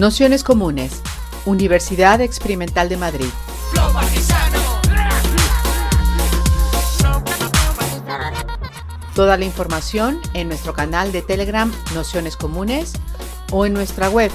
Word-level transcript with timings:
Nociones 0.00 0.44
Comunes, 0.44 1.02
Universidad 1.44 2.22
Experimental 2.22 2.88
de 2.88 2.96
Madrid. 2.96 3.26
Toda 9.14 9.36
la 9.36 9.44
información 9.44 10.18
en 10.32 10.48
nuestro 10.48 10.72
canal 10.72 11.12
de 11.12 11.20
Telegram 11.20 11.70
Nociones 11.94 12.38
Comunes 12.38 12.94
o 13.52 13.66
en 13.66 13.74
nuestra 13.74 14.08
web 14.08 14.30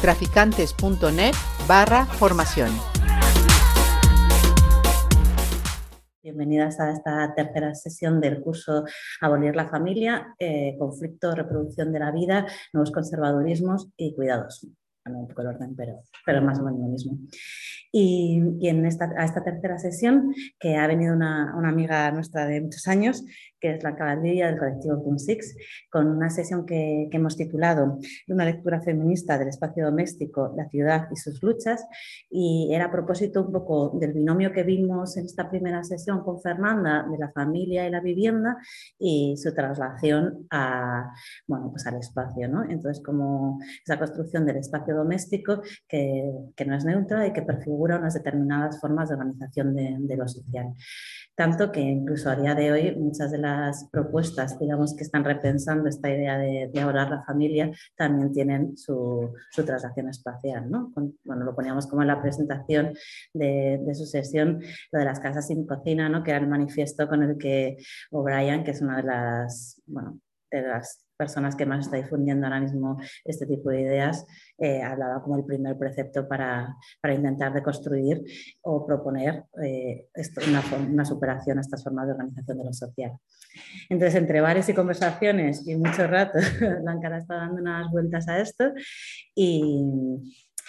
traficantes.net 0.00 1.34
barra 1.68 2.06
formación. 2.06 2.72
Bienvenidas 6.24 6.80
a 6.80 6.90
esta 6.90 7.32
tercera 7.36 7.72
sesión 7.76 8.20
del 8.20 8.40
curso 8.40 8.82
Abolir 9.20 9.54
la 9.54 9.68
familia, 9.68 10.34
eh, 10.40 10.74
conflicto, 10.76 11.36
reproducción 11.36 11.92
de 11.92 12.00
la 12.00 12.10
vida, 12.10 12.46
nuevos 12.72 12.90
conservadurismos 12.90 13.90
y 13.96 14.12
cuidados 14.16 14.66
un 15.12 15.28
poco 15.28 15.42
el 15.42 15.48
orden, 15.48 15.74
pero, 15.76 16.02
pero 16.24 16.42
más 16.42 16.58
o 16.60 16.64
menos 16.64 16.80
lo 16.80 16.86
mismo. 16.86 17.18
Y, 17.96 18.42
en 18.68 18.84
esta, 18.86 19.08
a 19.16 19.24
esta 19.24 19.44
tercera 19.44 19.78
sesión, 19.78 20.34
que 20.58 20.74
ha 20.74 20.88
venido 20.88 21.14
una, 21.14 21.54
una, 21.56 21.68
amiga 21.68 22.10
nuestra 22.10 22.44
de 22.44 22.60
muchos 22.60 22.88
años, 22.88 23.24
que 23.60 23.76
es 23.76 23.84
la 23.84 23.94
caballilla 23.94 24.48
del 24.48 24.58
colectivo 24.58 25.00
Kun 25.00 25.20
Six, 25.20 25.54
con 25.90 26.08
una 26.08 26.28
sesión 26.28 26.66
que, 26.66 27.06
que, 27.08 27.16
hemos 27.18 27.36
titulado 27.36 28.00
Una 28.26 28.46
lectura 28.46 28.80
feminista 28.82 29.38
del 29.38 29.46
espacio 29.46 29.84
doméstico, 29.84 30.52
la 30.56 30.68
ciudad 30.70 31.06
y 31.12 31.16
sus 31.16 31.40
luchas. 31.40 31.86
Y 32.28 32.70
era 32.74 32.86
a 32.86 32.90
propósito 32.90 33.42
un 33.42 33.52
poco 33.52 33.96
del 34.00 34.12
binomio 34.12 34.52
que 34.52 34.64
vimos 34.64 35.16
en 35.16 35.26
esta 35.26 35.48
primera 35.48 35.84
sesión 35.84 36.24
con 36.24 36.42
Fernanda, 36.42 37.06
de 37.08 37.16
la 37.16 37.30
familia 37.30 37.86
y 37.86 37.92
la 37.92 38.00
vivienda, 38.00 38.56
y 38.98 39.36
su 39.36 39.54
traslación 39.54 40.48
a, 40.50 41.12
bueno, 41.46 41.70
pues 41.70 41.86
al 41.86 41.98
espacio. 41.98 42.48
¿no? 42.48 42.64
Entonces, 42.68 43.00
como 43.04 43.60
esa 43.84 44.00
construcción 44.00 44.44
del 44.46 44.56
espacio 44.56 44.96
doméstico 44.96 45.62
que, 45.86 46.28
que 46.56 46.64
no 46.64 46.76
es 46.76 46.84
neutra 46.84 47.24
y 47.28 47.32
que 47.32 47.42
perfigura 47.42 47.83
unas 47.92 48.14
determinadas 48.14 48.80
formas 48.80 49.08
de 49.08 49.14
organización 49.14 49.74
de, 49.74 50.16
lo 50.16 50.28
social. 50.28 50.72
Tanto 51.34 51.72
que 51.72 51.80
incluso 51.80 52.30
a 52.30 52.36
día 52.36 52.54
de 52.54 52.70
hoy 52.70 52.94
muchas 52.96 53.32
de 53.32 53.38
las 53.38 53.88
propuestas, 53.90 54.58
digamos, 54.58 54.94
que 54.94 55.02
están 55.02 55.24
repensando 55.24 55.88
esta 55.88 56.08
idea 56.08 56.38
de, 56.38 56.70
de 56.72 56.80
ahorrar 56.80 57.10
la 57.10 57.24
familia, 57.24 57.70
también 57.96 58.32
tienen 58.32 58.76
su, 58.76 59.32
su 59.50 59.64
traslación 59.64 60.08
espacial. 60.08 60.70
¿no? 60.70 60.92
bueno, 61.24 61.44
lo 61.44 61.54
poníamos 61.54 61.86
como 61.86 62.02
en 62.02 62.08
la 62.08 62.22
presentación 62.22 62.92
de, 63.32 63.80
de, 63.84 63.94
su 63.94 64.06
sesión, 64.06 64.62
lo 64.92 64.98
de 64.98 65.04
las 65.04 65.20
casas 65.20 65.48
sin 65.48 65.66
cocina, 65.66 66.08
¿no? 66.08 66.22
que 66.22 66.30
era 66.30 66.40
el 66.40 66.46
manifiesto 66.46 67.08
con 67.08 67.22
el 67.22 67.36
que 67.36 67.78
O'Brien, 68.10 68.62
que 68.64 68.70
es 68.70 68.80
una 68.80 68.98
de 68.98 69.02
las, 69.02 69.82
bueno, 69.86 70.20
de 70.50 70.62
las 70.62 71.03
personas 71.16 71.56
que 71.56 71.66
más 71.66 71.86
está 71.86 71.96
difundiendo 71.96 72.46
ahora 72.46 72.60
mismo 72.60 72.98
este 73.24 73.46
tipo 73.46 73.70
de 73.70 73.82
ideas, 73.82 74.26
eh, 74.58 74.82
hablaba 74.82 75.22
como 75.22 75.36
el 75.36 75.44
primer 75.44 75.76
precepto 75.78 76.28
para, 76.28 76.76
para 77.00 77.14
intentar 77.14 77.52
deconstruir 77.52 78.22
o 78.62 78.86
proponer 78.86 79.44
eh, 79.62 80.08
una, 80.48 80.62
una, 80.90 81.04
superación 81.04 81.58
a 81.58 81.60
estas 81.60 81.82
formas 81.82 82.06
de 82.06 82.12
organización 82.12 82.58
de 82.58 82.64
lo 82.64 82.72
social. 82.72 83.12
Entonces, 83.88 84.16
entre 84.16 84.40
varias 84.40 84.68
y 84.68 84.74
conversaciones 84.74 85.66
y 85.66 85.76
mucho 85.76 86.06
rato, 86.06 86.38
Blanca 86.82 87.16
está 87.16 87.34
dando 87.34 87.60
unas 87.60 87.90
vueltas 87.90 88.28
a 88.28 88.38
esto 88.38 88.72
y, 89.34 89.82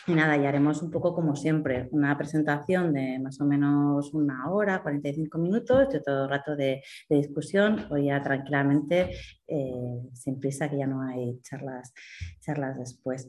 y 0.07 0.13
nada, 0.13 0.37
y 0.37 0.45
haremos 0.45 0.81
un 0.81 0.91
poco 0.91 1.13
como 1.13 1.35
siempre, 1.35 1.87
una 1.91 2.17
presentación 2.17 2.93
de 2.93 3.19
más 3.19 3.39
o 3.41 3.45
menos 3.45 4.13
una 4.13 4.49
hora, 4.51 4.81
45 4.81 5.37
minutos, 5.37 5.87
y 5.93 5.97
otro 5.97 6.27
rato 6.27 6.55
de, 6.55 6.83
discusión, 7.09 7.87
o 7.89 7.97
ya 7.97 8.21
tranquilamente, 8.21 9.11
eh, 9.47 10.09
sin 10.13 10.39
prisa, 10.39 10.69
que 10.69 10.77
ya 10.77 10.87
no 10.87 11.01
hay 11.01 11.39
charlas, 11.41 11.93
charlas 12.41 12.77
después. 12.77 13.27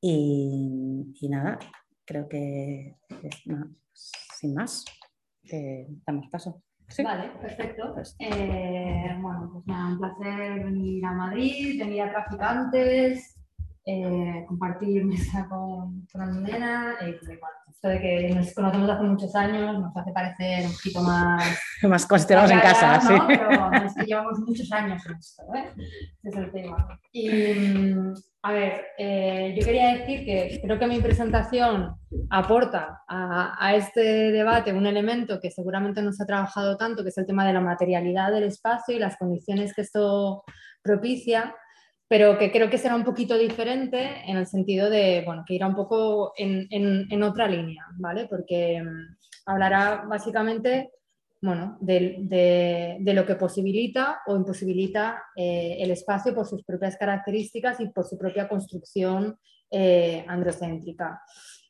Y, 0.00 1.28
nada, 1.28 1.58
creo 2.04 2.28
que 2.28 2.96
sin 4.38 4.54
más, 4.54 4.84
damos 6.06 6.28
paso. 6.30 6.62
Vale, 7.02 7.30
perfecto. 7.40 7.94
Eh, 8.20 9.16
bueno, 9.20 9.50
pues 9.52 9.66
nada, 9.66 9.88
un 9.88 9.98
placer 9.98 10.64
venir 10.64 11.04
a 11.04 11.12
Madrid, 11.12 11.78
venir 11.78 12.02
a 12.02 12.10
Traficantes, 12.10 13.36
eh, 13.88 14.44
compartir 14.48 15.04
mesa 15.04 15.46
con, 15.48 16.04
con 16.12 16.20
Almudena, 16.20 16.96
eh, 17.02 17.20
esto 17.70 17.88
de 17.88 18.00
que 18.00 18.34
nos 18.34 18.52
conocemos 18.52 18.90
hace 18.90 19.02
muchos 19.04 19.36
años 19.36 19.78
nos 19.78 19.96
hace 19.96 20.10
parecer 20.10 20.66
un 20.66 20.72
poquito 20.72 21.02
más... 21.02 21.58
más 21.84 22.04
considerados 22.04 22.50
en 22.50 22.58
casa, 22.58 22.96
¿no? 22.96 23.00
sí. 23.00 23.22
Pero 23.28 23.86
es 23.86 23.94
que 23.94 24.04
llevamos 24.06 24.40
muchos 24.40 24.72
años 24.72 25.06
en 25.06 25.14
esto, 25.14 25.42
¿eh? 25.54 25.72
Ese 26.24 26.28
es 26.28 26.36
el 26.36 26.50
tema. 26.50 27.00
Y, 27.12 27.92
a 28.42 28.52
ver, 28.52 28.86
eh, 28.98 29.54
yo 29.56 29.64
quería 29.64 29.98
decir 29.98 30.24
que 30.24 30.60
creo 30.64 30.78
que 30.80 30.86
mi 30.88 31.00
presentación 31.00 31.94
aporta 32.30 33.04
a, 33.06 33.56
a, 33.64 33.76
este 33.76 34.32
debate 34.32 34.72
un 34.72 34.86
elemento 34.86 35.38
que 35.40 35.52
seguramente 35.52 36.02
no 36.02 36.12
se 36.12 36.24
ha 36.24 36.26
trabajado 36.26 36.76
tanto, 36.76 37.04
que 37.04 37.10
es 37.10 37.18
el 37.18 37.26
tema 37.26 37.46
de 37.46 37.52
la 37.52 37.60
materialidad 37.60 38.32
del 38.32 38.44
espacio 38.44 38.96
y 38.96 38.98
las 38.98 39.16
condiciones 39.16 39.72
que 39.74 39.82
esto 39.82 40.42
propicia 40.82 41.54
pero 42.08 42.38
que 42.38 42.52
creo 42.52 42.70
que 42.70 42.78
será 42.78 42.94
un 42.94 43.04
poquito 43.04 43.36
diferente 43.36 44.22
en 44.26 44.36
el 44.36 44.46
sentido 44.46 44.88
de, 44.88 45.22
bueno, 45.24 45.44
que 45.46 45.54
irá 45.54 45.66
un 45.66 45.74
poco 45.74 46.32
en, 46.36 46.68
en, 46.70 47.22
otra 47.22 47.48
línea, 47.48 47.84
¿vale? 47.96 48.26
Porque 48.30 48.80
mm, 48.80 49.16
hablará 49.46 50.04
básicamente, 50.08 50.90
bueno, 51.42 51.76
de, 51.80 52.96
de, 53.00 53.14
lo 53.14 53.26
que 53.26 53.34
posibilita 53.34 54.20
o 54.26 54.36
imposibilita 54.36 55.20
eh, 55.34 55.78
el 55.80 55.90
espacio 55.90 56.32
por 56.34 56.46
sus 56.46 56.62
propias 56.62 56.96
características 56.96 57.80
y 57.80 57.88
por 57.88 58.04
su 58.06 58.16
propia 58.16 58.48
construcción 58.48 59.36
eh, 59.70 60.24
androcéntrica. 60.28 61.22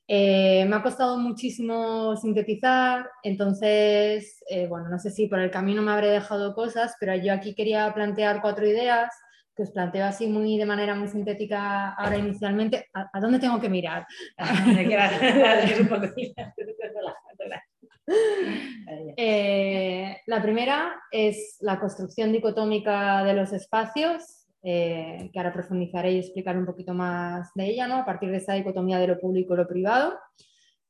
Eh, 0.08 0.66
me 0.66 0.76
ha 0.76 0.82
costado 0.82 1.18
muchísimo 1.18 2.14
sintetizar, 2.16 3.08
entonces, 3.24 4.38
bueno, 4.68 4.88
no 4.88 4.98
sé 5.00 5.10
si 5.10 5.26
por 5.26 5.40
el 5.40 5.50
camino 5.50 5.82
me 5.82 5.90
habré 5.90 6.08
dejado 6.10 6.54
cosas, 6.54 6.94
pero 7.00 7.16
yo 7.16 7.32
aquí 7.32 7.54
quería 7.54 7.92
plantear 7.92 8.40
cuatro 8.40 8.68
ideas 8.68 9.10
que 9.56 9.62
os 9.62 9.70
planteo 9.70 10.04
así 10.04 10.26
muy 10.26 10.58
de 10.58 10.66
manera 10.66 10.94
muy 10.94 11.08
sintética 11.08 11.94
ahora 11.94 12.18
inicialmente, 12.18 12.88
¿a, 12.92 13.20
dónde 13.20 13.38
tengo 13.38 13.58
que 13.58 13.68
mirar? 13.68 14.06
Eh, 19.18 20.18
la 20.26 20.40
primera 20.40 20.94
es 21.10 21.56
la 21.60 21.80
construcción 21.80 22.30
dicotómica 22.30 23.24
de 23.24 23.34
los 23.34 23.52
espacios, 23.52 24.46
eh, 24.62 25.28
que 25.32 25.38
ahora 25.40 25.52
profundizaré 25.52 26.12
y 26.12 26.18
explicaré 26.18 26.58
un 26.58 26.66
poquito 26.66 26.94
más 26.94 27.50
de 27.56 27.66
ella, 27.66 27.88
¿no? 27.88 27.96
a 27.96 28.04
partir 28.04 28.30
de 28.30 28.36
esa 28.36 28.54
dicotomía 28.54 29.00
de 29.00 29.08
lo 29.08 29.18
público 29.18 29.54
y 29.54 29.56
lo 29.56 29.66
privado. 29.66 30.16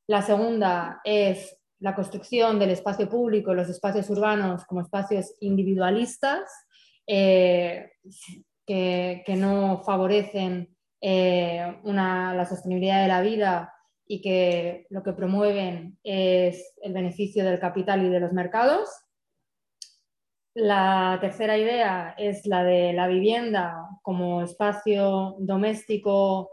La 0.06 0.20
segunda 0.20 1.00
es 1.04 1.56
la 1.78 1.94
construcción 1.94 2.58
del 2.58 2.70
espacio 2.70 3.08
público, 3.08 3.54
los 3.54 3.68
espacios 3.68 4.08
urbanos 4.10 4.64
como 4.66 4.80
espacios 4.80 5.34
individualistas, 5.40 6.50
eh, 7.06 7.92
que, 8.66 9.24
no 9.36 9.82
favorecen 9.84 10.76
eh, 11.00 11.76
la 11.84 12.46
sostenibilidad 12.48 13.02
de 13.02 13.08
la 13.08 13.20
vida 13.20 13.72
y 14.06 14.20
que 14.20 14.86
lo 14.90 15.02
que 15.02 15.12
promueven 15.12 15.98
es 16.02 16.74
el 16.82 16.92
beneficio 16.92 17.44
del 17.44 17.58
capital 17.58 18.04
y 18.04 18.08
de 18.08 18.20
los 18.20 18.32
mercados. 18.32 18.88
La 20.54 21.18
tercera 21.20 21.58
idea 21.58 22.14
es 22.16 22.46
la 22.46 22.64
de 22.64 22.92
la 22.92 23.08
vivienda 23.08 23.76
como 24.02 24.42
espacio 24.42 25.36
doméstico, 25.38 26.50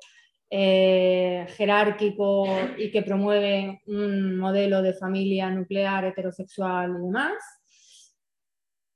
eh, 0.49 1.47
jerárquico 1.55 2.45
y 2.77 2.91
que 2.91 3.01
promueve 3.01 3.81
un 3.87 4.37
modelo 4.37 4.81
de 4.81 4.93
familia 4.93 5.49
nuclear, 5.49 6.05
heterosexual 6.05 6.91
y 6.91 7.05
demás. 7.05 7.62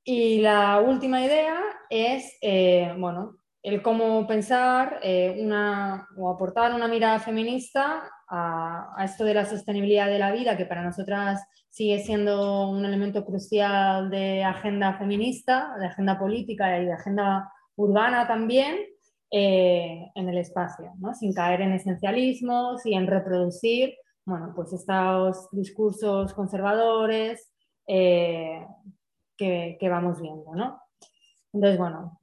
Y 0.10 0.40
la 0.40 0.80
última 0.80 1.22
idea 1.22 1.60
es, 1.90 2.38
eh, 2.42 2.96
bueno, 2.98 3.40
el 3.62 3.82
cómo 3.82 4.26
pensar 4.26 5.02
eh, 5.04 5.38
una, 5.38 6.08
o 6.18 6.30
aportar 6.30 6.74
una 6.74 6.88
mirada 6.88 7.20
feminista 7.20 8.10
a, 8.30 8.96
esto 9.04 9.26
de 9.26 9.34
la 9.34 9.44
sostenibilidad 9.44 10.08
de 10.08 10.18
la 10.18 10.32
vida, 10.32 10.56
que 10.56 10.66
para 10.66 10.82
nosotras 10.82 11.46
sigue 11.70 12.00
siendo 12.00 12.70
un 12.70 12.86
elemento 12.86 13.26
crucial 13.26 14.10
de 14.10 14.46
agenda 14.46 14.98
feminista, 14.98 15.76
de 15.78 15.88
agenda 15.88 16.18
política 16.18 16.80
y 16.80 16.86
de 16.86 16.94
agenda 16.94 17.52
urbana 17.76 18.26
también, 18.30 18.78
eh, 19.30 20.10
en 20.16 20.30
el 20.30 20.38
espacio, 20.38 20.94
¿no? 21.00 21.14
sin 21.14 21.34
caer 21.34 21.60
en 21.60 21.74
esencialismos 21.74 22.86
y 22.86 22.94
en 22.94 23.08
reproducir 23.08 23.94
bueno, 24.24 24.54
pues 24.56 24.72
estos 24.72 25.50
discursos 25.52 26.34
conservadores 26.34 27.52
que, 29.38 29.78
vamos 29.90 30.22
viendo, 30.22 30.56
¿no? 30.56 30.82
Entonces, 31.54 31.78
bueno, 31.78 32.20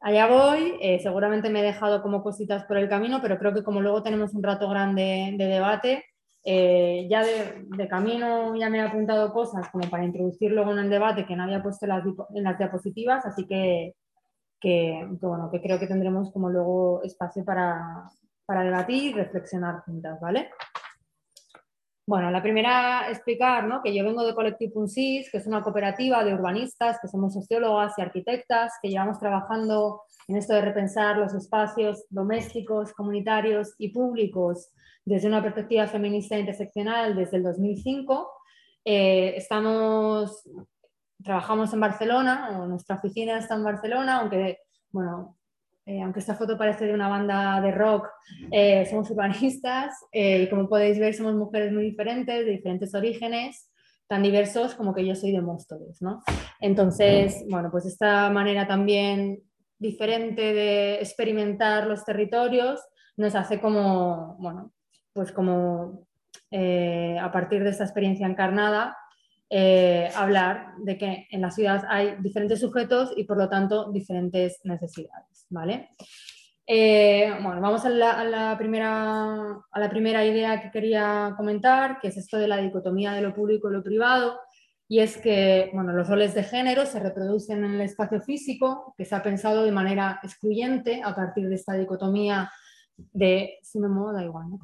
allá 0.00 0.26
voy. 0.28 0.76
Eh, 0.80 1.00
seguramente 1.00 1.50
me 1.50 1.60
he 1.60 1.64
dejado 1.64 2.02
como 2.02 2.22
cositas 2.22 2.64
por 2.64 2.76
el 2.76 2.88
camino, 2.88 3.20
pero 3.22 3.38
creo 3.38 3.54
que 3.54 3.64
como 3.64 3.80
luego 3.80 4.02
tenemos 4.02 4.34
un 4.34 4.42
rato 4.42 4.68
grande 4.68 5.34
de 5.36 5.46
debate, 5.46 6.04
eh, 6.44 7.06
ya 7.10 7.24
de, 7.24 7.88
camino 7.88 8.54
ya 8.56 8.70
me 8.70 8.78
he 8.78 8.80
apuntado 8.80 9.32
cosas 9.32 9.68
como 9.70 9.88
para 9.90 10.04
introducir 10.04 10.52
luego 10.52 10.72
en 10.72 10.78
el 10.78 10.90
debate 10.90 11.26
que 11.26 11.36
no 11.36 11.42
había 11.42 11.62
puesto 11.62 11.84
en 11.84 11.90
las, 11.90 12.04
en 12.34 12.58
diapositivas, 12.58 13.26
así 13.26 13.46
que, 13.46 13.94
que, 14.60 15.06
bueno, 15.20 15.50
que 15.50 15.60
creo 15.60 15.78
que 15.78 15.86
tendremos 15.86 16.32
como 16.32 16.48
luego 16.48 17.02
espacio 17.02 17.44
para, 17.44 18.08
para 18.46 18.62
debatir 18.62 19.02
y 19.04 19.12
reflexionar 19.12 19.80
juntas, 19.80 20.18
¿vale? 20.20 20.50
Bueno, 22.08 22.30
la 22.30 22.40
primera 22.40 23.10
explicar 23.10 23.64
¿no? 23.64 23.82
que 23.82 23.94
yo 23.94 24.02
vengo 24.02 24.24
de 24.24 24.34
Collective 24.34 24.72
Punsis, 24.72 25.30
que 25.30 25.36
es 25.36 25.46
una 25.46 25.62
cooperativa 25.62 26.24
de 26.24 26.32
urbanistas, 26.32 26.96
que 27.02 27.06
somos 27.06 27.34
sociólogas 27.34 27.98
y 27.98 28.00
arquitectas, 28.00 28.72
que 28.80 28.88
llevamos 28.88 29.18
trabajando 29.18 30.00
en 30.26 30.36
esto 30.38 30.54
de 30.54 30.62
repensar 30.62 31.18
los 31.18 31.34
espacios 31.34 32.06
domésticos, 32.08 32.94
comunitarios 32.94 33.74
y 33.76 33.90
públicos 33.90 34.72
desde 35.04 35.28
una 35.28 35.42
perspectiva 35.42 35.86
feminista 35.86 36.36
e 36.36 36.40
interseccional 36.40 37.14
desde 37.14 37.36
el 37.36 37.42
2005. 37.42 38.32
Eh, 38.86 39.34
estamos, 39.36 40.48
trabajamos 41.22 41.74
en 41.74 41.80
Barcelona, 41.80 42.58
o 42.58 42.66
nuestra 42.68 42.96
oficina 42.96 43.38
está 43.38 43.54
en 43.54 43.64
Barcelona, 43.64 44.20
aunque 44.20 44.60
bueno, 44.92 45.36
eh, 45.88 46.02
aunque 46.02 46.20
esta 46.20 46.34
foto 46.34 46.58
parece 46.58 46.84
de 46.84 46.92
una 46.92 47.08
banda 47.08 47.62
de 47.62 47.72
rock, 47.72 48.08
eh, 48.50 48.84
somos 48.84 49.10
urbanistas 49.10 49.94
eh, 50.12 50.42
y 50.42 50.50
como 50.50 50.68
podéis 50.68 50.98
ver 50.98 51.14
somos 51.14 51.34
mujeres 51.34 51.72
muy 51.72 51.82
diferentes, 51.82 52.44
de 52.44 52.50
diferentes 52.50 52.94
orígenes, 52.94 53.70
tan 54.06 54.22
diversos 54.22 54.74
como 54.74 54.94
que 54.94 55.06
yo 55.06 55.14
soy 55.14 55.32
de 55.32 55.40
Móstoles, 55.40 56.02
¿no? 56.02 56.22
Entonces, 56.60 57.42
bueno, 57.48 57.70
pues 57.70 57.86
esta 57.86 58.28
manera 58.28 58.66
también 58.66 59.38
diferente 59.78 60.52
de 60.52 60.96
experimentar 60.96 61.86
los 61.86 62.04
territorios 62.04 62.82
nos 63.16 63.34
hace 63.34 63.58
como, 63.58 64.36
bueno, 64.40 64.72
pues 65.14 65.32
como 65.32 66.06
a 66.52 67.32
partir 67.32 67.64
de 67.64 67.70
esta 67.70 67.84
experiencia 67.84 68.26
encarnada, 68.26 68.94
hablar 70.14 70.74
de 70.78 70.98
que 70.98 71.26
en 71.30 71.40
la 71.40 71.50
ciudad 71.50 71.84
hay 71.88 72.16
diferentes 72.20 72.60
sujetos 72.60 73.12
y 73.16 73.24
por 73.24 73.38
lo 73.38 73.48
tanto 73.48 73.90
diferentes 73.90 74.60
necesidades. 74.64 75.46
¿vale? 75.50 75.90
Eh, 76.70 77.32
bueno, 77.42 77.62
vamos 77.62 77.86
a 77.86 77.88
la, 77.88 78.54
primera, 78.58 79.58
a 79.70 79.80
la 79.80 79.88
primera 79.88 80.22
idea 80.26 80.60
que 80.60 80.70
quería 80.70 81.32
comentar, 81.34 81.98
que 81.98 82.08
es 82.08 82.18
esto 82.18 82.36
de 82.36 82.46
la 82.46 82.58
dicotomía 82.58 83.12
de 83.12 83.22
lo 83.22 83.34
público 83.34 83.70
y 83.70 83.72
lo 83.72 83.82
privado, 83.82 84.38
y 84.86 85.00
es 85.00 85.16
que 85.16 85.70
bueno, 85.72 85.94
los 85.94 86.06
roles 86.08 86.34
de 86.34 86.42
género 86.42 86.84
se 86.84 87.00
reproducen 87.00 87.64
en 87.64 87.74
el 87.74 87.80
espacio 87.80 88.20
físico, 88.20 88.94
que 88.98 89.06
se 89.06 89.14
ha 89.14 89.22
pensado 89.22 89.64
de 89.64 89.72
manera 89.72 90.20
excluyente 90.22 91.00
a 91.02 91.14
partir 91.14 91.48
de 91.48 91.54
esta 91.54 91.72
dicotomía 91.72 92.50
de, 92.98 93.58
si 93.62 93.80
me 93.80 93.88
muevo 93.88 94.12
da 94.12 94.22
igual, 94.22 94.50
¿no? 94.50 94.58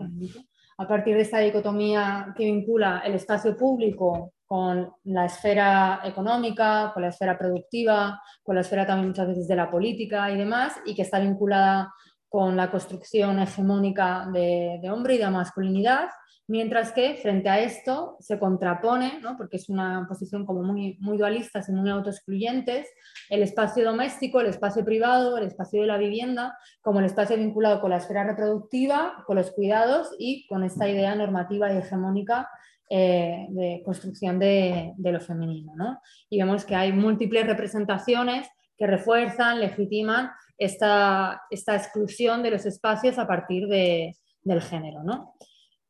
A 0.76 0.86
partir 0.86 1.14
de 1.14 1.22
esta 1.22 1.38
dicotomía 1.38 2.34
que 2.36 2.44
vincula 2.44 3.02
el 3.06 3.14
espacio 3.14 3.56
público 3.56 4.33
con 4.46 4.92
la 5.04 5.26
esfera 5.26 6.00
económica, 6.04 6.90
con 6.92 7.02
la 7.02 7.08
esfera 7.08 7.38
productiva, 7.38 8.20
con 8.42 8.54
la 8.54 8.60
esfera 8.60 8.86
también 8.86 9.08
muchas 9.08 9.28
veces 9.28 9.48
de 9.48 9.56
la 9.56 9.70
política 9.70 10.30
y 10.30 10.36
demás, 10.36 10.74
y 10.84 10.94
que 10.94 11.02
está 11.02 11.18
vinculada 11.18 11.92
con 12.28 12.56
la 12.56 12.70
construcción 12.70 13.38
hegemónica 13.38 14.28
de, 14.32 14.80
hombre 14.90 15.14
y 15.14 15.18
de 15.18 15.30
masculinidad, 15.30 16.08
mientras 16.48 16.90
que 16.90 17.14
frente 17.14 17.48
a 17.48 17.60
esto 17.60 18.16
se 18.18 18.38
contrapone, 18.38 19.20
porque 19.38 19.56
es 19.56 19.68
una 19.68 20.04
posición 20.08 20.44
como 20.44 20.62
muy, 20.62 20.98
muy 21.00 21.16
dualista 21.16 21.60
y 21.66 21.72
muy 21.72 21.88
autoexcluyentes, 21.90 22.88
el 23.30 23.42
espacio 23.42 23.84
doméstico, 23.84 24.40
el 24.40 24.48
espacio 24.48 24.84
privado, 24.84 25.38
el 25.38 25.46
espacio 25.46 25.80
de 25.80 25.86
la 25.86 25.96
vivienda, 25.96 26.58
como 26.82 26.98
el 26.98 27.06
espacio 27.06 27.36
vinculado 27.36 27.80
con 27.80 27.90
la 27.90 27.98
esfera 27.98 28.24
reproductiva, 28.24 29.22
con 29.26 29.36
los 29.36 29.52
cuidados 29.52 30.10
y 30.18 30.46
con 30.48 30.64
esta 30.64 30.88
idea 30.88 31.14
normativa 31.14 31.72
y 31.72 31.78
hegemónica 31.78 32.50
eh, 32.90 33.46
de 33.48 33.82
construcción 33.84 34.38
de, 34.38 34.92
lo 34.98 35.20
femenino. 35.20 35.72
¿no? 35.76 36.00
Y 36.28 36.38
vemos 36.38 36.64
que 36.64 36.74
hay 36.74 36.92
múltiples 36.92 37.46
representaciones 37.46 38.48
que 38.76 38.86
refuerzan, 38.86 39.60
legitiman 39.60 40.30
esta, 40.58 41.42
esta 41.50 41.76
exclusión 41.76 42.42
de 42.42 42.50
los 42.50 42.66
espacios 42.66 43.18
a 43.18 43.26
partir 43.26 43.66
del 43.68 44.62
género. 44.62 45.02
¿no? 45.02 45.34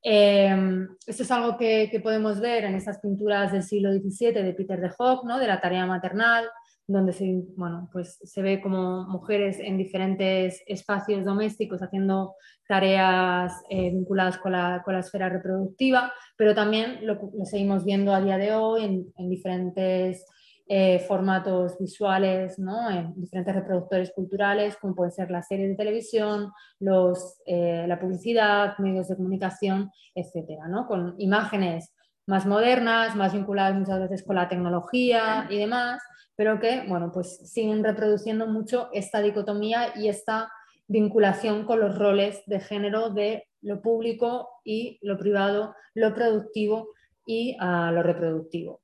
Eh, 0.06 0.86
esto 1.06 1.22
es 1.22 1.30
algo 1.30 1.56
que, 1.56 2.00
podemos 2.02 2.38
ver 2.38 2.64
en 2.64 2.74
estas 2.74 2.98
pinturas 2.98 3.52
del 3.52 3.62
siglo 3.62 3.90
XVII 3.92 4.42
de 4.42 4.52
Peter 4.52 4.78
de 4.78 4.92
Hoogh, 4.98 5.24
¿no? 5.24 5.38
de 5.38 5.46
la 5.46 5.60
tarea 5.60 5.86
maternal, 5.86 6.44
donde 6.86 7.12
se, 7.12 7.42
bueno, 7.56 7.88
pues 7.92 8.18
se 8.22 8.42
ve 8.42 8.60
como 8.60 9.04
mujeres 9.08 9.58
en 9.58 9.78
diferentes 9.78 10.62
espacios 10.66 11.24
domésticos 11.24 11.82
haciendo 11.82 12.34
tareas 12.68 13.62
eh, 13.70 13.90
vinculadas 13.90 14.38
con 14.38 14.52
la, 14.52 14.82
con 14.84 14.94
la, 14.94 15.00
esfera 15.00 15.28
reproductiva, 15.28 16.12
pero 16.36 16.54
también 16.54 16.98
lo, 17.02 17.18
seguimos 17.44 17.84
viendo 17.84 18.14
a 18.14 18.20
día 18.20 18.36
de 18.36 18.52
hoy 18.54 18.84
en, 19.16 19.28
diferentes 19.28 20.26
eh, 20.66 20.98
formatos 21.00 21.78
visuales, 21.78 22.58
¿no? 22.58 22.90
en 22.90 23.14
diferentes 23.16 23.54
reproductores 23.54 24.12
culturales, 24.12 24.76
como 24.76 24.94
pueden 24.94 25.12
ser 25.12 25.30
las 25.30 25.46
series 25.46 25.70
de 25.70 25.76
televisión, 25.76 26.52
los, 26.80 27.40
eh, 27.46 27.86
la 27.86 27.98
publicidad, 27.98 28.76
medios 28.78 29.08
de 29.08 29.16
comunicación, 29.16 29.90
etcétera, 30.14 30.68
¿no? 30.68 30.86
con 30.86 31.14
imágenes 31.18 31.94
más 32.26 32.46
modernas, 32.46 33.16
más 33.16 33.32
vinculadas 33.32 33.74
muchas 33.74 34.00
veces 34.00 34.22
con 34.22 34.36
la 34.36 34.48
tecnología 34.48 35.46
y 35.50 35.58
demás, 35.58 36.02
pero 36.36 36.58
que, 36.58 36.84
bueno, 36.88 37.10
pues 37.12 37.50
siguen 37.50 37.84
reproduciendo 37.84 38.46
mucho 38.46 38.88
esta 38.92 39.20
dicotomía 39.20 39.92
y 39.96 40.08
esta 40.08 40.50
vinculación 40.86 41.64
con 41.64 41.80
los 41.80 41.96
roles 41.98 42.42
de 42.46 42.60
género 42.60 43.10
de 43.10 43.48
lo 43.62 43.80
público 43.80 44.48
y 44.64 44.98
lo 45.02 45.16
privado, 45.16 45.74
lo 45.94 46.14
productivo 46.14 46.88
y 47.26 47.56
ah, 47.60 47.90
lo 47.92 48.02
reproductivo. 48.02 48.82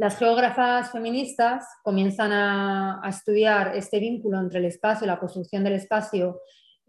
Las 0.00 0.16
geógrafas 0.16 0.92
feministas 0.92 1.66
comienzan 1.82 2.32
a, 2.32 3.02
estudiar 3.06 3.76
este 3.76 4.00
vínculo 4.00 4.40
entre 4.40 4.58
el 4.58 4.64
espacio, 4.64 5.06
la 5.06 5.18
construcción 5.18 5.62
del 5.62 5.74
espacio 5.74 6.40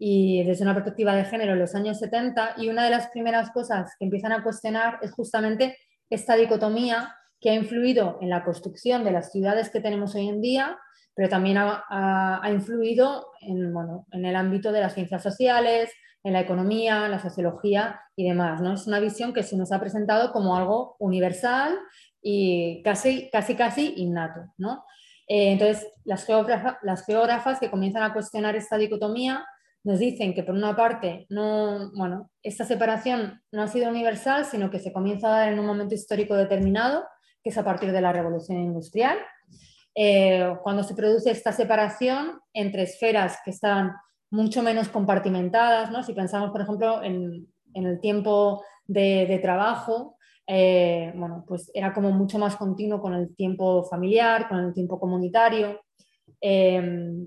y 0.04 0.42
desde 0.42 0.64
una 0.64 0.74
perspectiva 0.74 1.14
de 1.14 1.24
género 1.24 1.52
en 1.52 1.60
los 1.60 1.76
años 1.76 2.00
70 2.00 2.54
y 2.56 2.68
una 2.68 2.82
de 2.82 2.90
las 2.90 3.06
primeras 3.10 3.52
cosas 3.52 3.94
que 3.96 4.04
empiezan 4.04 4.32
a 4.32 4.42
cuestionar 4.42 4.98
es 5.00 5.12
justamente 5.12 5.78
esta 6.10 6.34
dicotomía 6.34 7.14
que 7.40 7.50
ha 7.50 7.54
influido 7.54 8.18
en 8.20 8.28
la 8.28 8.42
construcción 8.42 9.04
de 9.04 9.12
las 9.12 9.30
ciudades 9.30 9.70
que 9.70 9.78
tenemos 9.78 10.16
hoy 10.16 10.28
en 10.28 10.40
día, 10.40 10.76
pero 11.14 11.28
también 11.28 11.56
ha, 11.58 12.42
influido 12.50 13.28
en, 13.42 13.72
en, 14.10 14.24
el 14.24 14.34
ámbito 14.34 14.72
de 14.72 14.80
las 14.80 14.94
ciencias 14.94 15.22
sociales, 15.22 15.92
en 16.24 16.32
la 16.32 16.40
economía, 16.40 17.08
la 17.08 17.20
sociología 17.20 18.00
y 18.16 18.28
demás. 18.28 18.60
¿no? 18.60 18.74
Es 18.74 18.88
una 18.88 18.98
visión 18.98 19.32
que 19.32 19.44
se 19.44 19.56
nos 19.56 19.70
ha 19.70 19.78
presentado 19.78 20.32
como 20.32 20.56
algo 20.56 20.96
universal 20.98 21.78
y 22.20 22.82
casi, 22.82 23.30
casi, 23.30 23.54
casi 23.54 23.94
innato. 23.98 24.40
¿no? 24.58 24.84
Eh, 25.28 25.52
entonces, 25.52 25.86
las, 26.04 26.26
las 26.82 27.06
geógrafas 27.06 27.60
que 27.60 27.70
comienzan 27.70 28.02
a 28.02 28.12
cuestionar 28.12 28.56
esta 28.56 28.76
dicotomía 28.78 29.46
nos 29.84 29.98
dicen 29.98 30.34
que 30.34 30.42
por 30.42 30.54
una 30.54 30.76
parte 30.76 31.26
no, 31.28 31.90
bueno, 31.96 32.30
esta 32.42 32.64
separación 32.64 33.42
no 33.50 33.62
ha 33.62 33.68
sido 33.68 33.90
universal, 33.90 34.44
sino 34.44 34.70
que 34.70 34.78
se 34.78 34.92
comienza 34.92 35.28
a 35.28 35.38
dar 35.38 35.52
en 35.52 35.58
un 35.58 35.66
momento 35.66 35.94
histórico 35.94 36.36
determinado 36.36 37.04
que 37.42 37.50
es 37.50 37.58
a 37.58 37.64
partir 37.64 37.92
de 37.92 38.00
la 38.00 38.12
revolución 38.12 38.58
industrial, 38.58 39.18
eh, 39.94 40.54
cuando 40.62 40.82
se 40.84 40.94
produce 40.94 41.30
esta 41.30 41.52
separación 41.52 42.40
entre 42.52 42.82
esferas 42.84 43.38
que 43.44 43.50
están 43.50 43.92
mucho 44.30 44.62
menos 44.62 44.88
compartimentadas, 44.88 45.90
¿no? 45.90 46.02
si 46.02 46.14
pensamos, 46.14 46.50
por 46.50 46.62
ejemplo, 46.62 47.02
en, 47.02 47.48
el 47.74 48.00
tiempo 48.00 48.62
de, 48.86 49.38
trabajo, 49.42 50.16
eh, 50.46 51.12
bueno, 51.16 51.44
pues 51.46 51.70
era 51.74 51.92
como 51.92 52.10
mucho 52.10 52.38
más 52.38 52.56
continuo 52.56 53.00
con 53.00 53.14
el 53.14 53.34
tiempo 53.34 53.84
familiar, 53.84 54.48
con 54.48 54.58
el 54.58 54.72
tiempo 54.72 55.00
comunitario, 55.00 55.80
eh, 56.40 57.26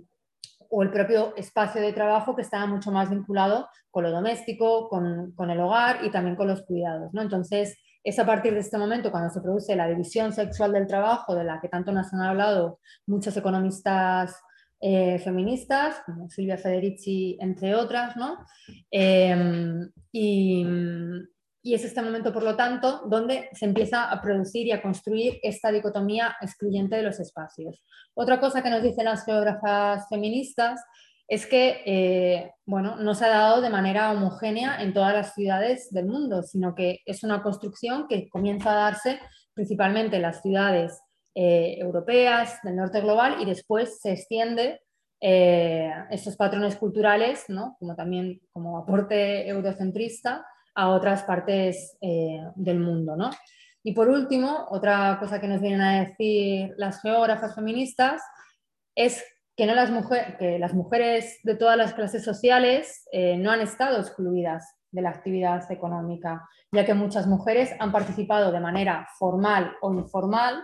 o 0.69 0.83
el 0.83 0.91
propio 0.91 1.35
espacio 1.35 1.81
de 1.81 1.93
trabajo 1.93 2.35
que 2.35 2.41
estaba 2.41 2.65
mucho 2.65 2.91
más 2.91 3.09
vinculado 3.09 3.67
con 3.91 4.03
lo 4.03 4.11
doméstico, 4.11 4.89
con, 4.89 5.31
con 5.33 5.49
el 5.49 5.59
hogar 5.59 6.03
y 6.03 6.11
también 6.11 6.35
con 6.35 6.47
los 6.47 6.63
cuidados. 6.63 7.13
¿no? 7.13 7.21
Entonces, 7.21 7.77
es 8.03 8.19
a 8.19 8.25
partir 8.25 8.53
de 8.53 8.59
este 8.59 8.77
momento 8.77 9.11
cuando 9.11 9.31
se 9.31 9.41
produce 9.41 9.75
la 9.75 9.87
división 9.87 10.31
sexual 10.31 10.71
del 10.71 10.85
trabajo, 10.85 11.33
de 11.33 11.43
la 11.43 11.59
que 11.59 11.69
tanto 11.69 11.91
nos 11.91 12.13
han 12.13 12.21
hablado 12.21 12.79
muchos 13.07 13.35
economistas 13.35 14.35
eh, 14.79 15.17
feministas, 15.19 16.03
como 16.05 16.29
Silvia 16.29 16.57
Federici, 16.57 17.37
entre 17.39 17.73
otras, 17.73 18.15
¿no? 18.15 18.45
Em, 18.91 19.89
y, 20.11 20.63
y, 21.65 21.73
es 21.73 21.83
este 21.83 22.01
momento, 22.01 22.31
por 22.31 22.43
lo 22.43 22.55
tanto, 22.55 23.01
donde 23.07 23.49
se 23.53 23.65
empieza 23.65 24.11
a 24.11 24.21
producir 24.21 24.67
y 24.67 24.71
a 24.71 24.81
construir 24.81 25.39
esta 25.41 25.71
dicotomía 25.71 26.35
excluyente 26.39 26.95
de 26.95 27.01
los 27.01 27.19
espacios. 27.19 27.83
Otra 28.13 28.39
cosa 28.39 28.61
que 28.61 28.69
nos 28.69 28.83
dicen 28.83 29.05
las 29.05 29.25
geógrafas 29.25 30.07
feministas 30.07 30.79
es 31.27 31.47
que 31.47 31.81
eh, 31.85 32.51
bueno, 32.65 32.97
no 32.97 33.15
se 33.15 33.25
ha 33.25 33.29
dado 33.29 33.61
de 33.61 33.71
manera 33.71 34.11
homogénea 34.11 34.79
en 34.81 34.93
todas 34.93 35.13
las 35.13 35.33
ciudades 35.33 35.89
del 35.89 36.05
mundo, 36.05 36.43
sino 36.43 36.75
que 36.75 36.99
es 37.05 37.23
una 37.23 37.41
construcción 37.41 38.07
que 38.07 38.29
comienza 38.29 38.71
a 38.71 38.91
darse 38.91 39.19
principalmente 39.55 40.17
en 40.17 40.21
las 40.21 40.43
ciudades 40.43 41.01
eh, 41.33 41.77
europeas 41.79 42.59
del 42.63 42.75
norte 42.75 43.01
global 43.01 43.37
y 43.41 43.45
después 43.45 43.99
se 43.99 44.11
extiende 44.11 44.81
eh, 45.19 45.91
estos 46.11 46.35
patrones 46.35 46.75
culturales, 46.75 47.45
¿no? 47.47 47.75
como 47.79 47.95
también 47.95 48.39
como 48.51 48.77
aporte 48.77 49.47
eurocentrista, 49.47 50.45
a 50.75 50.89
otras 50.89 51.23
partes 51.23 51.97
del 52.01 52.79
mundo. 52.79 53.15
¿no? 53.15 53.31
Y 53.87 53.93
por 53.93 54.09
último, 54.09 54.65
otra 54.69 55.17
cosa 55.19 55.39
que 55.39 55.47
nos 55.47 55.61
vienen 55.61 55.81
a 55.81 56.03
decir 56.05 56.73
las 56.77 57.01
geógrafas 57.01 57.53
feministas 57.53 58.21
es 58.95 59.23
que, 59.55 59.67
no 59.67 59.75
las, 59.75 59.91
que 60.39 60.57
las 60.57 60.73
mujeres 60.73 61.39
de 61.43 61.55
todas 61.55 61.77
las 61.77 61.93
clases 61.93 62.23
sociales 62.23 63.07
eh, 63.11 63.37
no 63.37 63.51
han 63.51 63.61
estado 63.61 63.99
excluidas 63.99 64.65
de 64.89 65.03
la 65.03 65.11
actividad 65.11 65.71
económica, 65.71 66.49
ya 66.71 66.83
que 66.83 66.95
muchas 66.95 67.27
mujeres 67.27 67.75
han 67.79 67.91
participado 67.91 68.51
de 68.51 68.59
manera 68.59 69.07
formal 69.19 69.75
o 69.81 69.93
informal 69.93 70.63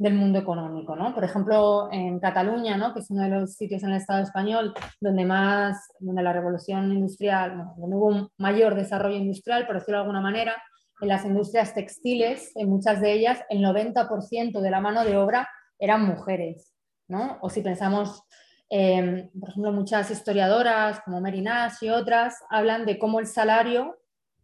del 0.00 0.14
mundo 0.14 0.38
económico. 0.38 0.96
¿no? 0.96 1.14
Por 1.14 1.24
ejemplo, 1.24 1.90
en 1.92 2.18
Cataluña, 2.20 2.78
¿no? 2.78 2.94
que 2.94 3.00
es 3.00 3.10
uno 3.10 3.22
de 3.22 3.28
los 3.28 3.52
sitios 3.52 3.82
en 3.82 3.90
el 3.90 3.96
Estado 3.96 4.22
español 4.22 4.72
donde, 4.98 5.26
más, 5.26 5.92
donde 5.98 6.22
la 6.22 6.32
revolución 6.32 6.90
industrial, 6.90 7.66
donde 7.76 7.96
hubo 7.96 8.06
un 8.06 8.28
mayor 8.38 8.74
desarrollo 8.74 9.16
industrial, 9.16 9.66
por 9.66 9.74
decirlo 9.74 9.98
de 9.98 10.02
alguna 10.04 10.22
manera, 10.22 10.56
en 11.02 11.08
las 11.08 11.26
industrias 11.26 11.74
textiles, 11.74 12.50
en 12.56 12.70
muchas 12.70 13.02
de 13.02 13.12
ellas, 13.12 13.44
el 13.50 13.62
90% 13.62 14.60
de 14.60 14.70
la 14.70 14.80
mano 14.80 15.04
de 15.04 15.18
obra 15.18 15.46
eran 15.78 16.06
mujeres. 16.06 16.72
¿no? 17.06 17.36
O 17.42 17.50
si 17.50 17.60
pensamos, 17.60 18.22
em, 18.70 19.28
por 19.38 19.50
ejemplo, 19.50 19.70
muchas 19.72 20.10
historiadoras 20.10 21.00
como 21.04 21.20
Mary 21.20 21.44
y 21.82 21.88
otras 21.90 22.38
hablan 22.48 22.86
de 22.86 22.98
cómo 22.98 23.20
el 23.20 23.26
salario 23.26 23.98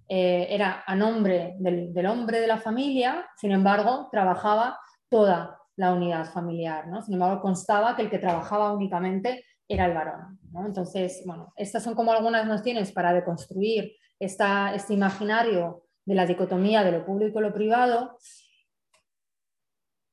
eh, 0.07 0.49
era 0.51 0.85
a 0.87 0.95
nombre 0.95 1.57
del, 1.59 2.07
hombre 2.07 2.41
de 2.41 2.47
la 2.47 2.59
familia, 2.59 3.27
sin 3.39 3.53
embargo, 3.53 4.09
trabajaba 4.13 4.79
toda 5.09 5.59
la 5.77 5.93
unidad 5.93 6.33
familiar. 6.33 6.89
¿no? 6.89 7.03
Sin 7.03 7.15
embargo, 7.15 7.41
constaba 7.41 7.97
que 7.97 8.03
el 8.03 8.11
que 8.11 8.19
trabajaba 8.19 8.73
únicamente 8.73 9.45
era 9.69 9.87
el 9.87 9.95
varón. 9.95 10.39
Entonces, 10.65 11.23
bueno, 11.27 11.53
estas 11.57 11.83
son 11.83 11.95
como 11.95 12.13
algunas 12.13 12.47
nociones 12.47 12.93
para 12.93 13.13
deconstruir 13.13 13.97
esta, 14.19 14.75
este 14.75 14.95
imaginario 14.95 15.83
de 16.05 16.15
la 16.15 16.27
dicotomía 16.27 16.85
de 16.85 16.93
lo 16.93 17.05
público 17.05 17.41
y 17.41 17.43
lo 17.43 17.53
privado. 17.53 18.17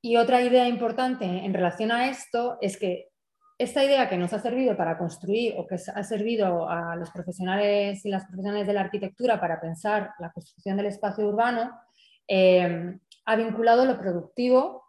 Y 0.01 0.17
otra 0.17 0.41
idea 0.41 0.67
importante 0.67 1.25
en 1.25 1.53
relación 1.53 1.91
a 1.91 2.09
esto 2.09 2.57
es 2.61 2.77
que 2.77 3.09
esta 3.57 3.85
idea 3.85 4.09
que 4.09 4.17
nos 4.17 4.33
ha 4.33 4.39
servido 4.39 4.75
para 4.75 4.97
construir 4.97 5.53
o 5.57 5.67
que 5.67 5.75
ha 5.75 6.03
servido 6.03 6.67
a 6.67 6.95
los 6.95 7.11
profesionales 7.11 8.03
y 8.03 8.09
las 8.09 8.25
profesionales 8.25 8.67
de 8.67 8.73
la 8.73 8.81
arquitectura 8.81 9.39
para 9.39 9.61
pensar 9.61 10.11
la 10.19 10.31
construcción 10.31 10.75
del 10.75 10.87
espacio 10.87 11.27
urbano, 11.27 11.71
eh, 12.27 12.97
ha 13.25 13.35
vinculado 13.35 13.85
lo 13.85 13.97
productivo 13.97 14.83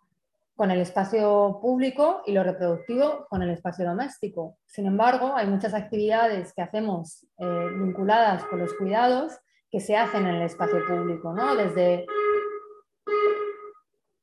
con 0.56 0.70
el 0.70 0.80
espacio 0.80 1.58
público 1.60 2.22
y 2.26 2.32
lo 2.32 2.44
reproductivo 2.44 3.26
con 3.28 3.42
el 3.42 3.50
espacio 3.50 3.84
doméstico. 3.84 4.56
Sin 4.66 4.86
embargo, 4.86 5.34
hay 5.34 5.46
muchas 5.46 5.74
actividades 5.74 6.52
que 6.54 6.62
hacemos 6.62 7.26
eh, 7.38 7.68
vinculadas 7.76 8.44
con 8.44 8.60
los 8.60 8.72
cuidados 8.74 9.32
que 9.70 9.80
se 9.80 9.96
hacen 9.96 10.26
en 10.26 10.36
el 10.36 10.42
espacio 10.42 10.78
público, 10.86 11.32
¿no? 11.32 11.56
Desde 11.56 12.06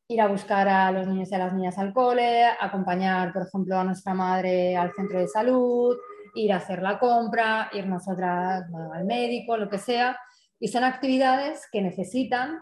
ir 0.08 0.22
a 0.22 0.28
buscar 0.28 0.68
a 0.68 0.92
los 0.92 1.08
niños 1.08 1.30
y 1.32 1.36
a 1.36 1.40
las 1.40 1.54
niñas 1.54 1.78
al 1.78 1.94
cole, 1.94 2.46
acompañar, 2.46 3.34
por 3.34 3.44
ejemplo, 3.44 3.78
a 3.78 3.84
nuestra 3.84 4.14
madre 4.14 4.78
al 4.78 4.94
centro 4.94 5.20
de 5.20 5.28
salud, 5.28 5.98
ir 6.36 6.54
a 6.54 6.58
hacer 6.58 6.82
la 6.82 7.00
compra, 7.00 7.70
ir 7.74 7.88
nosotras 7.88 8.64
al 8.94 9.06
médico, 9.06 9.58
lo 9.58 9.70
que 9.70 9.78
sea. 9.78 10.18
Y 10.60 10.70
son 10.70 10.86
actividades 10.86 11.68
que 11.72 11.82
necesitan 11.82 12.60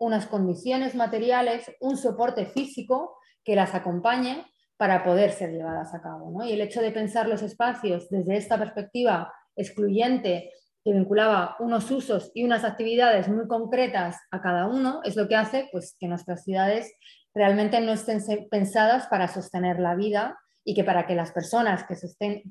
unas 0.00 0.26
condiciones 0.26 0.94
materiales, 0.94 1.70
un 1.78 1.96
soporte 1.96 2.46
físico 2.46 3.18
que 3.44 3.54
las 3.54 3.74
acompañe 3.74 4.46
para 4.76 5.04
poder 5.04 5.30
ser 5.30 5.52
llevadas 5.52 5.94
a 5.94 6.00
cabo. 6.00 6.30
¿no? 6.30 6.44
Y 6.44 6.52
el 6.52 6.62
hecho 6.62 6.80
de 6.80 6.90
pensar 6.90 7.28
los 7.28 7.42
espacios 7.42 8.08
desde 8.08 8.38
esta 8.38 8.58
perspectiva 8.58 9.32
excluyente 9.54 10.52
que 10.82 10.94
vinculaba 10.94 11.56
unos 11.60 11.90
usos 11.90 12.32
y 12.34 12.44
unas 12.44 12.64
actividades 12.64 13.28
muy 13.28 13.46
concretas 13.46 14.16
a 14.30 14.40
cada 14.40 14.66
uno, 14.66 15.00
es 15.04 15.16
lo 15.16 15.28
que 15.28 15.36
hace 15.36 15.68
pues, 15.70 15.94
que 16.00 16.08
nuestras 16.08 16.44
ciudades 16.44 16.90
realmente 17.34 17.78
no 17.82 17.92
estén 17.92 18.22
pensadas 18.50 19.06
para 19.08 19.28
sostener 19.28 19.78
la 19.78 19.94
vida 19.94 20.38
y 20.64 20.74
que 20.74 20.82
para 20.82 21.06
que 21.06 21.14
las 21.14 21.30
personas 21.30 21.84
que, 21.84 21.94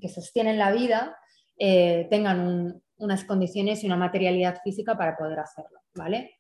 sostienen 0.08 0.60
la 0.60 0.72
vida 0.72 1.18
eh, 1.58 2.08
tengan 2.12 2.80
unas 2.98 3.24
condiciones 3.24 3.84
y 3.84 3.88
una 3.88 3.98
materialidad 3.98 4.62
física 4.64 4.96
para 4.96 5.18
poder 5.18 5.40
hacerlo. 5.40 5.80
¿vale? 5.96 6.39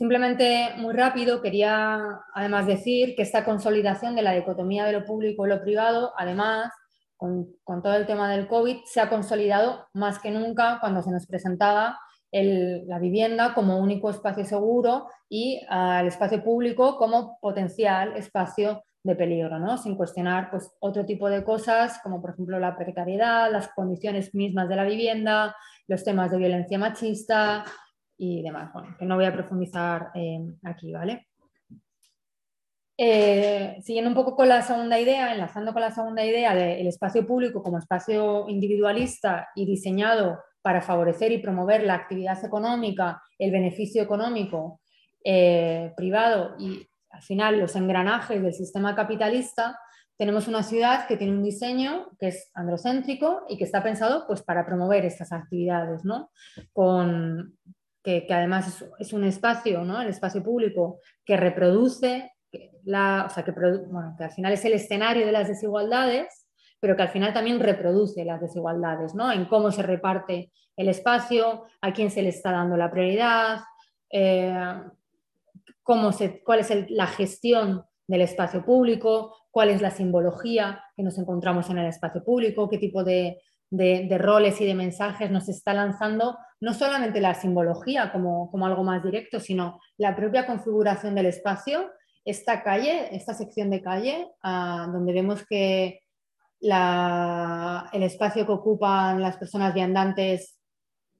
Simplemente, 0.00 0.70
muy 0.78 0.94
rápido, 0.94 1.42
quería 1.42 2.22
además 2.32 2.66
decir 2.66 3.14
que 3.14 3.20
esta 3.20 3.44
consolidación 3.44 4.16
de 4.16 4.22
la 4.22 4.32
dicotomía 4.32 4.86
de 4.86 4.94
lo 4.94 5.04
público 5.04 5.44
y 5.44 5.50
lo 5.50 5.60
privado, 5.60 6.14
además, 6.16 6.72
con, 7.18 7.58
todo 7.66 7.92
el 7.92 8.06
tema 8.06 8.32
del 8.32 8.48
COVID, 8.48 8.78
se 8.86 9.02
ha 9.02 9.10
consolidado 9.10 9.88
más 9.92 10.18
que 10.18 10.30
nunca 10.30 10.78
cuando 10.80 11.02
se 11.02 11.10
nos 11.10 11.26
presentaba 11.26 12.00
la 12.32 12.98
vivienda 12.98 13.52
como 13.52 13.78
único 13.78 14.08
espacio 14.08 14.46
seguro 14.46 15.08
y 15.28 15.60
el 15.70 16.06
espacio 16.06 16.42
público 16.42 16.96
como 16.96 17.38
potencial 17.38 18.16
espacio 18.16 18.82
de 19.02 19.16
peligro, 19.16 19.58
¿no? 19.58 19.76
sin 19.76 19.96
cuestionar 19.96 20.50
pues, 20.50 20.70
otro 20.80 21.04
tipo 21.04 21.28
de 21.28 21.44
cosas 21.44 22.00
como 22.02 22.22
por 22.22 22.30
ejemplo 22.30 22.58
la 22.58 22.74
precariedad, 22.74 23.52
las 23.52 23.68
condiciones 23.68 24.34
mismas 24.34 24.70
de 24.70 24.76
la 24.76 24.84
vivienda, 24.84 25.54
los 25.88 26.04
temas 26.04 26.30
de 26.30 26.38
violencia 26.38 26.78
machista 26.78 27.64
y 28.22 28.42
demás, 28.42 28.70
bueno, 28.74 28.94
que 28.98 29.06
no 29.06 29.16
voy 29.16 29.24
a 29.24 29.32
profundizar 29.32 30.10
eh, 30.14 30.38
aquí, 30.64 30.92
¿vale? 30.92 31.28
Eh, 32.98 33.78
siguiendo 33.82 34.10
un 34.10 34.14
poco 34.14 34.36
con 34.36 34.46
la 34.46 34.60
segunda 34.60 35.00
idea, 35.00 35.32
enlazando 35.32 35.72
con 35.72 35.80
la 35.80 35.90
segunda 35.90 36.22
idea 36.22 36.54
del 36.54 36.86
espacio 36.86 37.26
público 37.26 37.62
como 37.62 37.78
espacio 37.78 38.44
individualista 38.46 39.48
y 39.54 39.64
diseñado 39.64 40.38
para 40.60 40.82
favorecer 40.82 41.32
y 41.32 41.38
promover 41.38 41.82
la 41.82 41.94
actividad 41.94 42.44
económica, 42.44 43.22
el 43.38 43.52
beneficio 43.52 44.02
económico 44.02 44.82
eh, 45.24 45.94
privado 45.96 46.56
y 46.58 46.86
al 47.08 47.22
final 47.22 47.58
los 47.58 47.74
engranajes 47.74 48.42
del 48.42 48.52
sistema 48.52 48.94
capitalista, 48.94 49.78
tenemos 50.18 50.46
una 50.46 50.62
ciudad 50.62 51.06
que 51.06 51.16
tiene 51.16 51.32
un 51.32 51.42
diseño 51.42 52.10
que 52.18 52.28
es 52.28 52.50
androcéntrico 52.52 53.46
y 53.48 53.56
que 53.56 53.64
está 53.64 53.82
pensado 53.82 54.26
pues, 54.26 54.42
para 54.42 54.66
promover 54.66 55.06
estas 55.06 55.32
actividades, 55.32 56.04
¿no? 56.04 56.30
Con, 56.74 57.56
que, 58.02 58.26
además 58.30 58.82
es, 58.98 59.12
un 59.12 59.24
espacio, 59.24 59.84
¿no? 59.84 60.00
el 60.00 60.08
espacio 60.08 60.42
público, 60.42 61.00
que 61.24 61.36
reproduce 61.36 62.32
la, 62.84 63.26
o 63.28 63.32
sea, 63.32 63.44
que 63.44 63.52
al 63.52 64.30
final 64.32 64.52
es 64.52 64.64
el 64.64 64.72
escenario 64.72 65.26
de 65.26 65.32
las 65.32 65.48
desigualdades, 65.48 66.46
pero 66.80 66.96
que 66.96 67.02
al 67.02 67.10
final 67.10 67.32
también 67.32 67.60
reproduce 67.60 68.24
las 68.24 68.40
desigualdades, 68.40 69.14
¿no? 69.14 69.30
En 69.30 69.44
cómo 69.44 69.70
se 69.70 69.82
reparte 69.82 70.50
el 70.76 70.88
espacio, 70.88 71.64
a 71.82 71.92
quién 71.92 72.10
se 72.10 72.22
le 72.22 72.30
está 72.30 72.52
dando 72.52 72.76
la 72.78 72.90
prioridad, 72.90 73.60
eh, 74.10 74.80
cómo 75.82 76.12
se, 76.12 76.42
cuál 76.42 76.60
es 76.60 76.90
la 76.90 77.06
gestión 77.06 77.84
del 78.06 78.22
espacio 78.22 78.64
público, 78.64 79.36
cuál 79.50 79.68
es 79.68 79.82
la 79.82 79.90
simbología 79.90 80.82
que 80.96 81.02
nos 81.02 81.18
encontramos 81.18 81.68
en 81.68 81.78
el 81.78 81.86
espacio 81.86 82.24
público, 82.24 82.68
qué 82.68 82.78
tipo 82.78 83.04
de, 83.04 83.42
de, 83.70 84.18
roles 84.18 84.60
y 84.60 84.66
de 84.66 84.74
mensajes 84.74 85.30
nos 85.30 85.48
está 85.48 85.72
lanzando 85.72 86.36
no 86.60 86.74
solamente 86.74 87.20
la 87.20 87.34
simbología 87.34 88.12
como, 88.12 88.50
como, 88.50 88.66
algo 88.66 88.82
más 88.82 89.02
directo, 89.02 89.40
sino 89.40 89.80
la 89.96 90.16
propia 90.16 90.46
configuración 90.46 91.14
del 91.14 91.26
espacio 91.26 91.90
esta 92.24 92.62
calle, 92.62 93.14
esta 93.14 93.32
sección 93.34 93.70
de 93.70 93.80
calle, 93.80 94.28
ah, 94.42 94.88
donde 94.92 95.12
vemos 95.12 95.44
que 95.46 96.00
el 96.60 98.02
espacio 98.02 98.44
que 98.44 98.52
ocupan 98.52 99.22
las 99.22 99.38
personas 99.38 99.72
viandantes 99.72 100.58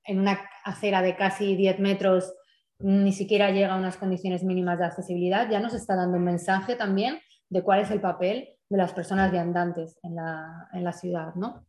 en 0.04 0.20
una 0.20 0.38
acera 0.64 1.00
de 1.00 1.16
casi 1.16 1.56
10 1.56 1.78
metros 1.78 2.34
ni 2.78 3.12
siquiera 3.12 3.50
llega 3.50 3.74
a 3.74 3.78
unas 3.78 3.96
condiciones 3.96 4.42
mínimas 4.42 4.78
de 4.78 4.86
accesibilidad, 4.86 5.48
ya 5.50 5.60
nos 5.60 5.74
está 5.74 5.96
dando 5.96 6.18
un 6.18 6.24
mensaje 6.24 6.76
también 6.76 7.20
de 7.48 7.62
cuál 7.62 7.80
es 7.80 7.90
el 7.90 8.00
papel 8.00 8.56
de 8.68 8.76
las 8.76 8.92
personas 8.92 9.30
viandantes 9.30 9.98
en 10.02 10.16
la, 10.16 10.68
en 10.72 10.84
la 10.84 10.92
ciudad. 10.92 11.34
¿no? 11.34 11.66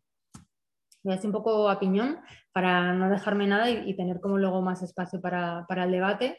Voy 1.03 1.13
a 1.13 1.17
hacer 1.17 1.27
un 1.27 1.33
poco 1.33 1.69
a 1.69 1.79
piñón 1.79 2.19
para 2.53 2.93
no 2.93 3.09
dejarme 3.09 3.47
nada 3.47 3.69
y, 3.69 3.93
tener 3.95 4.19
como 4.19 4.37
luego 4.37 4.61
más 4.61 4.83
espacio 4.83 5.19
para, 5.21 5.65
para 5.67 5.85
el 5.85 5.91
debate. 5.91 6.37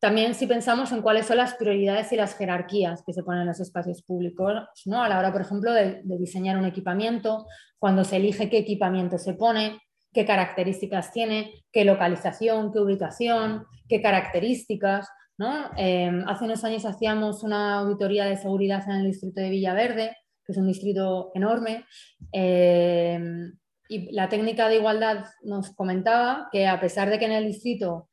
También 0.00 0.34
si 0.34 0.46
pensamos 0.46 0.92
en 0.92 1.02
cuáles 1.02 1.26
son 1.26 1.36
las 1.36 1.54
prioridades 1.54 2.10
y 2.10 2.16
las 2.16 2.34
jerarquías 2.34 3.02
que 3.04 3.12
se 3.12 3.22
ponen 3.22 3.42
en 3.42 3.48
los 3.48 3.60
espacios 3.60 4.02
públicos, 4.02 4.54
¿no? 4.86 5.02
a 5.02 5.08
la 5.10 5.18
hora, 5.18 5.30
por 5.30 5.42
ejemplo, 5.42 5.72
de, 5.74 6.00
diseñar 6.04 6.56
un 6.56 6.64
equipamiento, 6.64 7.46
cuando 7.78 8.02
se 8.02 8.16
elige 8.16 8.48
qué 8.48 8.58
equipamiento 8.58 9.18
se 9.18 9.34
pone, 9.34 9.78
qué 10.14 10.24
características 10.24 11.12
tiene, 11.12 11.52
qué 11.70 11.84
localización, 11.84 12.72
qué 12.72 12.78
ubicación, 12.78 13.66
qué 13.90 14.00
características. 14.00 15.06
¿no? 15.36 15.70
Em, 15.76 16.26
hace 16.26 16.46
unos 16.46 16.64
años 16.64 16.86
hacíamos 16.86 17.42
una 17.42 17.80
auditoría 17.80 18.24
de 18.24 18.38
seguridad 18.38 18.82
en 18.88 18.96
el 18.96 19.06
distrito 19.06 19.42
de 19.42 19.50
Villaverde, 19.50 20.16
que 20.46 20.52
es 20.52 20.58
un 20.58 20.66
distrito 20.66 21.30
enorme, 21.34 21.84
em, 22.32 23.52
y 23.90 24.12
la 24.12 24.28
técnica 24.28 24.68
de 24.68 24.76
igualdad 24.76 25.24
nos 25.42 25.74
comentaba 25.74 26.48
que 26.52 26.68
a 26.68 26.80
pesar 26.80 27.10
de 27.10 27.18
que 27.18 27.24
en 27.24 27.32
el 27.32 27.46
distrito 27.46 28.08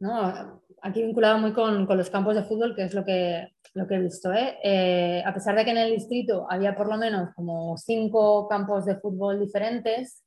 ¿no? 0.00 0.62
aquí 0.82 1.02
vinculado 1.02 1.38
muy 1.38 1.54
con, 1.54 1.86
los 1.88 2.10
campos 2.10 2.34
de 2.34 2.44
fútbol, 2.44 2.76
que 2.76 2.84
es 2.84 2.92
lo 2.92 3.06
que, 3.06 3.54
lo 3.72 3.86
que 3.86 3.94
he 3.94 4.00
visto. 4.00 4.32
¿eh? 4.34 4.58
¿eh? 4.62 5.22
a 5.24 5.32
pesar 5.32 5.56
de 5.56 5.64
que 5.64 5.70
en 5.70 5.78
el 5.78 5.92
distrito 5.92 6.46
había 6.50 6.76
por 6.76 6.88
lo 6.88 6.98
menos 6.98 7.30
como 7.34 7.76
cinco 7.78 8.46
campos 8.48 8.84
de 8.84 8.96
fútbol 8.96 9.40
diferentes, 9.40 10.22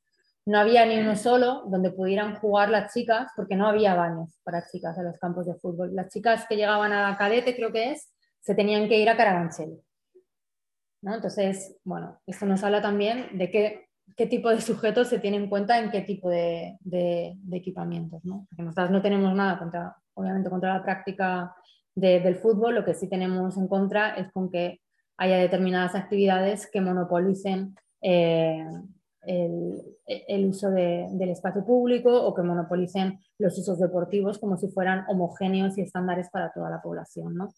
no 0.48 0.58
había 0.58 0.84
ni 0.88 1.00
uno 1.00 1.16
solo 1.16 1.64
donde 1.68 1.92
pudieran 1.92 2.36
jugar 2.38 2.70
las 2.70 2.92
chicas, 2.92 3.32
porque 3.36 3.56
no 3.56 3.68
había 3.68 3.94
baños 3.94 4.40
para 4.44 4.66
chicas 4.66 4.98
en 4.98 5.06
los 5.06 5.20
campos 5.20 5.46
de 5.46 5.54
fútbol. 5.54 5.94
Las 5.94 6.10
chicas 6.10 6.48
que 6.50 6.56
llegaban 6.56 6.92
a 6.92 7.16
cadete, 7.18 7.56
creo 7.56 7.72
que 7.72 7.92
es, 7.92 8.12
se 8.40 8.56
tenían 8.56 8.90
que 8.90 8.98
ir 8.98 9.08
a 9.12 9.16
Carabanchel. 9.16 9.80
Entonces, 11.04 11.78
bueno, 11.84 12.20
esto 12.26 12.48
nos 12.48 12.64
habla 12.64 12.82
también 12.82 13.38
de 13.38 13.52
qué, 13.52 13.91
qué 14.16 14.28
tipo 14.28 14.50
de 14.50 14.62
sujetos 14.62 15.08
se 15.08 15.20
tiene 15.20 15.38
en 15.38 15.50
cuenta 15.50 15.80
en 15.80 15.92
qué 15.92 16.02
tipo 16.02 16.30
de, 16.30 16.78
equipamientos. 17.52 18.24
¿no? 18.24 18.46
Porque 18.50 18.64
nosotros 18.64 18.92
no 18.92 19.02
tenemos 19.02 19.34
nada 19.36 19.60
contra, 19.60 19.96
obviamente, 20.14 20.50
contra 20.50 20.74
la 20.74 20.84
práctica 20.84 21.56
del 21.96 22.36
fútbol, 22.36 22.76
lo 22.76 22.86
que 22.86 22.94
sí 22.94 23.10
tenemos 23.10 23.58
en 23.58 23.68
contra 23.68 24.16
es 24.16 24.32
con 24.32 24.50
que 24.50 24.80
haya 25.18 25.38
determinadas 25.38 25.94
actividades 25.94 26.70
que 26.72 26.82
monopolicen 26.82 27.76
eh, 28.02 28.66
el, 29.24 30.46
uso 30.48 30.72
del 30.72 31.30
espacio 31.30 31.64
público 31.64 32.10
o 32.12 32.34
que 32.34 32.42
monopolicen 32.42 33.20
los 33.38 33.58
usos 33.58 33.78
deportivos 33.80 34.40
como 34.40 34.58
si 34.58 34.70
fueran 34.70 35.06
homogéneos 35.10 35.78
y 35.78 35.82
estándares 35.82 36.30
para 36.30 36.52
toda 36.52 36.70
la 36.70 36.82
población. 36.82 37.36
¿no? 37.36 37.50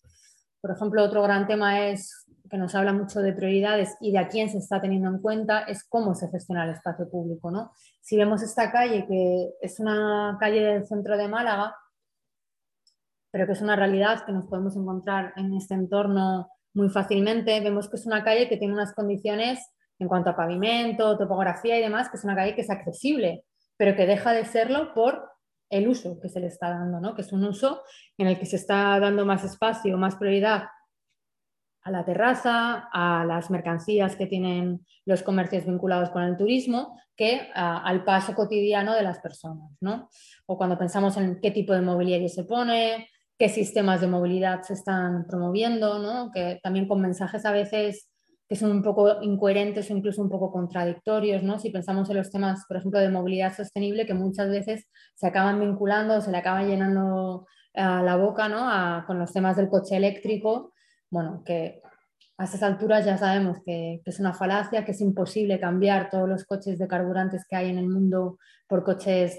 Por 0.63 0.71
ejemplo, 0.71 1.03
otro 1.03 1.21
gran 1.21 1.45
tema 1.45 1.89
es 1.89 2.25
que 2.49 2.57
nos 2.57 2.73
habla 2.73 2.93
mucho 2.93 3.19
de 3.19 3.33
prioridades 3.33 3.97
y 3.99 4.13
de 4.13 4.19
a 4.19 4.29
quién 4.29 4.49
se 4.49 4.59
está 4.59 4.79
teniendo 4.79 5.09
en 5.09 5.19
cuenta 5.19 5.63
es 5.63 5.83
cómo 5.83 6.15
se 6.15 6.29
gestiona 6.29 6.63
el 6.63 6.71
espacio 6.71 7.09
público. 7.09 7.51
¿no? 7.51 7.73
Si 7.99 8.15
vemos 8.15 8.41
esta 8.41 8.71
calle, 8.71 9.05
que 9.05 9.49
es 9.59 9.81
una 9.81 10.37
calle 10.39 10.61
del 10.61 10.87
centro 10.87 11.17
de 11.17 11.27
Málaga, 11.27 11.75
pero 13.29 13.45
que 13.45 13.51
es 13.51 13.61
una 13.61 13.75
realidad 13.75 14.25
que 14.25 14.31
nos 14.31 14.45
podemos 14.45 14.77
encontrar 14.77 15.33
en 15.35 15.53
este 15.53 15.73
entorno 15.73 16.47
muy 16.73 16.87
fácilmente, 16.87 17.59
vemos 17.59 17.89
que 17.89 17.97
es 17.97 18.05
una 18.05 18.23
calle 18.23 18.47
que 18.47 18.55
tiene 18.55 18.73
unas 18.73 18.93
condiciones 18.93 19.59
en 19.99 20.07
cuanto 20.07 20.29
a 20.29 20.37
pavimento, 20.37 21.17
topografía 21.17 21.77
y 21.77 21.81
demás, 21.81 22.07
que 22.07 22.15
es 22.15 22.23
una 22.23 22.35
calle 22.35 22.55
que 22.55 22.61
es 22.61 22.69
accesible, 22.69 23.43
pero 23.75 23.97
que 23.97 24.05
deja 24.05 24.31
de 24.31 24.45
serlo 24.45 24.93
por 24.93 25.29
el 25.73 25.87
uso 25.87 26.19
que 26.19 26.29
se 26.29 26.39
le 26.39 26.47
está 26.47 26.69
dando, 26.69 26.99
¿no? 26.99 27.15
que 27.15 27.23
es 27.23 27.33
un 27.33 27.43
uso 27.43 27.81
en 28.17 28.27
el 28.27 28.37
que 28.37 28.45
se 28.45 28.57
está 28.57 28.99
dando 28.99 29.25
más 29.25 29.43
espacio, 29.43 29.97
más 29.97 30.15
prioridad 30.15 30.65
a 31.81 31.91
la 31.91 32.05
terraza, 32.05 32.89
a 32.93 33.25
las 33.25 33.49
mercancías 33.49 34.15
que 34.15 34.27
tienen 34.27 34.85
los 35.05 35.23
comercios 35.23 35.65
vinculados 35.65 36.11
con 36.11 36.21
el 36.23 36.37
turismo, 36.37 36.97
que 37.15 37.49
al 37.53 38.05
paso 38.05 38.35
cotidiano 38.35 38.93
de 38.93 39.01
las 39.01 39.19
personas. 39.19 39.71
¿no? 39.81 40.09
O 40.45 40.57
cuando 40.57 40.77
pensamos 40.77 41.17
en 41.17 41.41
qué 41.41 41.51
tipo 41.51 41.73
de 41.73 41.81
mobiliario 41.81 42.29
se 42.29 42.45
pone, 42.45 43.09
qué 43.37 43.49
sistemas 43.49 43.99
de 43.99 44.07
movilidad 44.07 44.61
se 44.61 44.73
están 44.73 45.25
promoviendo, 45.25 45.99
¿no? 45.99 46.31
que 46.31 46.59
también 46.61 46.87
con 46.87 47.01
mensajes 47.01 47.45
a 47.45 47.51
veces 47.51 48.12
que 48.47 48.55
son 48.55 48.71
un 48.71 48.83
poco 48.83 49.21
incoherentes 49.21 49.89
o 49.89 49.93
incluso 49.93 50.21
un 50.21 50.29
poco 50.29 50.51
contradictorios, 50.51 51.43
¿no? 51.43 51.59
Si 51.59 51.69
pensamos 51.69 52.09
en 52.09 52.17
los 52.17 52.29
temas, 52.29 52.65
por 52.67 52.77
ejemplo, 52.77 52.99
de 52.99 53.09
movilidad 53.09 53.55
sostenible, 53.55 54.05
que 54.05 54.13
muchas 54.13 54.49
veces 54.49 54.87
se 55.15 55.27
acaban 55.27 55.59
vinculando, 55.59 56.21
se 56.21 56.31
le 56.31 56.37
acaban 56.37 56.67
llenando 56.67 57.47
a 57.73 58.01
la 58.03 58.15
boca, 58.17 58.49
¿no? 58.49 59.05
con 59.07 59.19
los 59.19 59.33
temas 59.33 59.57
del 59.57 59.69
coche 59.69 59.95
eléctrico, 59.95 60.73
bueno, 61.09 61.43
que 61.45 61.81
a 62.37 62.45
estas 62.45 62.63
alturas 62.63 63.05
ya 63.05 63.17
sabemos 63.17 63.57
que, 63.65 64.01
es 64.05 64.19
una 64.19 64.33
falacia, 64.33 64.85
que 64.85 64.91
es 64.91 65.01
imposible 65.01 65.59
cambiar 65.59 66.09
todos 66.09 66.27
los 66.27 66.45
coches 66.45 66.77
de 66.79 66.87
carburantes 66.87 67.45
que 67.47 67.55
hay 67.55 67.69
en 67.69 67.77
el 67.77 67.87
mundo 67.87 68.39
por 68.67 68.83
coches 68.83 69.37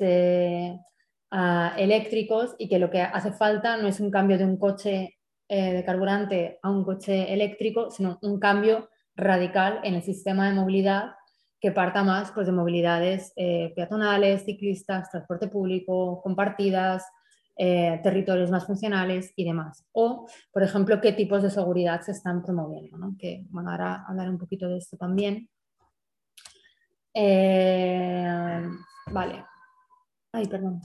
eléctricos 1.76 2.54
y 2.58 2.68
que 2.68 2.78
lo 2.78 2.90
que 2.90 3.02
hace 3.02 3.32
falta 3.32 3.76
no 3.76 3.88
es 3.88 4.00
un 4.00 4.10
cambio 4.10 4.38
de 4.38 4.44
un 4.44 4.56
coche 4.56 5.16
eh, 5.48 5.72
de 5.72 5.84
carburante 5.84 6.58
a 6.62 6.70
un 6.70 6.84
coche 6.84 7.32
eléctrico, 7.32 7.90
sino 7.90 8.18
un 8.22 8.38
cambio 8.38 8.88
radical 9.16 9.80
en 9.84 9.94
el 9.94 10.02
sistema 10.02 10.48
de 10.48 10.54
movilidad 10.54 11.14
que 11.60 11.72
parta 11.72 12.04
más 12.04 12.30
pues, 12.32 12.46
de 12.46 12.52
movilidades 12.52 13.32
eh, 13.36 13.72
peatonales, 13.74 14.44
ciclistas, 14.44 15.10
transporte 15.10 15.48
público, 15.48 16.20
compartidas, 16.22 17.04
eh, 17.56 18.00
territorios 18.02 18.50
más 18.50 18.66
funcionales 18.66 19.32
y 19.34 19.44
demás. 19.44 19.82
O, 19.92 20.28
por 20.52 20.62
ejemplo, 20.62 21.00
qué 21.00 21.12
tipos 21.12 21.42
de 21.42 21.50
seguridad 21.50 22.02
se 22.02 22.12
están 22.12 22.42
promoviendo, 22.42 22.98
¿no? 22.98 23.16
que 23.18 23.46
bueno, 23.48 23.70
ahora 23.70 24.04
hablaré 24.06 24.28
un 24.28 24.36
poquito 24.36 24.68
de 24.68 24.76
esto 24.76 24.98
también. 24.98 25.48
Eh, 27.14 28.62
vale. 29.10 29.44
Ay, 30.32 30.46
perdón. 30.46 30.82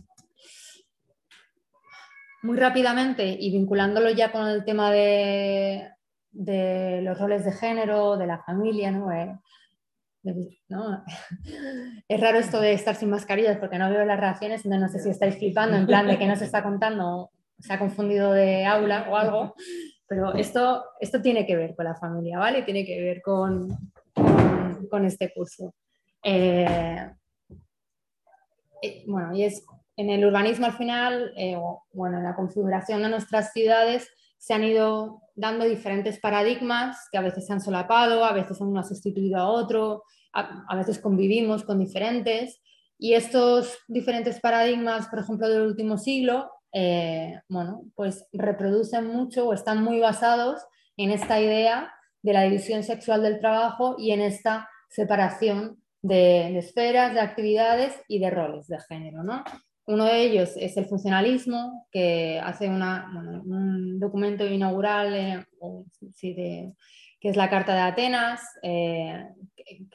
Muy 2.43 2.55
rápidamente 2.55 3.35
y 3.37 3.51
vinculándolo 3.51 4.11
ya 4.11 4.31
con 4.31 4.47
el 4.47 4.63
tema 4.63 4.91
de, 4.91 5.89
de 6.31 7.01
los 7.01 7.19
roles 7.19 7.45
de 7.45 7.51
género, 7.51 8.17
de 8.17 8.27
la 8.27 8.39
familia, 8.43 8.91
¿no? 8.91 9.11
Eh, 9.11 9.37
es 12.07 12.19
raro 12.21 12.39
esto 12.39 12.59
de 12.59 12.73
estar 12.73 12.95
sin 12.95 13.09
mascarillas 13.09 13.57
porque 13.57 13.77
no 13.77 13.89
veo 13.89 14.05
las 14.05 14.19
reacciones, 14.19 14.65
entonces 14.65 14.81
no 14.81 14.89
sé 14.89 14.99
si 15.03 15.09
estáis 15.09 15.37
flipando 15.37 15.77
en 15.77 15.87
plan 15.87 16.07
de 16.07 16.17
que 16.17 16.27
no 16.27 16.35
se 16.35 16.45
está 16.45 16.61
contando, 16.61 17.31
se 17.57 17.73
ha 17.73 17.79
confundido 17.79 18.33
de 18.33 18.65
aula 18.65 19.07
o 19.09 19.15
algo, 19.15 19.55
pero 20.07 20.33
esto, 20.33 20.83
esto 20.99 21.21
tiene 21.21 21.45
que 21.45 21.55
ver 21.55 21.75
con 21.75 21.85
la 21.85 21.95
familia, 21.95 22.37
¿vale? 22.37 22.63
Tiene 22.63 22.85
que 22.85 23.01
ver 23.01 23.21
con, 23.21 23.69
con, 24.89 25.05
este 25.05 25.31
curso. 25.33 25.73
Eh, 26.23 27.09
eh, 28.81 29.03
bueno, 29.07 29.33
y 29.35 29.43
es 29.43 29.65
en 29.95 30.09
el 30.09 30.25
urbanismo 30.25 30.65
al 30.65 30.73
final, 30.73 31.33
bueno, 31.91 32.17
en 32.17 32.23
la 32.23 32.35
configuración 32.35 33.01
de 33.01 33.09
nuestras 33.09 33.51
ciudades, 33.51 34.09
se 34.39 34.53
han 34.53 34.63
ido 34.63 35.21
dando 35.35 35.65
diferentes 35.65 36.19
paradigmas 36.19 37.07
que 37.11 37.17
a 37.17 37.21
veces 37.21 37.45
se 37.45 37.53
han 37.53 37.61
solapado, 37.61 38.23
a 38.23 38.33
veces 38.33 38.59
uno 38.61 38.79
ha 38.79 38.83
sustituido 38.83 39.37
a 39.37 39.49
otro, 39.49 40.03
a, 40.33 40.75
veces 40.75 40.99
convivimos 40.99 41.63
con 41.63 41.77
diferentes. 41.77 42.61
Y 42.97 43.13
estos 43.13 43.77
diferentes 43.87 44.39
paradigmas, 44.39 45.07
por 45.07 45.19
ejemplo, 45.19 45.47
del 45.49 45.67
último 45.67 45.97
siglo, 45.97 46.49
eh, 46.73 47.39
bueno, 47.49 47.83
pues 47.95 48.27
reproducen 48.31 49.07
mucho 49.07 49.47
o 49.47 49.53
están 49.53 49.83
muy 49.83 49.99
basados 49.99 50.61
en 50.97 51.11
esta 51.11 51.39
idea 51.39 51.93
de 52.21 52.33
la 52.33 52.43
división 52.43 52.83
sexual 52.83 53.21
del 53.21 53.39
trabajo 53.39 53.95
y 53.97 54.11
en 54.11 54.21
esta 54.21 54.69
separación 54.89 55.81
de, 56.01 56.49
de 56.53 56.59
esferas, 56.59 57.13
de 57.13 57.19
actividades 57.19 57.93
y 58.07 58.19
de 58.19 58.29
roles 58.29 58.67
de 58.67 58.79
género. 58.79 59.23
¿no? 59.23 59.43
Uno 59.89 60.05
de 60.05 60.21
ellos 60.21 60.51
es 60.55 60.77
el 60.77 60.85
funcionalismo, 60.85 61.87
que 61.91 62.39
hace 62.39 62.69
un 62.69 63.99
documento 63.99 64.45
inaugural 64.45 65.15
eh, 65.15 66.73
que 67.19 67.27
es 67.27 67.35
la 67.35 67.49
Carta 67.49 67.73
de 67.73 67.81
Atenas 67.81 68.39
eh, 68.61 69.25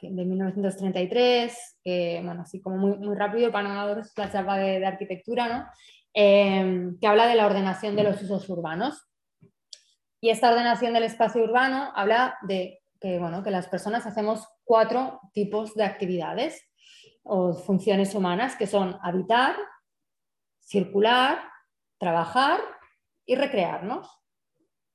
de 0.01 0.25
1933, 0.25 1.79
que, 1.81 2.21
bueno, 2.25 2.41
así 2.41 2.59
como 2.59 2.75
muy, 2.75 2.97
muy 2.97 3.15
rápido 3.15 3.53
para 3.53 3.69
no 3.69 3.95
la 4.17 4.31
chapa 4.31 4.57
de, 4.57 4.85
arquitectura, 4.85 5.47
¿no? 5.47 5.65
Eh, 6.13 6.89
que 6.99 7.07
habla 7.07 7.25
de 7.27 7.35
la 7.35 7.45
ordenación 7.45 7.95
de 7.95 8.03
los 8.03 8.21
usos 8.21 8.49
urbanos. 8.49 9.01
Y 10.19 10.29
esta 10.29 10.51
ordenación 10.51 10.93
del 10.93 11.03
espacio 11.03 11.41
urbano 11.41 11.93
habla 11.95 12.37
de 12.41 12.81
que, 12.99 13.17
bueno, 13.17 13.43
que 13.43 13.51
las 13.51 13.69
personas 13.69 14.05
hacemos 14.05 14.45
cuatro 14.65 15.21
tipos 15.31 15.73
de 15.73 15.85
actividades 15.85 16.69
o 17.23 17.53
funciones 17.53 18.13
humanas, 18.13 18.57
que 18.57 18.67
son 18.67 18.97
habitar, 19.01 19.55
circular, 20.65 21.39
trabajar 21.97 22.59
y 23.25 23.35
recrearnos. 23.35 24.09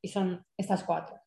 Y 0.02 0.08
son 0.08 0.44
estas 0.56 0.84
cuatro. 0.84 1.20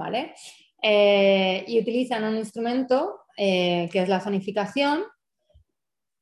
¿vale? 0.00 0.34
Eh, 0.82 1.62
y 1.68 1.78
utilizan 1.78 2.24
un 2.24 2.36
instrumento 2.36 3.20
eh, 3.36 3.88
que 3.92 4.02
es 4.02 4.08
la 4.08 4.20
zonificación, 4.20 5.04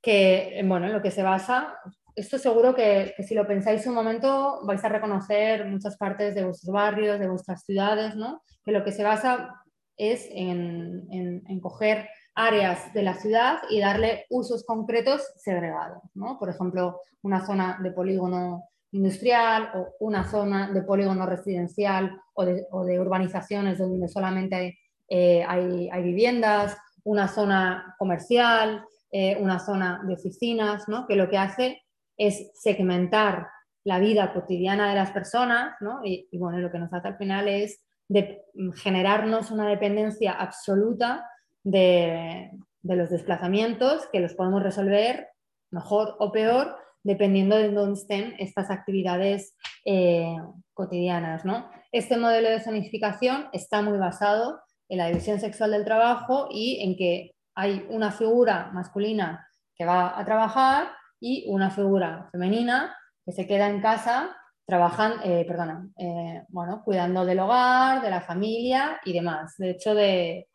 que 0.03 0.61
bueno, 0.65 0.87
en 0.87 0.93
lo 0.93 1.01
que 1.01 1.13
se 1.13 1.23
basa, 1.23 1.79
esto 2.17 2.39
seguro 2.39 2.75
que, 2.75 3.15
si 3.27 3.35
lo 3.37 3.47
pensáis 3.47 3.87
un 3.87 3.95
momento 3.95 4.61
vais 4.67 4.85
a 4.85 4.89
reconocer 4.89 5.65
muchas 5.67 5.97
partes 5.97 6.35
de 6.35 6.45
vuestros 6.45 6.73
barrios, 6.73 7.21
de 7.21 7.29
vuestras 7.29 7.65
ciudades, 7.65 8.17
¿no? 8.17 8.43
que 8.65 8.73
lo 8.73 8.83
que 8.85 8.91
se 8.91 9.05
basa 9.05 9.55
es 9.97 10.29
en, 10.33 11.07
en 11.11 11.61
coger 11.61 12.09
áreas 12.39 12.95
de 12.95 13.03
la 13.03 13.15
ciudad 13.15 13.59
y 13.69 13.81
darle 13.81 14.25
usos 14.31 14.65
concretos 14.65 15.23
segregados. 15.37 16.03
¿no? 16.15 16.39
Por 16.39 16.49
ejemplo, 16.49 17.01
una 17.23 17.45
zona 17.45 17.79
de 17.83 17.91
polígono 17.91 18.63
industrial 18.93 19.71
o 19.75 19.89
una 19.99 20.25
zona 20.25 20.71
de 20.73 20.83
polígono 20.83 21.27
residencial 21.27 22.19
o 22.35 22.45
de, 22.45 23.01
urbanizaciones 23.01 23.79
donde 23.79 24.09
solamente 24.09 24.79
eh, 25.09 25.45
hay, 25.47 25.91
viviendas, 26.03 26.77
una 27.03 27.27
zona 27.27 27.97
comercial, 27.99 28.85
eh, 29.11 29.37
una 29.41 29.59
zona 29.59 30.01
de 30.07 30.15
oficinas, 30.15 30.89
¿no? 30.89 31.09
que 31.09 31.17
lo 31.17 31.29
que 31.29 31.39
hace 31.39 31.83
es 32.17 32.53
segmentar 32.55 33.49
la 33.83 33.99
vida 33.99 34.33
cotidiana 34.33 34.89
de 34.91 34.95
las 34.95 35.11
personas 35.11 35.75
¿no? 35.81 36.03
y, 36.05 36.29
bueno, 36.39 36.59
lo 36.59 36.71
que 36.71 36.79
nos 36.79 36.93
hace 36.93 37.09
al 37.09 37.17
final 37.17 37.49
es 37.49 37.81
generarnos 38.77 39.51
una 39.51 39.69
dependencia 39.69 40.33
absoluta 40.33 41.29
de, 41.71 42.51
los 42.83 43.11
desplazamientos 43.11 44.07
que 44.13 44.21
los 44.21 44.35
podemos 44.35 44.63
resolver 44.63 45.29
mejor 45.71 46.17
o 46.19 46.33
peor 46.33 46.77
dependiendo 47.03 47.57
de 47.57 47.71
dónde 47.71 48.01
estén 48.01 48.35
estas 48.39 48.71
actividades 48.71 49.55
eh, 49.85 50.37
cotidianas. 50.75 51.45
¿no? 51.45 51.71
Este 51.93 52.17
modelo 52.17 52.49
de 52.49 52.61
zonificación 52.61 53.49
está 53.53 53.83
muy 53.83 53.99
basado 53.99 54.61
en 54.89 54.99
la 54.99 55.09
división 55.09 55.39
sexual 55.41 55.71
del 55.73 55.85
trabajo 55.85 56.49
y 56.51 56.81
en 56.83 56.97
que 56.97 57.33
hay 57.55 57.87
una 57.91 58.11
figura 58.11 58.71
masculina 58.73 59.47
que 59.75 59.85
va 59.85 60.19
a 60.19 60.25
trabajar 60.25 60.89
y 61.21 61.47
una 61.49 61.71
figura 61.71 62.29
femenina 62.33 62.97
que 63.25 63.33
se 63.33 63.47
queda 63.47 63.69
en 63.69 63.81
casa 63.81 64.35
trabajan, 64.69 65.15
eh, 65.25 65.47
eh, 65.99 66.43
bueno, 66.49 66.83
cuidando 66.85 67.25
del 67.25 67.41
hogar, 67.41 68.03
de 68.03 68.11
la 68.11 68.21
familia 68.21 69.01
y 69.03 69.15
demás. 69.15 69.55
De 69.57 69.71
hecho, 69.71 69.95
de, 69.95 70.49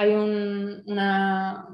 hay 0.00 0.14
una, 0.14 1.68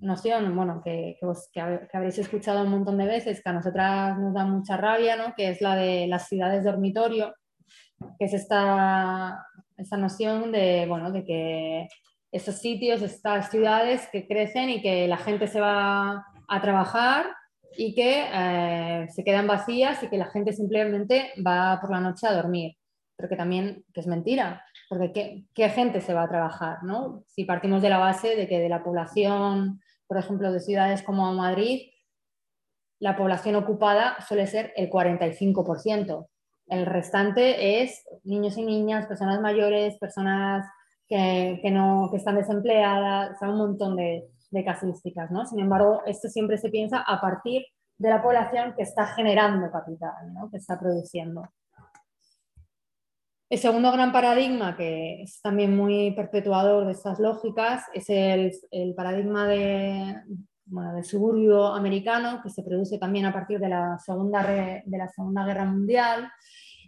noción, 0.00 0.56
bueno, 0.56 0.80
que, 0.82 1.18
que, 1.52 1.60
habréis 1.92 2.16
escuchado 2.16 2.62
un 2.62 2.70
montón 2.70 2.96
de 2.96 3.04
veces, 3.04 3.42
que 3.42 3.50
a 3.50 3.52
nosotras 3.52 4.18
nos 4.18 4.32
da 4.32 4.46
mucha 4.46 4.78
rabia, 4.78 5.14
¿no? 5.16 5.34
que 5.36 5.50
es 5.50 5.60
la 5.60 5.76
de 5.76 6.06
las 6.06 6.26
ciudades 6.26 6.64
dormitorio, 6.64 7.34
que 8.18 8.24
es 8.24 8.32
esta, 8.32 9.46
esta 9.76 9.98
noción 9.98 10.52
de, 10.52 10.86
bueno, 10.88 11.12
de 11.12 11.22
que 11.22 11.88
estos 12.32 12.54
sitios, 12.54 13.02
estas 13.02 13.50
ciudades 13.50 14.08
que 14.10 14.26
crecen 14.26 14.70
y 14.70 14.80
que 14.80 15.06
la 15.06 15.18
gente 15.18 15.46
se 15.46 15.60
va 15.60 16.24
a 16.48 16.60
trabajar 16.62 17.26
y 17.76 17.94
que 17.94 18.24
eh, 18.32 19.06
se 19.10 19.22
quedan 19.22 19.46
vacías 19.46 20.02
y 20.02 20.08
que 20.08 20.16
la 20.16 20.30
gente 20.30 20.54
simplemente 20.54 21.32
va 21.46 21.78
por 21.78 21.90
la 21.90 22.00
noche 22.00 22.26
a 22.26 22.32
dormir. 22.32 22.72
Pero 23.16 23.28
que 23.28 23.36
también 23.36 23.84
que 23.92 24.00
es 24.00 24.06
mentira, 24.06 24.64
porque 24.90 25.44
¿qué, 25.54 25.68
gente 25.68 26.00
se 26.00 26.12
va 26.12 26.24
a 26.24 26.28
trabajar? 26.28 26.82
¿no? 26.82 27.22
Si 27.28 27.44
partimos 27.44 27.80
de 27.80 27.90
la 27.90 27.98
base 27.98 28.34
de 28.34 28.48
que 28.48 28.58
de 28.58 28.68
la 28.68 28.82
población, 28.82 29.80
por 30.08 30.18
ejemplo, 30.18 30.50
de 30.50 30.58
ciudades 30.58 31.04
como 31.04 31.32
Madrid, 31.32 31.92
la 32.98 33.16
población 33.16 33.54
ocupada 33.54 34.16
suele 34.26 34.48
ser 34.48 34.72
el 34.74 34.90
45%. 34.90 36.26
El 36.66 36.86
restante 36.86 37.82
es 37.82 38.04
niños 38.24 38.58
y 38.58 38.64
niñas, 38.64 39.06
personas 39.06 39.40
mayores, 39.40 39.96
personas 39.98 40.66
que, 41.06 41.60
no, 41.70 42.08
que 42.10 42.16
están 42.16 42.34
desempleadas, 42.34 43.38
son 43.38 43.50
un 43.50 43.58
montón 43.58 43.94
de, 43.94 44.28
de 44.50 44.64
casuísticas, 44.64 45.30
¿no? 45.30 45.46
Sin 45.46 45.60
embargo, 45.60 46.02
esto 46.04 46.28
siempre 46.28 46.58
se 46.58 46.68
piensa 46.68 47.04
a 47.06 47.20
partir 47.20 47.62
de 47.96 48.10
la 48.10 48.20
población 48.20 48.74
que 48.76 48.82
está 48.82 49.06
generando 49.06 49.70
capital, 49.70 50.32
¿no? 50.34 50.50
que 50.50 50.56
está 50.56 50.80
produciendo. 50.80 51.42
El 53.50 53.58
segundo 53.58 53.90
gran 53.90 54.12
paradigma, 54.12 54.76
que 54.76 55.22
es 55.22 55.42
también 55.42 55.76
muy 55.76 56.12
perpetuador 56.12 56.86
de 56.86 56.92
estas 56.92 57.18
lógicas, 57.18 57.82
es 57.92 58.08
el, 58.08 58.94
paradigma 58.94 59.48
del 59.48 61.04
suburbio 61.04 61.66
americano, 61.66 62.40
que 62.44 62.48
se 62.48 62.62
produce 62.62 62.96
también 62.98 63.26
a 63.26 63.32
partir 63.32 63.58
de 63.58 63.68
la 63.68 63.98
Segunda, 63.98 64.44
de 64.44 64.96
la 64.98 65.08
segunda 65.08 65.44
Guerra 65.44 65.64
Mundial, 65.64 66.30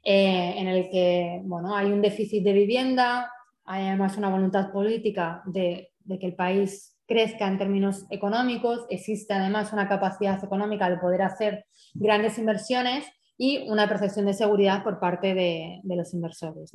eh, 0.04 0.54
en 0.56 0.68
el 0.68 0.88
que 0.88 1.40
bueno, 1.42 1.74
hay 1.74 1.90
un 1.90 2.00
déficit 2.00 2.44
de 2.44 2.52
vivienda, 2.52 3.28
hay 3.64 3.88
además 3.88 4.16
una 4.16 4.30
voluntad 4.30 4.70
política 4.70 5.42
de, 5.46 5.90
de 6.04 6.18
que 6.20 6.26
el 6.26 6.36
país 6.36 6.96
crezca 7.08 7.48
en 7.48 7.58
términos 7.58 8.06
económicos, 8.08 8.86
existe 8.88 9.34
además 9.34 9.72
una 9.72 9.88
capacidad 9.88 10.42
económica 10.44 10.88
de 10.88 10.98
poder 10.98 11.22
hacer 11.22 11.66
grandes 11.94 12.38
inversiones 12.38 13.04
y 13.42 13.68
una 13.68 13.88
percepción 13.88 14.26
de 14.26 14.34
seguridad 14.34 14.84
por 14.84 15.00
parte 15.00 15.34
de, 15.34 15.80
los 15.82 16.14
inversores. 16.14 16.70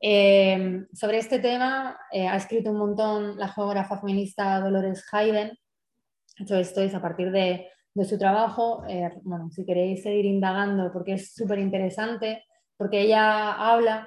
Eh, 0.00 0.84
sobre 0.92 1.18
este 1.18 1.40
tema 1.40 1.98
eh, 2.12 2.28
ha 2.28 2.36
escrito 2.36 2.70
un 2.70 2.78
montón 2.78 3.36
la 3.36 3.48
geógrafa 3.48 3.98
feminista 3.98 4.60
Dolores 4.60 5.04
Hayden. 5.10 5.58
Hecho 6.38 6.54
esto 6.54 6.80
es 6.80 6.94
a 6.94 7.02
partir 7.02 7.32
de, 7.32 7.66
su 8.08 8.16
trabajo. 8.16 8.84
Eh, 8.88 9.10
bueno, 9.24 9.50
si 9.50 9.66
queréis 9.66 10.04
seguir 10.04 10.26
indagando, 10.26 10.92
porque 10.92 11.14
es 11.14 11.34
súper 11.34 11.58
interesante, 11.58 12.44
porque 12.76 13.00
ella 13.00 13.54
habla 13.54 14.06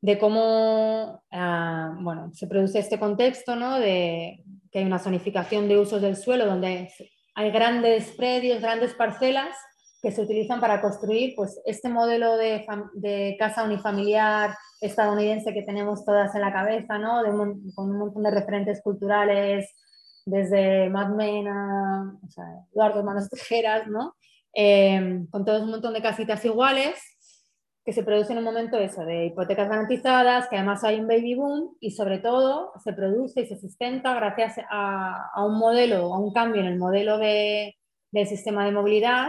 de 0.00 0.20
cómo 0.20 1.24
ah, 1.32 1.96
bueno, 1.98 2.30
se 2.32 2.46
produce 2.46 2.78
este 2.78 3.00
contexto 3.00 3.56
¿no? 3.56 3.80
de, 3.80 4.44
que 4.70 4.78
hay 4.78 4.84
una 4.84 5.00
zonificación 5.00 5.66
de 5.66 5.80
usos 5.80 6.00
del 6.00 6.14
suelo 6.14 6.46
donde 6.46 6.92
hay 7.34 7.50
grandes 7.50 8.12
predios, 8.12 8.60
grandes 8.62 8.94
parcelas 8.94 9.56
que 10.02 10.12
se 10.12 10.22
utilizan 10.22 10.60
para 10.60 10.80
construir 10.80 11.34
pues, 11.34 11.60
este 11.64 11.88
modelo 11.88 12.36
de, 12.36 12.64
de 12.94 13.36
casa 13.38 13.64
unifamiliar 13.64 14.54
estadounidense 14.80 15.52
que 15.52 15.62
tenemos 15.62 16.04
todas 16.04 16.34
en 16.34 16.40
la 16.40 16.52
cabeza, 16.52 16.98
¿no? 16.98 17.22
con 17.74 17.90
un 17.90 17.98
montón 17.98 18.22
de 18.22 18.30
referentes 18.30 18.80
culturales, 18.82 19.74
desde 20.24 20.90
Mad 20.90 21.10
Men 21.10 21.48
a 21.48 22.14
o 22.24 22.30
sea, 22.30 22.44
Eduardo 22.72 23.02
Manos 23.02 23.28
Tijeras, 23.30 23.86
¿no? 23.88 24.14
Eh, 24.54 25.26
con 25.30 25.44
todo 25.44 25.62
un 25.62 25.70
montón 25.70 25.94
de 25.94 26.02
casitas 26.02 26.44
iguales 26.44 26.98
que 27.84 27.92
se 27.92 28.02
produce 28.02 28.32
en 28.32 28.38
un 28.38 28.44
momento 28.44 28.78
eso, 28.78 29.02
de 29.06 29.26
hipotecas 29.26 29.68
garantizadas, 29.68 30.46
que 30.48 30.56
además 30.56 30.84
hay 30.84 31.00
un 31.00 31.08
baby 31.08 31.34
boom 31.34 31.76
y 31.80 31.92
sobre 31.92 32.18
todo 32.18 32.72
se 32.84 32.92
produce 32.92 33.40
y 33.40 33.46
se 33.46 33.58
sustenta 33.58 34.12
gracias 34.12 34.56
a, 34.68 35.42
un 35.46 35.58
modelo, 35.58 36.12
a 36.12 36.18
un 36.18 36.30
cambio 36.34 36.60
en 36.60 36.66
el 36.66 36.78
modelo 36.78 37.16
de, 37.16 37.76
del 38.10 38.26
sistema 38.26 38.66
de 38.66 38.72
movilidad, 38.72 39.28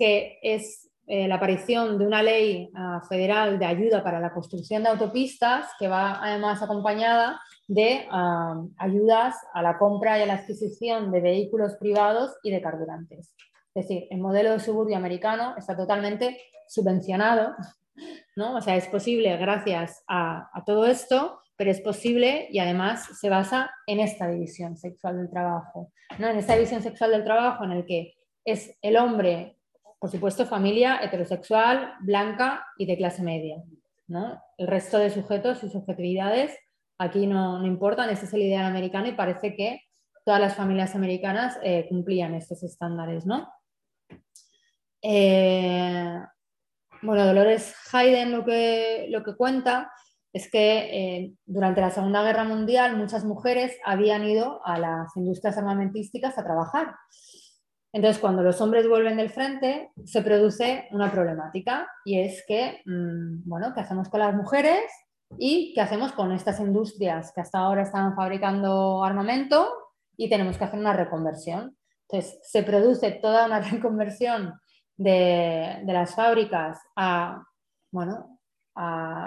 que 0.00 0.38
es 0.42 0.90
eh, 1.06 1.28
la 1.28 1.34
aparición 1.34 1.98
de 1.98 2.06
una 2.06 2.22
ley 2.22 2.70
ah, 2.74 3.02
federal 3.06 3.58
de 3.58 3.66
ayuda 3.66 4.02
para 4.02 4.18
la 4.18 4.32
construcción 4.32 4.82
de 4.82 4.88
autopistas, 4.88 5.68
que 5.78 5.88
va 5.88 6.18
además 6.24 6.62
acompañada 6.62 7.38
de 7.68 8.06
ah, 8.10 8.62
ayudas 8.78 9.36
a 9.52 9.60
la 9.60 9.78
compra 9.78 10.18
y 10.18 10.22
a 10.22 10.26
la 10.26 10.34
adquisición 10.34 11.12
de 11.12 11.20
vehículos 11.20 11.74
privados 11.78 12.32
y 12.42 12.50
de 12.50 12.62
carburantes. 12.62 13.34
Es 13.74 13.86
decir, 13.86 14.06
el 14.10 14.20
modelo 14.20 14.52
de 14.52 14.60
suburbio 14.60 14.96
americano 14.96 15.54
está 15.58 15.76
totalmente 15.76 16.40
subvencionado 16.66 17.54
¿no? 18.36 18.56
O 18.56 18.60
sea, 18.60 18.76
es 18.76 18.86
posible 18.88 19.36
gracias 19.36 20.02
a, 20.08 20.50
todo 20.66 20.86
esto, 20.86 21.40
pero 21.56 21.70
es 21.70 21.80
posible 21.80 22.48
y 22.50 22.58
además 22.58 23.18
se 23.18 23.28
basa 23.28 23.70
en 23.86 24.00
esta 24.00 24.28
división 24.28 24.76
sexual 24.76 25.18
del 25.18 25.30
trabajo, 25.30 25.92
¿no? 26.18 26.28
En 26.28 26.38
esta 26.38 26.54
división 26.54 26.82
sexual 26.82 27.10
del 27.10 27.24
trabajo 27.24 27.64
en 27.64 27.72
el 27.72 27.84
que 27.84 28.14
es 28.44 28.76
el 28.82 28.96
hombre, 28.96 29.56
por 30.00 30.10
supuesto, 30.10 30.46
familia 30.46 30.98
heterosexual, 31.02 31.92
blanca 32.00 32.66
y 32.78 32.86
de 32.86 32.96
clase 32.96 33.22
media, 33.22 33.62
¿no? 34.08 34.42
El 34.56 34.66
resto 34.66 34.98
de 34.98 35.10
sujetos 35.10 35.62
y 35.62 35.70
subjetividades 35.70 36.58
aquí 36.98 37.26
no, 37.26 37.58
no 37.58 37.66
importan, 37.66 38.10
ese 38.10 38.24
es 38.24 38.32
el 38.34 38.42
ideal 38.42 38.64
americano 38.64 39.08
y 39.08 39.12
parece 39.12 39.54
que 39.54 39.82
todas 40.24 40.40
las 40.40 40.54
familias 40.54 40.94
americanas 40.94 41.58
eh, 41.62 41.86
cumplían 41.88 42.34
estos 42.34 42.62
estándares, 42.62 43.26
¿no? 43.26 43.48
Eh, 45.02 46.20
bueno, 47.02 47.24
Dolores 47.24 47.74
Hayden 47.92 48.32
lo 48.32 48.44
que, 48.44 49.06
lo 49.08 49.22
que 49.22 49.34
cuenta 49.34 49.90
es 50.32 50.50
que 50.50 50.78
eh, 50.78 51.32
durante 51.46 51.80
la 51.80 51.90
Segunda 51.90 52.22
Guerra 52.22 52.44
Mundial 52.44 52.96
muchas 52.96 53.24
mujeres 53.24 53.76
habían 53.84 54.24
ido 54.24 54.60
a 54.66 54.78
las 54.78 55.16
industrias 55.16 55.56
armamentísticas 55.56 56.38
a 56.38 56.44
trabajar. 56.44 56.94
Entonces, 57.92 58.20
cuando 58.20 58.42
los 58.42 58.60
hombres 58.60 58.88
vuelven 58.88 59.16
del 59.16 59.30
frente, 59.30 59.90
se 60.04 60.22
produce 60.22 60.86
una 60.92 61.10
problemática 61.10 61.88
y 62.04 62.20
es 62.20 62.44
que, 62.46 62.82
mm, 62.86 63.48
bueno, 63.48 63.72
¿qué 63.74 63.80
hacemos 63.80 64.08
con 64.08 64.20
las 64.20 64.34
mujeres 64.34 64.82
y 65.38 65.72
qué 65.74 65.80
hacemos 65.80 66.12
con 66.12 66.32
estas 66.32 66.60
industrias 66.60 67.32
que 67.34 67.40
hasta 67.40 67.58
ahora 67.58 67.82
estaban 67.82 68.14
fabricando 68.14 69.02
armamento 69.02 69.72
y 70.16 70.28
tenemos 70.28 70.56
que 70.56 70.64
hacer 70.64 70.78
una 70.78 70.92
reconversión? 70.92 71.76
Entonces, 72.08 72.38
se 72.42 72.62
produce 72.62 73.10
toda 73.12 73.46
una 73.46 73.60
reconversión 73.70 74.54
de, 74.96 75.82
las 75.86 76.14
fábricas 76.14 76.78
a, 76.94 77.42
bueno, 77.90 78.38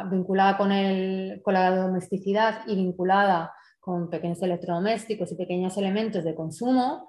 vinculada 0.10 0.58
con, 0.58 0.72
el, 0.72 1.42
con 1.44 1.54
la 1.54 1.76
domesticidad 1.76 2.62
y 2.66 2.76
vinculada 2.76 3.54
con 3.80 4.10
pequeños 4.10 4.42
electrodomésticos 4.42 5.32
y 5.34 5.36
pequeños 5.36 5.76
elementos 5.78 6.24
de 6.24 6.34
consumo, 6.34 7.08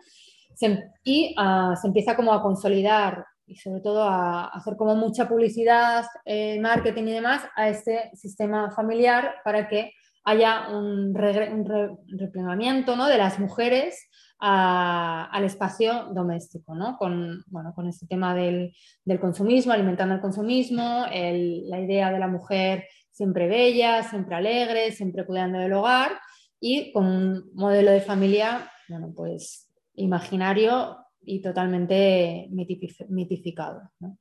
y 1.02 1.34
ah, 1.38 1.74
se 1.80 1.86
empieza 1.86 2.16
como 2.16 2.32
a 2.32 2.42
consolidar 2.42 3.24
y 3.46 3.56
sobre 3.56 3.80
todo 3.80 4.02
a, 4.04 4.46
hacer 4.46 4.76
como 4.76 4.96
mucha 4.96 5.28
publicidad, 5.28 6.06
eh, 6.24 6.58
marketing 6.60 7.04
y 7.04 7.12
demás 7.12 7.42
a 7.56 7.68
este 7.68 8.10
sistema 8.14 8.70
familiar 8.70 9.34
para 9.44 9.68
que 9.68 9.92
haya 10.24 10.68
un, 10.70 11.14
replegamiento 11.14 12.96
¿no? 12.96 13.06
de 13.08 13.18
las 13.18 13.38
mujeres 13.38 14.08
al 14.46 15.44
espacio 15.44 16.06
doméstico, 16.12 16.74
¿no? 16.74 16.96
con, 16.98 17.44
bueno, 17.46 17.72
con 17.74 17.86
este 17.86 18.06
tema 18.06 18.34
del, 18.34 18.74
del, 19.04 19.20
consumismo, 19.20 19.72
alimentando 19.72 20.14
el 20.14 20.20
consumismo, 20.20 21.06
la 21.10 21.80
idea 21.80 22.10
de 22.10 22.18
la 22.18 22.26
mujer 22.26 22.84
siempre 23.10 23.46
bella, 23.46 24.02
siempre 24.02 24.34
alegre, 24.34 24.92
siempre 24.92 25.24
cuidando 25.24 25.58
del 25.58 25.72
hogar 25.72 26.18
y 26.60 26.92
con 26.92 27.06
un 27.06 27.50
modelo 27.54 27.90
de 27.90 28.00
familia 28.00 28.70
bueno, 28.88 29.12
pues, 29.14 29.70
imaginario 29.94 30.98
y 31.20 31.40
totalmente 31.40 32.48
mitificado. 32.50 33.90
¿no? 34.00 34.18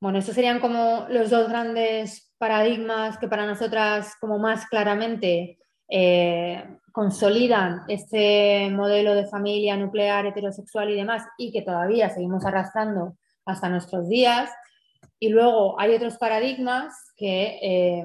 Bueno, 0.00 0.18
estos 0.18 0.34
serían 0.34 0.60
como 0.60 1.06
los 1.10 1.30
dos 1.30 1.48
grandes 1.48 2.32
paradigmas 2.38 3.18
que 3.18 3.28
para 3.28 3.46
nosotras 3.46 4.14
como 4.18 4.38
más 4.38 4.66
claramente 4.66 5.58
eh, 5.90 6.64
consolidan 6.92 7.82
este 7.88 8.70
modelo 8.70 9.14
de 9.14 9.26
familia 9.26 9.76
nuclear, 9.76 10.24
heterosexual 10.24 10.90
y 10.90 10.96
demás, 10.96 11.24
y 11.36 11.52
que 11.52 11.62
todavía 11.62 12.08
seguimos 12.08 12.46
arrastrando 12.46 13.16
hasta 13.44 13.68
nuestros 13.68 14.08
días. 14.08 14.50
Y 15.18 15.28
luego 15.28 15.78
hay 15.78 15.94
otros 15.94 16.16
paradigmas 16.16 16.94
que, 17.16 17.58
eh, 17.60 18.04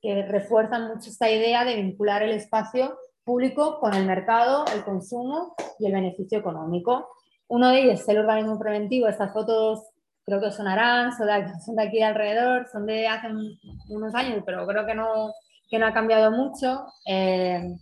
que 0.00 0.22
refuerzan 0.22 0.88
mucho 0.88 1.10
esta 1.10 1.30
idea 1.30 1.64
de 1.66 1.76
vincular 1.76 2.22
el 2.22 2.30
espacio 2.30 2.96
público 3.28 3.78
con 3.78 3.92
el 3.92 4.06
mercado, 4.06 4.64
el 4.74 4.82
consumo 4.84 5.54
y 5.78 5.84
el 5.84 5.92
beneficio 5.92 6.38
económico. 6.38 7.10
Uno 7.48 7.68
de 7.68 7.82
ellos 7.82 8.00
es 8.00 8.08
el 8.08 8.20
organismo 8.20 8.58
preventivo, 8.58 9.06
estas 9.06 9.34
fotos 9.34 9.82
creo 10.24 10.40
que 10.40 10.50
sonarán, 10.50 11.12
son 11.12 11.26
de, 11.26 11.52
son 11.62 11.76
de 11.76 11.82
aquí 11.82 11.98
de 11.98 12.04
alrededor, 12.04 12.66
son 12.72 12.86
de 12.86 13.06
hace 13.06 13.28
unos 13.90 14.14
años, 14.14 14.42
pero 14.46 14.66
creo 14.66 14.86
que 14.86 14.94
no, 14.94 15.34
que 15.68 15.78
no 15.78 15.86
ha 15.86 15.92
cambiado 15.92 16.30
mucho. 16.30 16.86
Eh, 17.04 17.76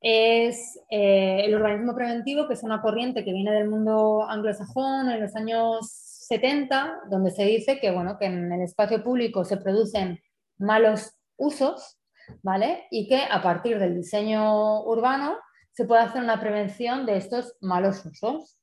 es 0.00 0.80
eh, 0.90 1.42
el 1.44 1.54
urbanismo 1.54 1.94
preventivo, 1.94 2.48
que 2.48 2.54
es 2.54 2.62
una 2.62 2.80
corriente 2.80 3.24
que 3.26 3.32
viene 3.32 3.52
del 3.52 3.68
mundo 3.68 4.24
anglosajón 4.26 5.10
en 5.10 5.20
los 5.20 5.36
años 5.36 5.86
70, 6.28 7.00
donde 7.10 7.30
se 7.30 7.44
dice 7.44 7.78
que, 7.78 7.90
bueno, 7.90 8.16
que 8.18 8.24
en 8.24 8.50
el 8.50 8.62
espacio 8.62 9.04
público 9.04 9.44
se 9.44 9.58
producen 9.58 10.18
malos 10.56 11.12
usos, 11.36 11.98
¿vale? 12.42 12.86
Y 12.90 13.08
que 13.08 13.22
a 13.30 13.42
partir 13.42 13.78
del 13.78 13.94
diseño 13.94 14.82
urbano 14.84 15.36
se 15.72 15.84
puede 15.84 16.02
hacer 16.02 16.22
una 16.22 16.40
prevención 16.40 17.06
de 17.06 17.16
estos 17.16 17.56
malos 17.60 18.04
usos. 18.06 18.58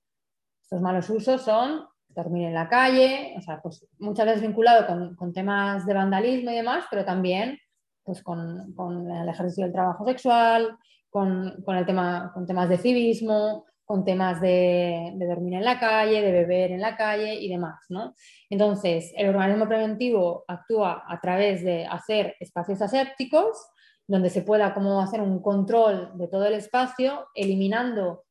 Estos 0.63 0.81
malos 0.81 1.09
usos 1.09 1.41
son 1.41 1.85
dormir 2.09 2.47
en 2.47 2.53
la 2.53 2.67
calle, 2.67 3.35
o 3.37 3.41
sea, 3.41 3.61
pues 3.61 3.87
muchas 3.99 4.25
veces 4.25 4.41
vinculado 4.41 5.15
con, 5.15 5.33
temas 5.33 5.85
de 5.85 5.93
vandalismo 5.93 6.51
y 6.51 6.55
demás, 6.55 6.85
pero 6.89 7.05
también 7.05 7.57
pues 8.03 8.21
con, 8.23 8.71
el 9.11 9.29
ejercicio 9.29 9.63
del 9.63 9.73
trabajo 9.73 10.05
sexual, 10.05 10.77
con, 11.09 11.63
el 11.67 11.85
tema, 11.85 12.31
con 12.33 12.45
temas 12.45 12.69
de 12.69 12.77
civismo, 12.77 13.65
con 13.91 14.05
temas 14.05 14.39
de, 14.39 15.11
dormir 15.17 15.55
en 15.55 15.65
la 15.65 15.77
calle, 15.77 16.21
de 16.21 16.31
beber 16.31 16.71
en 16.71 16.79
la 16.79 16.95
calle 16.95 17.33
y 17.33 17.49
demás. 17.49 17.81
¿no? 17.89 18.15
Entonces, 18.49 19.11
el 19.17 19.27
organismo 19.27 19.67
preventivo 19.67 20.45
actúa 20.47 21.03
a 21.05 21.19
través 21.19 21.61
de 21.61 21.85
hacer 21.85 22.37
espacios 22.39 22.81
asépticos, 22.81 23.67
donde 24.07 24.29
se 24.29 24.43
pueda 24.43 24.73
como 24.73 25.01
hacer 25.01 25.19
un 25.19 25.41
control 25.41 26.17
de 26.17 26.29
todo 26.29 26.45
el 26.45 26.53
espacio, 26.53 27.27
eliminando 27.35 28.23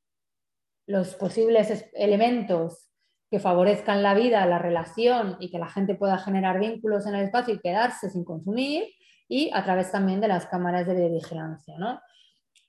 los 0.86 1.14
posibles 1.14 1.84
elementos 1.92 2.88
que 3.30 3.38
favorezcan 3.38 4.02
la 4.02 4.14
vida, 4.14 4.46
la 4.46 4.58
relación 4.58 5.36
y 5.40 5.50
que 5.50 5.58
la 5.58 5.68
gente 5.68 5.94
pueda 5.94 6.16
generar 6.16 6.58
vínculos 6.58 7.06
en 7.06 7.16
el 7.16 7.26
espacio 7.26 7.52
y 7.52 7.60
quedarse 7.60 8.08
sin 8.08 8.24
consumir, 8.24 8.84
y 9.28 9.50
a 9.52 9.62
través 9.62 9.92
también 9.92 10.22
de 10.22 10.28
las 10.28 10.46
cámaras 10.46 10.86
de 10.86 11.10
vigilancia. 11.10 11.76
¿no? 11.76 12.00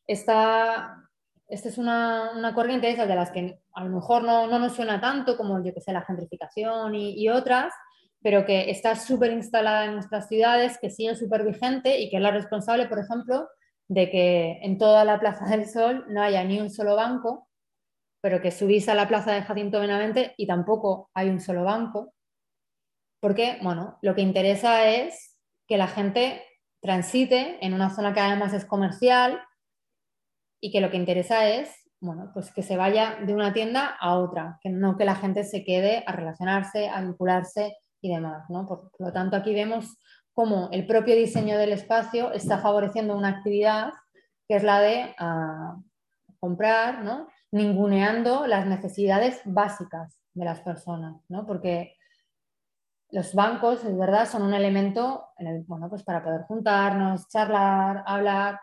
Esta, 0.05 1.09
esta 1.51 1.67
es 1.67 1.77
una, 1.77 2.31
una, 2.35 2.55
corriente 2.55 2.87
de 2.87 2.93
esas 2.93 3.09
de 3.09 3.15
las 3.15 3.29
que 3.31 3.59
a 3.73 3.83
lo 3.83 3.89
mejor 3.89 4.23
no, 4.23 4.47
no 4.47 4.57
nos 4.57 4.73
suena 4.73 5.01
tanto 5.01 5.35
como 5.35 5.61
yo 5.63 5.73
que 5.73 5.81
sé, 5.81 5.91
la 5.91 6.01
gentrificación 6.01 6.95
y, 6.95 7.27
otras, 7.27 7.73
pero 8.21 8.45
que 8.45 8.71
está 8.71 8.95
súper 8.95 9.31
instalada 9.33 9.85
en 9.85 9.93
nuestras 9.93 10.29
ciudades, 10.29 10.77
que 10.79 10.89
sigue 10.89 11.13
súper 11.15 11.43
vigente 11.43 11.99
y 11.99 12.09
que 12.09 12.15
es 12.15 12.21
la 12.21 12.31
responsable, 12.31 12.87
por 12.87 12.99
ejemplo, 12.99 13.49
de 13.89 14.09
que 14.09 14.59
en 14.61 14.77
toda 14.77 15.03
la 15.03 15.19
Plaza 15.19 15.45
del 15.45 15.67
Sol 15.67 16.05
no 16.07 16.21
haya 16.21 16.41
ni 16.45 16.61
un 16.61 16.69
solo 16.69 16.95
banco, 16.95 17.49
pero 18.21 18.41
que 18.41 18.51
subís 18.51 18.87
a 18.87 18.95
la 18.95 19.09
Plaza 19.09 19.33
de 19.33 19.41
Jacinto 19.41 19.81
Benavente 19.81 20.33
y 20.37 20.47
tampoco 20.47 21.09
hay 21.13 21.29
un 21.29 21.41
solo 21.41 21.65
banco, 21.65 22.13
porque, 23.19 23.59
bueno, 23.61 23.99
lo 24.01 24.15
que 24.15 24.21
interesa 24.21 24.87
es 24.89 25.37
que 25.67 25.77
la 25.77 25.87
gente 25.87 26.43
transite 26.81 27.57
en 27.65 27.73
una 27.73 27.93
zona 27.93 28.13
que 28.13 28.21
además 28.21 28.53
es 28.53 28.65
comercial, 28.65 29.41
y 30.61 30.71
que 30.71 30.79
lo 30.79 30.89
que 30.89 30.97
interesa 30.97 31.49
es 31.49 31.81
bueno, 32.01 32.31
pues 32.33 32.51
que 32.51 32.63
se 32.63 32.77
vaya 32.77 33.17
de 33.23 33.33
una 33.33 33.53
tienda 33.53 33.95
a 33.99 34.17
otra, 34.17 34.57
que 34.61 34.69
no 34.69 34.97
que 34.97 35.05
la 35.05 35.15
gente 35.15 35.43
se 35.43 35.63
quede 35.63 36.03
a 36.07 36.11
relacionarse, 36.11 36.89
a 36.89 36.99
vincularse 36.99 37.77
y 38.01 38.09
demás. 38.11 38.49
¿no? 38.49 38.65
Por, 38.65 38.91
lo 38.97 39.13
tanto, 39.13 39.37
aquí 39.37 39.53
vemos 39.53 39.97
cómo 40.33 40.69
el 40.71 40.87
propio 40.87 41.15
diseño 41.15 41.59
del 41.59 41.73
espacio 41.73 42.33
está 42.33 42.57
favoreciendo 42.57 43.15
una 43.15 43.29
actividad 43.29 43.93
que 44.47 44.55
es 44.55 44.63
la 44.63 44.79
de 44.81 45.13
ah, 45.19 45.77
comprar, 46.39 47.03
¿no? 47.03 47.27
ninguneando 47.51 48.47
las 48.47 48.65
necesidades 48.65 49.39
básicas 49.45 50.17
de 50.33 50.45
las 50.45 50.59
personas, 50.61 51.21
¿no? 51.29 51.45
porque 51.45 51.95
los 53.11 53.35
bancos, 53.35 53.83
es 53.83 53.95
verdad, 53.95 54.27
son 54.27 54.41
un 54.41 54.53
elemento 54.53 55.27
en 55.37 55.65
bueno, 55.67 55.87
pues 55.89 56.01
para 56.03 56.23
poder 56.23 56.43
juntarnos, 56.43 57.27
charlar, 57.27 58.03
hablar, 58.07 58.59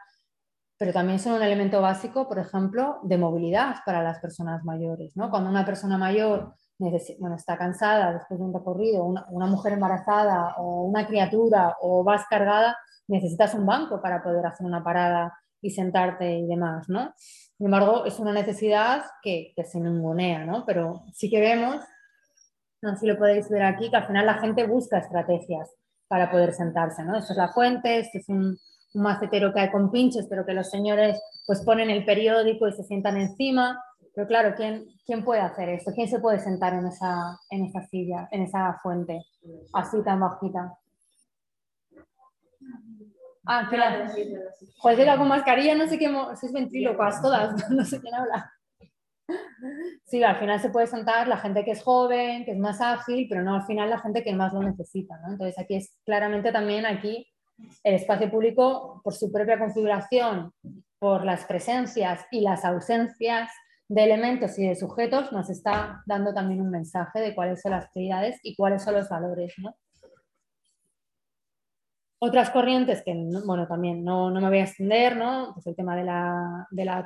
pero 0.78 0.92
también 0.92 1.18
son 1.18 1.34
un 1.34 1.42
elemento 1.42 1.80
básico, 1.80 2.28
por 2.28 2.38
ejemplo, 2.38 3.00
de 3.02 3.18
movilidad 3.18 3.76
para 3.84 4.00
las 4.02 4.20
personas 4.20 4.64
mayores. 4.64 5.16
¿no? 5.16 5.28
Cuando 5.28 5.50
una 5.50 5.66
persona 5.66 5.98
mayor 5.98 6.54
bueno, 6.78 7.34
está 7.34 7.58
cansada 7.58 8.12
después 8.12 8.38
de 8.38 8.46
un 8.46 8.54
recorrido, 8.54 9.04
una, 9.04 9.46
mujer 9.46 9.72
embarazada 9.72 10.54
o 10.58 10.84
una 10.84 11.04
criatura 11.08 11.76
o 11.80 12.04
vas 12.04 12.24
cargada, 12.30 12.78
necesitas 13.08 13.54
un 13.54 13.66
banco 13.66 14.00
para 14.00 14.22
poder 14.22 14.46
hacer 14.46 14.64
una 14.64 14.84
parada 14.84 15.36
y 15.60 15.70
sentarte 15.70 16.38
y 16.38 16.46
demás. 16.46 16.88
¿no? 16.88 17.12
Sin 17.16 17.66
embargo, 17.66 18.04
es 18.04 18.20
una 18.20 18.32
necesidad 18.32 19.02
que, 19.20 19.52
que 19.56 19.64
se 19.64 19.80
ningunea, 19.80 20.44
¿no? 20.44 20.64
pero 20.64 21.02
sí 21.12 21.28
que 21.28 21.40
vemos, 21.40 21.82
no 22.80 22.94
sé 22.94 23.00
si 23.00 23.06
lo 23.08 23.18
podéis 23.18 23.48
ver 23.48 23.64
aquí, 23.64 23.90
que 23.90 23.96
al 23.96 24.06
final 24.06 24.26
la 24.26 24.38
gente 24.38 24.64
busca 24.64 24.98
estrategias 24.98 25.74
para 26.06 26.30
poder 26.30 26.52
sentarse. 26.52 27.02
¿no? 27.02 27.18
Esto 27.18 27.32
es 27.32 27.36
la 27.36 27.48
fuente, 27.48 27.98
esto 27.98 28.18
es 28.18 28.28
un, 28.28 28.56
un 28.98 29.04
macetero 29.04 29.52
que 29.52 29.60
hay 29.60 29.70
con 29.70 29.90
pinchos, 29.90 30.26
pero 30.28 30.44
que 30.44 30.52
los 30.52 30.68
señores 30.68 31.20
pues 31.46 31.62
ponen 31.62 31.88
el 31.88 32.04
periódico 32.04 32.68
y 32.68 32.72
se 32.72 32.82
sientan 32.82 33.16
encima. 33.16 33.82
Pero 34.14 34.26
claro, 34.26 34.54
¿quién, 34.56 34.86
quién 35.06 35.24
puede 35.24 35.40
hacer 35.40 35.68
esto? 35.68 35.92
¿Quién 35.94 36.08
se 36.08 36.18
puede 36.18 36.40
sentar 36.40 36.74
en 36.74 36.86
esa, 36.86 37.38
en 37.50 37.64
esa 37.64 37.86
silla, 37.86 38.28
en 38.32 38.42
esa 38.42 38.78
fuente, 38.82 39.24
así 39.72 40.02
tan 40.02 40.20
bajita? 40.20 40.76
Ah, 43.46 43.66
claro. 43.70 44.12
Joder, 44.78 45.16
con 45.16 45.28
mascarilla, 45.28 45.74
no 45.74 45.88
sé 45.88 45.98
qué, 45.98 46.12
sois 46.38 46.52
ventrílocas 46.52 47.22
todas, 47.22 47.54
no 47.70 47.84
sé 47.84 48.00
quién 48.00 48.14
habla. 48.14 48.52
Sí, 50.06 50.22
al 50.22 50.38
final 50.38 50.58
se 50.58 50.70
puede 50.70 50.86
sentar 50.86 51.28
la 51.28 51.36
gente 51.36 51.64
que 51.64 51.70
es 51.70 51.82
joven, 51.82 52.44
que 52.44 52.52
es 52.52 52.58
más 52.58 52.80
ágil, 52.80 53.26
pero 53.28 53.42
no 53.42 53.54
al 53.54 53.66
final 53.66 53.88
la 53.90 54.00
gente 54.00 54.24
que 54.24 54.34
más 54.34 54.52
lo 54.52 54.62
necesita. 54.62 55.18
¿no? 55.20 55.32
Entonces 55.32 55.58
aquí 55.58 55.76
es 55.76 55.96
claramente 56.04 56.50
también 56.50 56.84
aquí 56.84 57.26
el 57.82 57.94
espacio 57.94 58.30
público, 58.30 59.00
por 59.02 59.14
su 59.14 59.30
propia 59.32 59.58
configuración, 59.58 60.52
por 60.98 61.24
las 61.24 61.44
presencias 61.44 62.26
y 62.30 62.40
las 62.40 62.64
ausencias 62.64 63.50
de 63.88 64.04
elementos 64.04 64.58
y 64.58 64.66
de 64.66 64.76
sujetos, 64.76 65.32
nos 65.32 65.48
está 65.48 66.02
dando 66.06 66.34
también 66.34 66.60
un 66.60 66.70
mensaje 66.70 67.20
de 67.20 67.34
cuáles 67.34 67.62
son 67.62 67.72
las 67.72 67.88
prioridades 67.90 68.38
y 68.42 68.54
cuáles 68.54 68.82
son 68.82 68.94
los 68.94 69.08
valores. 69.08 69.54
Otras 72.20 72.50
corrientes 72.50 73.02
que, 73.04 73.14
bueno, 73.46 73.68
también 73.68 74.04
no, 74.04 74.30
me 74.30 74.48
voy 74.48 74.58
a 74.58 74.64
extender, 74.64 75.16
¿no? 75.16 75.52
Pues 75.54 75.68
el 75.68 75.76
tema 75.76 75.94
de 75.94 76.04
la, 76.04 76.66
de 76.68 76.84
la 76.84 77.04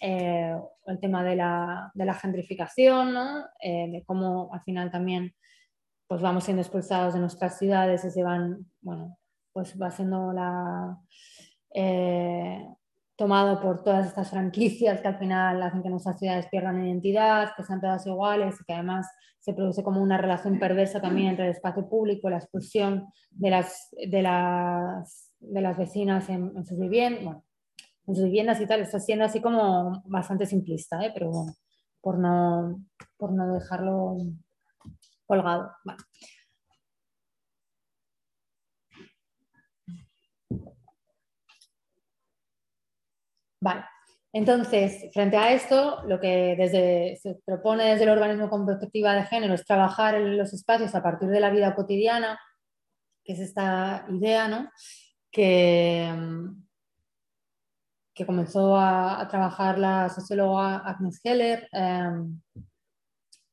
eh, 0.00 0.56
el 0.86 1.00
tema 1.00 1.22
de 1.22 1.36
la, 1.36 2.18
gentrificación, 2.20 3.12
¿no? 3.12 3.44
Eh, 3.60 3.90
de 3.92 4.02
cómo 4.06 4.48
al 4.54 4.62
final 4.62 4.90
también 4.90 5.34
pues 6.12 6.20
vamos 6.20 6.44
siendo 6.44 6.60
expulsados 6.60 7.14
de 7.14 7.20
nuestras 7.20 7.58
ciudades 7.58 8.04
y 8.04 8.10
se 8.10 8.22
van, 8.22 8.66
bueno, 8.82 9.16
pues 9.50 9.80
va 9.80 9.90
siendo 9.90 10.30
la, 10.34 11.00
eh, 11.74 12.68
tomado 13.16 13.58
por 13.62 13.82
todas 13.82 14.08
estas 14.08 14.28
franquicias 14.28 15.00
que 15.00 15.08
al 15.08 15.18
final 15.18 15.62
hacen 15.62 15.82
que 15.82 15.88
nuestras 15.88 16.18
ciudades 16.18 16.48
pierdan 16.50 16.84
identidad, 16.84 17.52
que 17.56 17.62
sean 17.62 17.80
todas 17.80 18.06
iguales 18.06 18.56
y 18.60 18.64
que 18.64 18.74
además 18.74 19.10
se 19.38 19.54
produce 19.54 19.82
como 19.82 20.02
una 20.02 20.18
relación 20.18 20.58
perversa 20.58 21.00
también 21.00 21.28
entre 21.28 21.46
el 21.46 21.52
espacio 21.52 21.88
público, 21.88 22.28
la 22.28 22.36
expulsión 22.36 23.06
de 23.30 23.48
las, 23.48 23.88
de 23.92 24.20
las, 24.20 25.32
de 25.40 25.62
las 25.62 25.78
vecinas 25.78 26.28
en, 26.28 26.62
sus 26.66 26.78
viviendas, 26.78 27.24
bueno, 27.24 27.44
en 28.06 28.14
sus 28.14 28.24
viviendas 28.24 28.60
y 28.60 28.66
tal, 28.66 28.82
está 28.82 29.00
siendo 29.00 29.24
así 29.24 29.40
como 29.40 30.02
bastante 30.04 30.44
simplista, 30.44 31.02
¿eh? 31.06 31.10
pero 31.14 31.30
bueno, 31.30 31.54
por 32.02 32.18
no, 32.18 32.84
por 33.16 33.32
no 33.32 33.54
dejarlo 33.54 34.18
colgado. 35.26 35.72
Vale. 43.60 43.84
Entonces, 44.34 45.10
frente 45.12 45.36
a 45.36 45.52
esto, 45.52 46.02
lo 46.06 46.18
que 46.18 46.56
desde, 46.56 47.16
se 47.16 47.38
propone 47.44 47.84
desde 47.84 48.04
el 48.04 48.10
organismo 48.10 48.48
con 48.48 48.66
perspectiva 48.66 49.14
de 49.14 49.24
género 49.24 49.54
es 49.54 49.64
trabajar 49.64 50.14
en 50.14 50.38
los 50.38 50.52
espacios 50.52 50.94
a 50.94 51.02
partir 51.02 51.28
de 51.28 51.40
la 51.40 51.50
vida 51.50 51.74
cotidiana, 51.74 52.40
que 53.24 53.34
es 53.34 53.40
esta 53.40 54.06
idea, 54.08 54.48
¿no? 54.48 54.70
que, 55.32 56.12
que 58.14 58.26
comenzó 58.26 58.76
a, 58.76 59.26
trabajar 59.28 59.78
la 59.78 60.08
socióloga 60.10 60.76
Agnes 60.78 61.20
Heller, 61.24 61.68
em, 61.72 62.40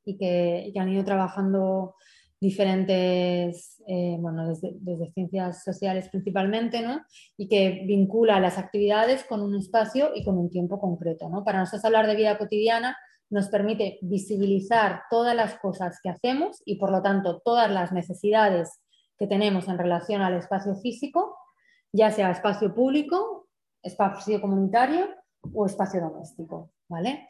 y 0.10 0.18
que, 0.18 0.74
han 0.80 0.90
ido 0.90 1.04
trabajando 1.04 1.96
diferentes, 2.42 3.82
eh, 3.88 4.18
bueno, 4.20 4.48
desde, 4.48 5.12
ciencias 5.14 5.64
sociales 5.64 6.10
principalmente, 6.10 6.82
¿no? 6.82 7.02
Y 7.38 7.48
que 7.48 7.84
vincula 7.86 8.40
las 8.40 8.58
actividades 8.58 9.24
con 9.26 9.42
un 9.42 9.56
espacio 9.56 10.12
y 10.16 10.24
con 10.24 10.38
un 10.38 10.50
tiempo 10.50 10.80
concreto, 10.80 11.30
¿no? 11.30 11.44
Para 11.44 11.60
nosotros 11.60 11.86
hablar 11.86 12.08
de 12.08 12.16
vida 12.16 12.38
cotidiana 12.38 12.98
nos 13.30 13.50
permite 13.50 14.00
visibilizar 14.02 15.04
todas 15.12 15.36
las 15.36 15.60
cosas 15.60 16.00
que 16.02 16.10
hacemos 16.10 16.62
y 16.66 16.76
por 16.76 16.92
lo 16.92 17.02
tanto 17.02 17.42
todas 17.46 17.70
las 17.70 17.92
necesidades 17.92 18.82
que 19.18 19.28
tenemos 19.28 19.68
en 19.68 19.78
relación 19.78 20.22
al 20.22 20.36
espacio 20.36 20.76
físico, 20.76 21.38
ya 21.92 22.10
sea 22.10 22.32
espacio 22.32 22.74
público, 22.74 23.48
espacio 23.84 24.42
comunitario 24.42 25.10
o 25.54 25.66
espacio 25.66 26.02
doméstico, 26.02 26.72
¿vale? 26.88 27.28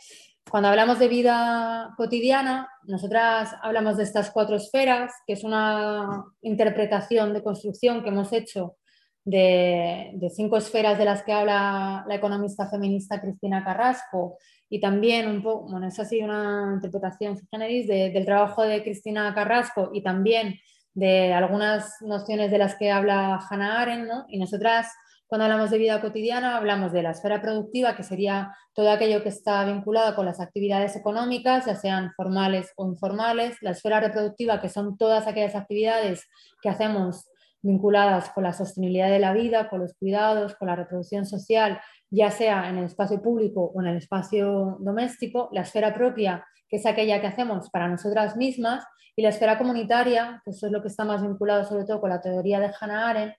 Cuando 0.49 0.69
hablamos 0.69 0.99
de 0.99 1.07
vida 1.07 1.93
cotidiana, 1.97 2.69
nosotras 2.83 3.55
hablamos 3.61 3.97
de 3.97 4.03
estas 4.03 4.31
cuatro 4.31 4.55
esferas, 4.55 5.13
que 5.25 5.33
es 5.33 5.43
una 5.43 6.25
interpretación 6.41 7.33
de 7.33 7.43
construcción 7.43 8.03
que 8.03 8.09
hemos 8.09 8.33
hecho 8.33 8.77
de, 9.23 10.17
cinco 10.35 10.57
esferas 10.57 10.97
de 10.97 11.05
las 11.05 11.23
que 11.23 11.33
habla 11.33 12.03
la 12.07 12.15
economista 12.15 12.67
feminista 12.69 13.21
Cristina 13.21 13.63
Carrasco 13.63 14.37
y 14.69 14.79
también 14.79 15.29
un 15.29 15.43
poco, 15.43 15.69
bueno, 15.71 15.87
es 15.87 15.99
así 15.99 16.21
una 16.21 16.71
interpretación 16.75 17.37
generis 17.51 17.87
del 17.87 18.25
trabajo 18.25 18.63
de 18.63 18.83
Cristina 18.83 19.33
Carrasco 19.33 19.91
y 19.93 20.01
también 20.01 20.59
de 20.93 21.33
algunas 21.33 21.95
nociones 22.01 22.51
de 22.51 22.57
las 22.57 22.75
que 22.75 22.91
habla 22.91 23.39
Hannah 23.49 23.81
Arendt, 23.81 24.07
¿no? 24.07 24.25
Y 24.27 24.39
nosotras 24.39 24.87
cuando 25.29 25.45
hablamos 25.45 25.69
de 25.69 25.77
vida 25.77 26.01
cotidiana, 26.01 26.57
hablamos 26.57 26.91
de 26.91 27.03
la 27.03 27.11
esfera 27.11 27.39
productiva, 27.39 27.95
que 27.95 28.01
sería 28.01 28.51
todo 28.73 28.89
aquello 28.89 29.21
que 29.21 29.29
está 29.29 29.63
vinculado 29.63 30.15
con 30.15 30.25
las 30.25 30.39
actividades 30.39 30.95
económicas, 30.95 31.67
ya 31.67 31.75
sean 31.75 32.11
formales 32.17 32.73
o 32.75 32.87
informales. 32.87 33.55
La 33.61 33.71
esfera 33.71 33.99
reproductiva, 33.99 34.59
que 34.59 34.69
son 34.69 34.97
todas 34.97 35.27
aquellas 35.27 35.53
actividades 35.53 36.27
que 36.63 36.69
hacemos 36.69 37.29
vinculadas 37.61 38.31
con 38.31 38.43
la 38.43 38.53
sostenibilidad 38.53 39.11
de 39.11 39.19
la 39.19 39.31
vida, 39.33 39.69
con 39.69 39.81
los 39.81 39.93
cuidados, 39.93 40.55
con 40.55 40.67
la 40.67 40.75
reproducción 40.75 41.27
social, 41.27 41.79
ya 42.09 42.31
sea 42.31 42.67
en 42.67 42.79
el 42.79 42.85
espacio 42.85 43.21
público 43.21 43.71
o 43.71 43.81
en 43.81 43.87
el 43.89 43.97
espacio 43.97 44.77
doméstico. 44.79 45.49
La 45.51 45.61
esfera 45.61 45.93
propia, 45.93 46.43
que 46.67 46.77
es 46.77 46.87
aquella 46.87 47.21
que 47.21 47.27
hacemos 47.27 47.69
para 47.69 47.87
nosotras 47.87 48.35
mismas. 48.35 48.83
Y 49.15 49.21
la 49.21 49.29
esfera 49.29 49.59
comunitaria, 49.59 50.41
que 50.43 50.49
eso 50.51 50.65
es 50.65 50.71
lo 50.71 50.81
que 50.81 50.87
está 50.87 51.05
más 51.05 51.21
vinculado 51.21 51.65
sobre 51.65 51.85
todo 51.85 52.01
con 52.01 52.09
la 52.09 52.19
teoría 52.19 52.59
de 52.59 52.71
Hannah 52.79 53.09
Arendt, 53.09 53.35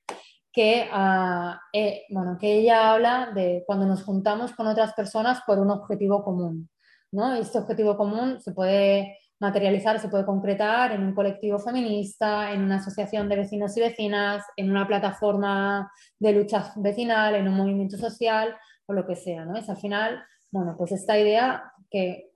que, 0.53 0.89
ah, 0.91 1.61
eh, 1.73 2.05
bueno, 2.11 2.37
que 2.39 2.55
ella 2.55 2.93
habla 2.93 3.31
de 3.35 3.63
cuando 3.67 3.87
nos 3.87 4.03
juntamos 4.03 4.53
con 4.53 4.67
otras 4.67 4.93
personas 4.95 5.41
por 5.47 5.59
un 5.59 5.71
objetivo 5.71 6.25
común. 6.25 6.69
¿no? 7.13 7.35
Este 7.35 7.59
objetivo 7.59 7.97
común 7.97 8.41
se 8.41 8.53
puede 8.53 9.19
materializar, 9.41 9.99
se 9.99 10.09
puede 10.09 10.27
concretar 10.27 10.93
en 10.93 11.03
un 11.03 11.15
colectivo 11.15 11.59
feminista, 11.59 12.53
en 12.53 12.63
una 12.63 12.77
asociación 12.77 13.29
de 13.29 13.37
vecinos 13.37 13.77
y 13.77 13.81
vecinas, 13.81 14.45
en 14.57 14.71
una 14.71 14.87
plataforma 14.87 15.91
de 16.19 16.33
lucha 16.33 16.73
vecinal, 16.77 17.35
en 17.35 17.49
un 17.49 17.55
movimiento 17.55 17.97
social 17.97 18.55
o 18.87 18.93
lo 18.93 19.07
que 19.07 19.17
sea. 19.17 19.45
¿no? 19.45 19.57
Es 19.57 19.69
al 19.71 19.79
final, 19.79 20.23
bueno, 20.51 20.75
pues 20.77 20.93
esta 20.93 21.19
idea 21.19 21.73
que, 21.91 22.31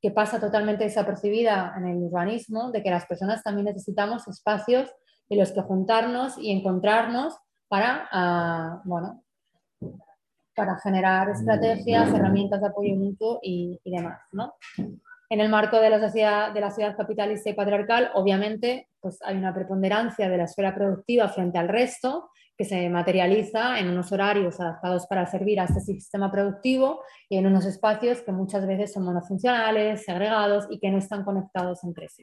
que 0.00 0.10
pasa 0.10 0.38
totalmente 0.38 0.84
desapercibida 0.84 1.74
en 1.76 1.86
el 1.86 1.96
urbanismo, 1.96 2.70
de 2.70 2.82
que 2.82 2.90
las 2.90 3.06
personas 3.06 3.42
también 3.42 3.66
necesitamos 3.66 4.28
espacios 4.28 4.90
en 5.28 5.38
los 5.38 5.52
que 5.52 5.62
juntarnos 5.62 6.38
y 6.38 6.52
encontrarnos 6.52 7.34
para, 7.74 8.08
ah, 8.12 8.80
bueno, 8.84 9.24
para 10.54 10.78
generar 10.78 11.28
estrategias, 11.30 12.08
herramientas 12.14 12.60
de 12.60 12.68
apoyo 12.68 12.94
mutuo 12.94 13.40
y, 13.42 13.80
demás. 13.84 14.20
¿no? 14.30 14.54
En 15.28 15.40
el 15.40 15.48
marco 15.48 15.80
de 15.80 15.90
la, 15.90 15.98
sociedad, 15.98 16.52
de 16.54 16.60
la 16.60 16.70
ciudad 16.70 16.96
capitalista 16.96 17.50
y 17.50 17.54
patriarcal, 17.54 18.12
obviamente, 18.14 18.90
pues 19.00 19.18
hay 19.24 19.36
una 19.38 19.52
preponderancia 19.52 20.28
de 20.28 20.36
la 20.36 20.44
esfera 20.44 20.72
productiva 20.72 21.28
frente 21.28 21.58
al 21.58 21.66
resto, 21.66 22.30
que 22.56 22.64
se 22.64 22.88
materializa 22.88 23.80
en 23.80 23.88
unos 23.88 24.12
horarios 24.12 24.60
adaptados 24.60 25.08
para 25.08 25.26
servir 25.26 25.58
a 25.58 25.64
este 25.64 25.80
sistema 25.80 26.30
productivo 26.30 27.02
y 27.28 27.38
en 27.38 27.48
unos 27.48 27.66
espacios 27.66 28.22
que 28.22 28.30
muchas 28.30 28.68
veces 28.68 28.92
son 28.92 29.04
monofuncionales, 29.04 30.04
segregados 30.04 30.68
y 30.70 30.78
que 30.78 30.92
no 30.92 30.98
están 30.98 31.24
conectados 31.24 31.82
entre 31.82 32.08
sí. 32.08 32.22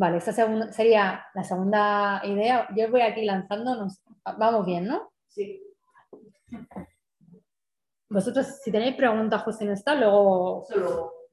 Vale, 0.00 0.16
esta 0.16 0.32
sería 0.32 1.26
la 1.34 1.44
segunda 1.44 2.22
idea. 2.24 2.66
Yo 2.74 2.90
voy 2.90 3.02
aquí 3.02 3.22
lanzándonos. 3.22 4.00
Vamos 4.38 4.64
bien, 4.64 4.86
¿no? 4.86 5.12
Sí. 5.28 5.62
Vosotros, 8.08 8.46
si 8.64 8.72
tenéis 8.72 8.96
preguntas, 8.96 9.42
José 9.42 9.66
no 9.66 9.74
está, 9.74 9.94
luego, 9.94 10.66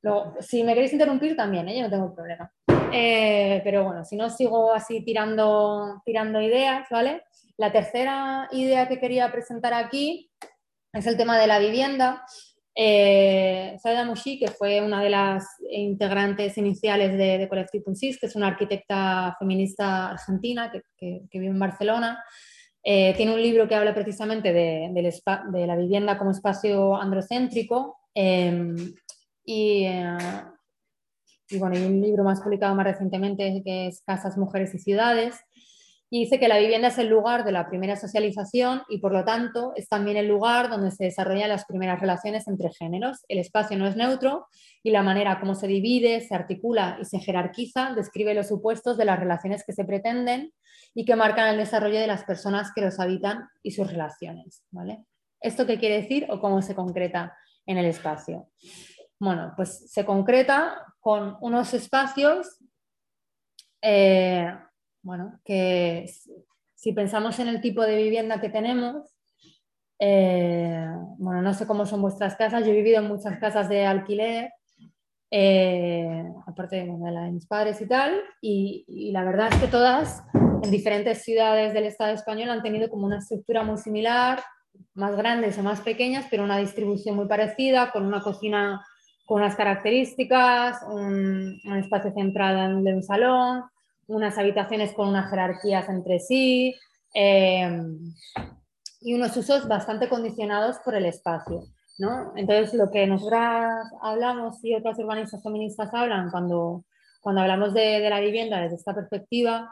luego, 0.02 0.34
si 0.42 0.66
me 0.66 0.74
queréis 0.74 0.92
interrumpir 0.92 1.38
también, 1.38 1.70
¿eh? 1.70 1.78
yo 1.78 1.84
no 1.84 1.90
tengo 1.90 2.14
problema. 2.14 2.52
Eh, 2.92 3.62
pero 3.64 3.86
bueno, 3.86 4.04
si 4.04 4.18
no 4.18 4.30
sigo 4.30 4.74
así 4.74 5.02
tirando, 5.02 6.02
tirando 6.04 6.42
ideas, 6.42 6.90
¿vale? 6.92 7.24
La 7.56 7.72
tercera 7.72 8.50
idea 8.52 8.90
que 8.90 9.00
quería 9.00 9.32
presentar 9.32 9.74
aquí 9.74 10.30
es 10.92 11.08
el 11.08 11.16
tema 11.16 11.40
de 11.40 11.48
la 11.48 11.60
vivienda. 11.60 12.26
Eh, 12.80 13.76
Saida 13.82 14.06
Mouchi, 14.06 14.38
que 14.38 14.50
fue 14.50 14.82
una 14.82 15.02
de 15.02 15.10
las 15.10 15.48
integrantes 15.72 16.60
iniciales 16.60 17.18
de, 17.18 17.40
de 17.40 17.50
Collective 17.50 17.84
que 17.84 18.28
es 18.28 18.36
una 18.36 18.50
arquitecta 18.50 19.36
feminista 19.40 20.12
argentina 20.12 20.72
que, 20.72 21.24
vive 21.32 21.48
en 21.48 21.58
Barcelona, 21.58 22.24
eh, 22.84 23.16
tiene 23.18 23.34
un 23.34 23.42
libro 23.42 23.68
que 23.68 23.74
habla 23.74 23.96
precisamente 23.96 24.54
de, 24.54 24.92
la 25.66 25.76
vivienda 25.76 26.20
como 26.20 26.30
espacio 26.30 26.96
androcéntrico 26.96 27.98
em, 28.14 28.76
y, 29.44 29.86
eh, 29.86 30.18
y, 31.50 31.58
bueno, 31.58 31.80
y 31.80 31.84
un 31.84 32.00
libro 32.00 32.24
más 32.24 32.42
publicado 32.42 32.76
más 32.76 32.86
recientemente 32.86 33.64
que 33.66 33.88
es 33.88 34.04
Casas, 34.06 34.38
Mujeres 34.38 34.76
y 34.76 34.78
Ciudades 34.78 35.47
y 36.10 36.22
dice 36.24 36.40
que 36.40 36.48
la 36.48 36.58
vivienda 36.58 36.88
es 36.88 36.98
el 36.98 37.08
lugar 37.08 37.44
de 37.44 37.52
la 37.52 37.68
primera 37.68 37.98
socialización 37.98 38.84
y 38.88 39.00
por 39.00 39.12
lo 39.12 39.26
tanto 39.26 39.74
es 39.76 39.90
también 39.90 40.16
el 40.16 40.28
lugar 40.28 40.70
donde 40.70 40.92
se 40.92 41.06
desarrollan 41.06 41.50
las 41.50 41.66
primeras 41.66 42.00
relaciones 42.00 42.48
entre 42.48 42.72
géneros. 42.72 43.26
El 43.28 43.40
espacio 43.40 43.78
no 43.78 43.88
es 43.88 43.98
neutro 43.98 44.48
y 44.84 44.92
la 44.92 45.04
manera 45.04 45.40
como 45.40 45.54
se 45.54 45.68
divide, 45.68 46.22
se 46.22 46.34
articula 46.34 46.98
y 47.02 47.06
se 47.06 47.20
jerarquiza 47.20 47.94
describe 47.94 48.34
los 48.34 48.48
supuestos 48.48 48.98
de 48.98 49.06
las 49.06 49.20
relaciones 49.20 49.66
que 49.66 49.74
se 49.74 49.84
pretenden 49.84 50.54
y 50.94 51.04
que 51.04 51.16
marcan 51.16 51.50
el 51.50 51.58
desarrollo 51.58 52.00
de 52.00 52.08
las 52.08 52.24
personas 52.24 52.72
que 52.74 52.82
los 52.82 53.00
habitan 53.00 53.50
y 53.62 53.72
sus 53.72 53.88
relaciones. 53.88 54.64
¿vale? 54.72 55.04
¿Esto 55.42 55.66
qué 55.66 55.78
quiere 55.78 56.02
decir 56.02 56.26
o 56.30 56.40
cómo 56.40 56.62
se 56.62 56.74
concreta 56.74 57.38
en 57.66 57.78
el 57.78 57.86
espacio? 57.86 58.50
Bueno, 59.20 59.54
pues 59.56 59.92
se 59.92 60.06
concreta 60.06 60.86
con 61.00 61.38
unos 61.42 61.74
espacios 61.74 62.60
eh, 63.82 64.54
bueno, 65.02 65.40
que 65.44 66.10
si 66.76 66.94
pensamos 66.94 67.40
en 67.40 67.48
el 67.48 67.62
tipo 67.62 67.82
de 67.82 67.98
vivienda 67.98 68.40
que 68.40 68.50
tenemos, 68.50 69.18
eh, 70.00 70.88
bueno, 71.18 71.42
no 71.42 71.54
sé 71.54 71.66
cómo 71.66 71.86
son 71.86 72.02
vuestras 72.02 72.36
casas, 72.36 72.64
yo 72.66 72.72
he 72.72 72.76
vivido 72.76 73.00
en 73.00 73.08
muchas 73.08 73.40
casas 73.40 73.68
de 73.68 73.86
alquiler, 73.86 74.52
eh, 75.32 76.24
aparte 76.46 76.86
de 76.86 77.12
la 77.12 77.24
de 77.24 77.32
mis 77.32 77.48
padres 77.48 77.82
y 77.82 77.88
tal, 77.88 78.22
y, 78.42 79.12
la 79.12 79.24
verdad 79.24 79.50
es 79.52 79.60
que 79.60 79.68
todas 79.68 80.24
en 80.64 80.72
diferentes 80.72 81.24
ciudades 81.24 81.74
del 81.74 81.86
Estado 81.86 82.14
español 82.14 82.50
han 82.50 82.62
tenido 82.62 82.90
como 82.90 83.06
una 83.06 83.18
estructura 83.18 83.64
muy 83.64 83.78
similar, 83.78 84.44
más 84.94 85.16
grandes 85.16 85.58
o 85.58 85.64
más 85.64 85.82
pequeñas, 85.82 86.28
pero 86.30 86.44
una 86.44 86.58
distribución 86.58 87.16
muy 87.16 87.28
parecida, 87.28 87.92
con 87.92 88.06
una 88.06 88.22
cocina 88.22 88.86
con 89.26 89.42
unas 89.42 89.58
características, 89.58 90.82
un, 90.90 91.60
un 91.66 91.78
espacio 91.78 92.14
centrado 92.14 92.60
en 92.60 92.96
un 92.96 93.04
salón, 93.04 93.64
unas 94.08 94.38
habitaciones 94.38 94.94
con 94.94 95.10
unas 95.10 95.30
jerarquías 95.30 95.88
entre 95.90 96.20
sí 96.20 96.76
eh, 97.14 97.82
y 99.02 99.14
unos 99.14 99.36
usos 99.38 99.68
bastante 99.68 100.10
condicionados 100.10 100.78
por 100.84 100.96
el 100.96 101.06
espacio. 101.06 101.64
¿no? 101.98 102.34
Entonces, 102.36 102.74
lo 102.74 102.92
que 102.92 103.08
nosotras 103.08 103.88
hablamos 104.02 104.64
y 104.64 104.76
otras 104.76 104.98
urbanistas 105.00 105.42
feministas 105.44 105.94
hablan 105.94 106.30
cuando, 106.30 106.86
cuando 107.22 107.42
hablamos 107.42 107.74
de, 107.74 108.08
la 108.10 108.20
vivienda 108.20 108.62
desde 108.62 108.76
esta 108.76 108.94
perspectiva 108.94 109.72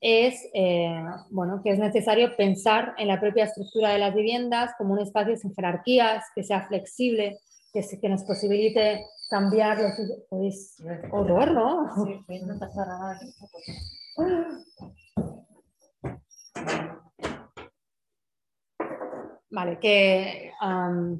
es 0.00 0.42
eh, 0.54 1.02
bueno, 1.30 1.60
que 1.62 1.70
es 1.70 1.78
necesario 1.78 2.36
pensar 2.36 2.94
en 2.98 3.08
la 3.08 3.20
propia 3.20 3.44
estructura 3.44 3.90
de 3.90 3.98
las 3.98 4.14
viviendas 4.14 4.72
como 4.76 4.92
un 4.92 5.00
espacio 5.00 5.36
sin 5.36 5.54
jerarquías, 5.54 6.24
que 6.34 6.44
sea 6.44 6.66
flexible, 6.66 7.38
que, 7.76 8.00
que 8.00 8.08
nos 8.08 8.24
posibilite 8.24 9.04
cambiar 9.28 9.78
los 9.78 9.92
podéis 10.30 10.76
horror, 11.10 11.52
¿no? 11.52 11.94
Sí, 12.26 12.42
no 12.42 12.58
pasa 12.58 12.86
nada. 12.86 13.20
Vale, 19.50 19.78
que, 19.78 20.52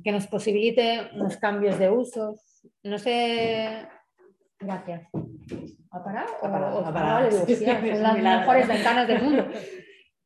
que 0.04 0.12
nos 0.12 0.26
posibilite 0.26 1.10
unos 1.14 1.36
cambios 1.36 1.78
de 1.78 1.90
usos. 1.90 2.66
No 2.82 2.98
sé. 2.98 3.88
Gracias. 4.58 5.08
¿Ha 5.90 6.04
parado? 6.04 6.32
Ha 6.42 6.50
parado, 6.50 6.86
ha 6.86 6.92
parado. 6.92 7.30
son 7.30 8.02
las 8.02 8.18
mejores 8.18 8.68
ventanas 8.68 9.08
del 9.08 9.22
mundo. 9.22 9.46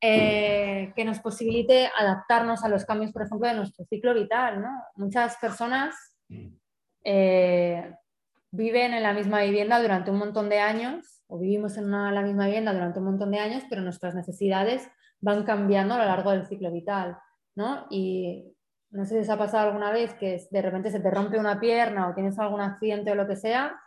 Eh, 0.03 0.93
que 0.97 1.05
nos 1.05 1.21
posibilite 1.21 1.91
adaptarnos 1.95 2.65
a 2.65 2.69
los 2.69 2.87
cambios, 2.87 3.13
por 3.13 3.23
ejemplo, 3.23 3.49
de 3.49 3.55
nuestro 3.55 3.85
ciclo 3.85 4.15
vital. 4.15 4.63
¿no? 4.63 4.71
Muchas 4.97 5.37
personas 5.37 5.95
eh, 7.05 7.95
viven 8.51 8.95
en 8.95 9.03
la 9.03 9.13
misma 9.13 9.43
vivienda 9.43 9.81
durante 9.81 10.11
un 10.11 10.19
montón 10.19 10.49
de 10.49 10.59
años 10.59 11.23
o 11.27 11.39
vivimos 11.39 11.77
en 11.77 11.91
la 11.91 12.23
misma 12.23 12.47
vivienda 12.47 12.73
durante 12.73 12.99
un 12.99 13.07
montón 13.07 13.31
de 13.31 13.39
años, 13.39 13.63
pero 13.71 13.83
nuestras 13.83 14.15
necesidades 14.15 14.89
van 15.21 15.45
cambiando 15.45 15.95
a 15.95 15.99
lo 15.99 16.05
largo 16.05 16.31
del 16.33 16.47
ciclo 16.47 16.73
vital. 16.73 17.19
¿no? 17.55 17.87
Y 17.91 18.57
no 18.91 19.05
sé 19.05 19.15
si 19.15 19.21
os 19.21 19.31
ha 19.31 19.39
pasado 19.39 19.69
alguna 19.69 19.93
vez 19.93 20.15
que 20.15 20.47
de 20.51 20.63
repente 20.63 20.91
se 20.91 21.01
te 21.01 21.11
rompe 21.11 21.39
una 21.39 21.61
pierna 21.61 22.09
o 22.09 22.15
tienes 22.15 22.39
algún 22.39 22.61
accidente 22.61 23.13
o 23.13 23.15
lo 23.15 23.27
que 23.27 23.37
sea 23.37 23.79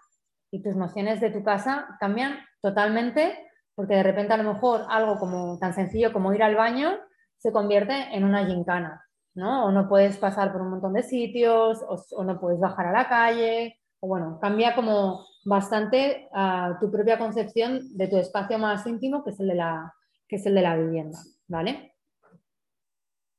y 0.52 0.62
tus 0.62 0.76
nociones 0.76 1.20
de 1.20 1.32
tu 1.32 1.44
casa 1.44 1.98
cambian 2.00 2.38
totalmente 2.62 3.38
porque 3.76 3.96
de 3.96 4.04
repente 4.04 4.34
a 4.34 4.38
lo 4.38 4.54
mejor 4.54 4.86
algo 4.89 5.18
como 5.18 5.58
tan 5.60 5.74
sencillo 5.74 6.14
como 6.14 6.34
ir 6.34 6.44
al 6.44 6.56
baño 6.56 6.91
se 7.38 7.52
convierte 7.52 7.94
en 8.16 8.24
una 8.24 8.46
gincana. 8.46 9.03
¿No? 9.36 9.65
O 9.65 9.71
no 9.71 9.88
puedes 9.88 10.17
pasar 10.17 10.51
por 10.51 10.61
un 10.61 10.71
montón 10.71 10.93
de 10.93 11.03
sitios, 11.03 11.79
o, 11.88 12.23
no 12.23 12.39
puedes 12.39 12.59
bajar 12.59 12.88
a 12.88 12.91
la 12.91 13.07
calle, 13.07 13.79
o 13.99 14.07
bueno, 14.07 14.39
cambia 14.41 14.75
como 14.75 15.25
bastante 15.45 16.29
a 16.34 16.77
tu 16.79 16.91
propia 16.91 17.17
concepción 17.17 17.81
de 17.97 18.07
tu 18.07 18.17
espacio 18.17 18.57
más 18.57 18.86
íntimo, 18.86 19.23
que 19.23 19.31
es 19.31 19.39
el 19.39 19.47
de 19.47 19.55
la, 19.55 19.93
que 20.27 20.36
es 20.38 20.45
el 20.45 20.55
de 20.55 20.61
la 20.61 20.75
vivienda, 20.75 21.19
¿vale? 21.47 21.95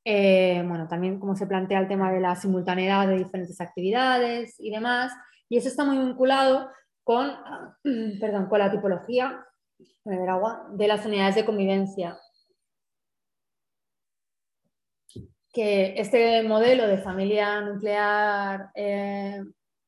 Eh, 0.03 0.63
bueno, 0.67 0.87
también 0.87 1.19
como 1.19 1.35
se 1.35 1.47
plantea 1.47 1.79
el 1.79 1.87
tema 1.87 2.11
de 2.11 2.19
la 2.19 2.35
simultaneidad 2.35 3.07
de 3.07 3.17
diferentes 3.17 3.59
actividades 3.59 4.55
y 4.59 4.69
demás, 4.69 5.11
y 5.49 5.57
eso 5.57 5.67
está 5.67 5.83
muy 5.83 5.97
vinculado 5.97 6.69
con, 7.03 7.31
perdón, 8.19 8.47
con 8.47 8.59
la 8.59 8.71
tipología 8.71 9.45
de 10.05 10.87
las 10.87 11.05
unidades 11.05 11.35
de 11.35 11.45
convivencia. 11.45 12.17
Que 15.55 15.93
este 15.97 16.43
modelo 16.43 16.85
de 16.85 16.97
familia 16.97 17.61
nuclear 17.61 18.71
eh, 18.75 19.41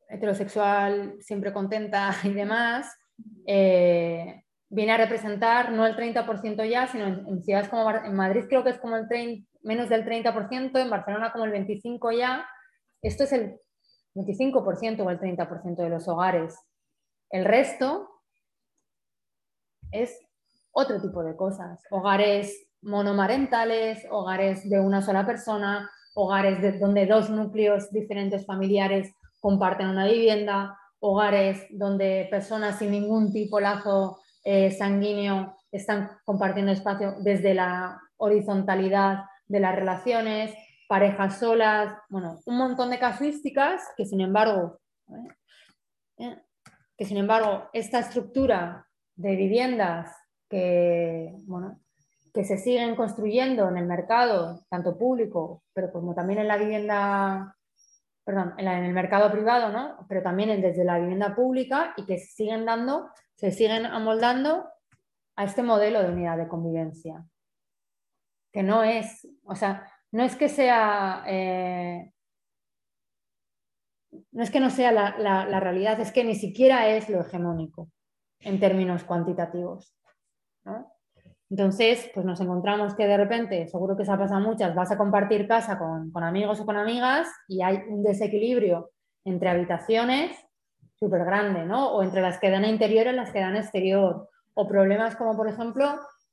heterosexual, 0.07 1.17
siempre 1.19 1.51
contenta 1.51 2.15
y 2.23 2.31
demás, 2.31 2.97
eh, 3.45 4.45
viene 4.69 4.93
a 4.93 4.97
representar 4.97 5.73
no 5.73 5.85
el 5.85 5.97
30% 5.97 6.69
ya, 6.69 6.87
sino 6.87 7.05
en, 7.07 7.43
ciudades 7.43 7.67
como 7.67 7.89
en 7.91 8.15
Madrid 8.15 8.45
creo 8.47 8.63
que 8.63 8.69
es 8.69 8.79
como 8.79 8.95
el 8.95 9.45
menos 9.63 9.89
del 9.89 10.05
30%, 10.05 10.79
en 10.79 10.89
Barcelona 10.89 11.33
como 11.33 11.43
el 11.43 11.51
25% 11.51 12.17
ya. 12.17 12.47
Esto 13.01 13.25
es 13.25 13.33
el 13.33 13.59
25% 14.15 15.01
o 15.01 15.09
el 15.09 15.19
30% 15.19 15.75
de 15.75 15.89
los 15.89 16.07
hogares. 16.07 16.57
El 17.29 17.43
resto 17.43 18.09
es 19.91 20.17
otro 20.71 21.01
tipo 21.01 21.23
de 21.23 21.35
cosas. 21.35 21.83
Hogares 21.89 22.66
monomarentales, 22.81 24.05
hogares 24.09 24.69
de 24.69 24.79
una 24.79 25.01
sola 25.01 25.25
persona, 25.25 25.89
hogares 26.15 26.79
donde 26.79 27.05
dos 27.05 27.29
núcleos 27.29 27.91
diferentes 27.91 28.45
familiares 28.45 29.13
comparten 29.39 29.87
una 29.87 30.05
vivienda, 30.05 30.77
hogares 30.99 31.65
donde 31.69 32.27
personas 32.29 32.79
sin 32.79 32.91
ningún 32.91 33.31
tipo 33.31 33.57
de 33.57 33.63
lazo 33.63 34.19
eh, 34.43 34.71
sanguíneo 34.71 35.55
están 35.71 36.09
compartiendo 36.25 36.71
espacio 36.71 37.15
desde 37.19 37.53
la 37.53 38.01
horizontalidad 38.17 39.25
de 39.47 39.59
las 39.59 39.75
relaciones, 39.75 40.53
parejas 40.87 41.39
solas, 41.39 41.93
bueno, 42.09 42.39
un 42.45 42.57
montón 42.57 42.89
de 42.89 42.99
casuísticas 42.99 43.81
que 43.95 44.05
sin 44.05 44.21
embargo, 44.21 44.79
¿eh? 46.17 46.41
que 46.97 47.05
sin 47.05 47.17
embargo 47.17 47.69
esta 47.73 47.99
estructura 47.99 48.87
de 49.15 49.35
viviendas 49.35 50.15
que, 50.49 51.33
bueno, 51.45 51.79
que 52.33 52.43
se 52.43 52.57
siguen 52.57 52.95
construyendo 52.95 53.67
en 53.67 53.77
el 53.77 53.85
mercado, 53.85 54.65
tanto 54.69 54.97
público, 54.97 55.63
pero 55.73 55.91
como 55.91 56.13
también 56.13 56.39
en 56.39 56.47
la 56.47 56.57
vivienda, 56.57 57.55
perdón, 58.23 58.53
en, 58.57 58.67
el 58.67 58.93
mercado 58.93 59.31
privado, 59.31 59.71
¿no? 59.71 60.05
pero 60.07 60.21
también 60.21 60.61
desde 60.61 60.83
la 60.83 60.99
vivienda 60.99 61.35
pública 61.35 61.93
y 61.97 62.05
que 62.05 62.17
se 62.17 62.27
siguen 62.27 62.65
dando, 62.65 63.09
se 63.35 63.51
siguen 63.51 63.85
amoldando 63.85 64.69
a 65.35 65.43
este 65.43 65.63
modelo 65.63 66.01
de 66.01 66.11
unidad 66.11 66.37
de 66.37 66.47
convivencia. 66.47 67.25
Que 68.51 68.63
no 68.63 68.83
es, 68.83 69.27
o 69.43 69.55
sea, 69.55 69.91
no 70.11 70.23
es 70.23 70.35
que 70.35 70.49
sea, 70.49 71.23
eh, 71.27 72.11
no 74.31 74.43
es 74.43 74.49
que 74.49 74.59
no 74.59 74.69
sea 74.69 74.91
la 74.91 75.59
realidad, 75.59 75.99
es 75.99 76.11
que 76.11 76.23
ni 76.23 76.35
siquiera 76.35 76.87
es 76.87 77.09
lo 77.09 77.21
hegemónico 77.21 77.89
en 78.39 78.59
términos 78.59 79.03
cuantitativos. 79.03 79.93
Entonces, 81.49 82.09
pues 82.13 82.25
nos 82.25 82.41
encontramos 82.41 82.93
que 82.93 83.07
de 83.07 83.17
repente, 83.17 83.67
seguro 83.67 83.95
que 83.95 84.03
se 84.03 84.11
ha 84.11 84.17
pasado 84.17 84.41
muchas, 84.41 84.75
vas 84.75 84.91
a 84.91 84.97
compartir 84.97 85.47
casa 85.47 85.79
con, 85.79 86.11
amigos 86.23 86.59
o 86.59 86.65
con 86.65 86.75
amigas 86.75 87.27
y 87.47 87.61
hay 87.61 87.79
un 87.87 88.03
desequilibrio 88.03 88.91
entre 89.23 89.49
habitaciones 89.49 90.37
súper 90.95 91.23
grande, 91.23 91.63
¿no? 91.63 91.93
O 91.93 92.03
entre 92.03 92.21
las 92.21 92.39
que 92.39 92.49
dan 92.49 92.65
interior 92.65 93.07
y 93.07 93.13
las 93.13 93.31
que 93.31 93.39
dan 93.39 93.55
exterior. 93.55 94.29
O 94.55 94.67
problemas 94.67 95.15
como, 95.15 95.37
por 95.37 95.47
ejemplo, 95.47 95.87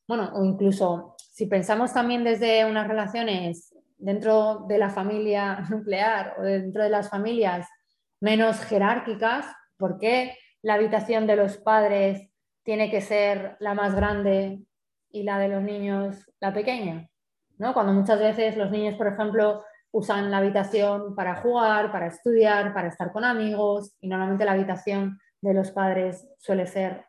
bueno, 0.09 0.33
o 0.35 0.45
incluso 0.45 1.15
si 1.19 1.47
pensamos 1.47 1.93
también 1.93 2.25
desde 2.25 2.65
unas 2.65 2.89
relaciones 2.89 3.75
dentro 3.99 4.65
de 4.67 4.79
la 4.79 4.91
familia 4.91 5.61
nuclear 5.71 6.35
o 6.39 6.43
dentro 6.43 6.83
de 6.83 6.91
las 6.91 7.09
familias 7.09 7.69
menos 8.21 8.59
jerárquicas, 8.65 9.47
¿por 9.77 9.99
qué 9.99 10.37
la 10.63 10.75
habitación 10.75 11.27
de 11.27 11.37
los 11.37 11.59
padres 11.59 12.33
tiene 12.65 12.91
que 12.91 13.03
ser 13.03 13.57
la 13.61 13.75
más 13.75 13.95
grande 13.95 14.61
y 15.15 15.23
la 15.23 15.39
de 15.39 15.49
los 15.49 15.63
niños 15.63 16.27
la 16.41 16.53
pequeña. 16.53 17.09
¿no? 17.57 17.73
Cuando 17.73 17.93
muchas 17.93 18.19
veces 18.19 18.57
los 18.57 18.71
niños, 18.71 18.97
por 18.97 19.07
ejemplo, 19.07 19.65
usan 19.93 20.29
la 20.29 20.39
habitación 20.39 21.15
para 21.15 21.37
jugar, 21.37 21.93
para 21.93 22.09
estudiar, 22.09 22.75
para 22.75 22.89
estar 22.89 23.13
con 23.13 23.25
amigos 23.25 23.95
y 24.01 24.09
normalmente 24.09 24.45
la 24.45 24.53
habitación 24.53 25.21
de 25.41 25.55
los 25.55 25.71
padres 25.71 26.29
suele 26.39 26.67
ser 26.67 27.07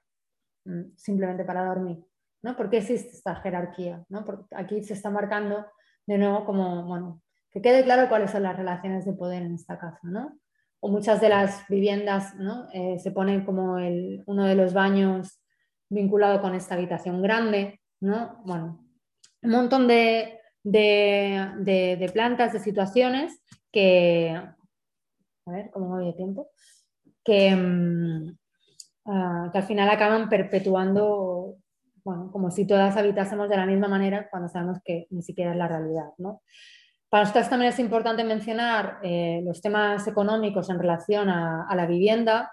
mm, 0.65 0.95
simplemente 0.95 1.43
para 1.43 1.65
dormir. 1.65 2.05
¿no? 2.43 2.55
¿Por 2.55 2.69
qué 2.69 2.77
existe 2.77 3.09
esta 3.09 3.37
jerarquía? 3.37 4.05
¿no? 4.07 4.23
Aquí 4.55 4.83
se 4.83 4.93
está 4.93 5.09
marcando 5.09 5.65
de 6.05 6.19
nuevo 6.19 6.45
como, 6.45 6.83
bueno, 6.83 7.23
que 7.49 7.59
quede 7.59 7.83
claro 7.83 8.07
cuáles 8.07 8.29
son 8.29 8.43
las 8.43 8.55
relaciones 8.55 9.03
de 9.03 9.13
poder 9.13 9.41
en 9.41 9.55
esta 9.55 9.79
casa. 9.79 9.99
¿no? 10.03 10.37
O 10.79 10.89
muchas 10.89 11.19
de 11.21 11.29
las 11.29 11.67
viviendas 11.67 12.35
¿no? 12.35 12.67
Eh, 12.71 12.99
se 12.99 13.09
ponen 13.09 13.45
como 13.45 13.79
el, 13.79 14.21
uno 14.27 14.45
de 14.45 14.53
los 14.53 14.75
baños 14.75 15.41
vinculado 15.89 16.39
con 16.39 16.53
esta 16.53 16.75
habitación 16.75 17.23
grande, 17.23 17.79
¿no? 18.01 18.41
Bueno, 18.45 18.85
un 19.41 19.49
montón 19.49 19.87
de, 19.87 20.39
plantas, 22.13 22.53
de 22.53 22.59
situaciones 22.59 23.41
que, 23.71 24.31
a 24.31 25.51
ver, 25.51 25.69
¿cómo 25.71 25.97
no 25.97 26.13
tiempo? 26.13 26.49
Que, 27.23 27.55
mm, 27.55 28.37
ah, 29.05 29.49
que 29.51 29.57
al 29.57 29.63
final 29.63 29.89
acaban 29.89 30.29
perpetuando, 30.29 31.55
bueno, 32.03 32.31
como 32.31 32.51
si 32.51 32.65
todas 32.65 32.97
habitásemos 32.97 33.49
de 33.49 33.57
la 33.57 33.65
misma 33.65 33.87
manera 33.87 34.29
cuando 34.29 34.49
sabemos 34.49 34.79
que 34.83 35.07
ni 35.09 35.21
siquiera 35.21 35.51
es 35.51 35.57
la 35.57 35.67
realidad, 35.67 36.09
¿no? 36.17 36.41
Para 37.09 37.23
nosotros 37.23 37.49
también 37.49 37.71
es 37.71 37.79
importante 37.79 38.23
mencionar 38.23 38.99
eh, 39.03 39.41
los 39.45 39.61
temas 39.61 40.05
económicos 40.07 40.69
en 40.69 40.79
relación 40.79 41.29
a 41.29 41.73
la 41.73 41.85
vivienda, 41.85 42.51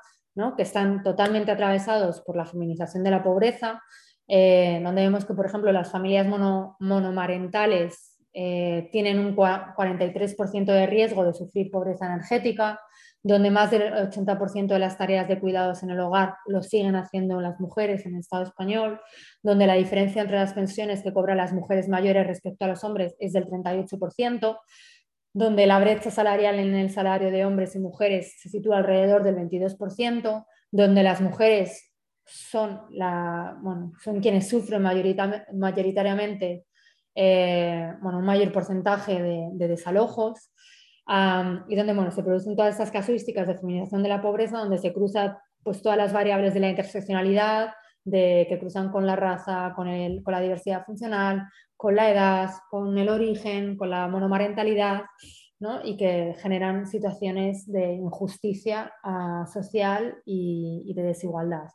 que 0.57 0.63
están 0.63 1.03
totalmente 1.03 1.51
atravesados 1.51 2.23
por 2.23 2.37
la 2.37 2.47
feminización 2.47 3.05
de 3.05 3.11
la 3.11 3.23
pobreza, 3.23 3.83
eh, 4.29 4.81
donde 4.83 5.03
vemos 5.03 5.25
que, 5.25 5.35
por 5.35 5.47
ejemplo, 5.47 5.73
las 5.73 5.91
familias 5.91 6.27
monomarentales 6.27 8.13
eh, 8.35 8.89
tienen 8.91 9.19
un 9.19 9.37
43% 9.37 10.65
de 10.65 10.87
riesgo 10.87 11.25
de 11.25 11.35
sufrir 11.35 11.71
pobreza 11.71 12.07
energética, 12.07 12.81
donde 13.23 13.51
más 13.51 13.71
del 13.71 13.93
80% 13.93 14.69
de 14.69 14.79
las 14.79 14.97
tareas 14.97 15.29
de 15.29 15.39
cuidados 15.39 15.83
en 15.83 15.91
el 15.91 16.01
hogar 16.01 16.35
lo 16.47 16.63
siguen 16.63 16.97
haciendo 16.97 17.41
las 17.41 17.61
mujeres 17.61 18.07
en 18.07 18.15
el 18.15 18.21
Estado 18.21 18.45
español, 18.45 19.01
donde 19.43 19.67
la 19.67 19.75
diferencia 19.75 20.23
entre 20.23 20.39
las 20.39 20.55
pensiones 20.55 21.03
que 21.03 21.13
cobran 21.13 21.37
las 21.37 21.53
mujeres 21.53 21.89
mayores 21.89 22.27
respecto 22.27 22.65
a 22.65 22.69
los 22.69 22.83
hombres 22.85 23.15
es 23.21 23.33
del 23.33 23.47
38%, 23.47 24.59
donde 25.35 25.67
la 25.67 25.79
brecha 25.79 26.11
salarial 26.11 26.59
en 26.59 26.75
el 26.75 26.91
salario 26.91 27.31
de 27.31 27.45
hombres 27.45 27.77
y 27.77 27.79
mujeres 27.79 28.35
se 28.41 28.49
sitúa 28.49 28.79
alrededor 28.79 29.23
del 29.23 29.37
22%, 29.37 30.47
donde 30.71 31.03
las 31.03 31.21
mujeres 31.21 31.92
son, 32.25 32.83
la, 32.91 33.57
son 34.03 34.21
quienes 34.21 34.49
sufren 34.49 34.83
mayoritariamente 34.83 36.65
eh, 37.15 37.93
bueno, 38.01 38.19
un 38.19 38.25
mayor 38.25 38.53
porcentaje 38.53 39.21
de, 39.21 39.69
desalojos, 39.69 40.51
y 41.69 41.77
donde 41.77 41.95
bueno, 41.95 42.11
se 42.11 42.23
producen 42.23 42.57
todas 42.57 42.73
estas 42.73 42.91
casuísticas 42.91 43.47
de 43.47 43.59
feminización 43.59 44.03
de 44.03 44.09
la 44.09 44.23
pobreza, 44.23 44.59
donde 44.59 44.79
se 44.79 44.93
cruzan 44.93 45.37
pues, 45.63 45.83
todas 45.83 45.99
las 45.99 46.13
variables 46.13 46.55
de 46.55 46.61
la 46.61 46.71
interseccionalidad, 46.71 47.73
de, 48.05 48.47
que 48.49 48.59
cruzan 48.59 48.91
con 48.91 49.07
la 49.07 49.17
raza, 49.17 49.73
con, 49.77 49.89
el, 49.89 50.23
con 50.23 50.33
la 50.33 50.41
diversidad 50.41 50.85
funcional, 50.85 51.49
con 51.77 51.95
la 51.95 52.11
edad, 52.11 52.51
con 52.71 52.97
el 52.99 53.09
origen, 53.09 53.77
con 53.77 53.91
la 53.91 54.09
monomarentalidad, 54.09 55.03
¿no? 55.61 55.85
y 55.85 55.97
que 55.97 56.35
generan 56.41 56.87
situaciones 56.87 57.71
de 57.71 57.93
injusticia 57.95 58.93
uh, 59.05 59.47
social 59.47 60.17
y, 60.25 60.83
y, 60.87 60.95
de 60.95 61.03
desigualdad, 61.03 61.69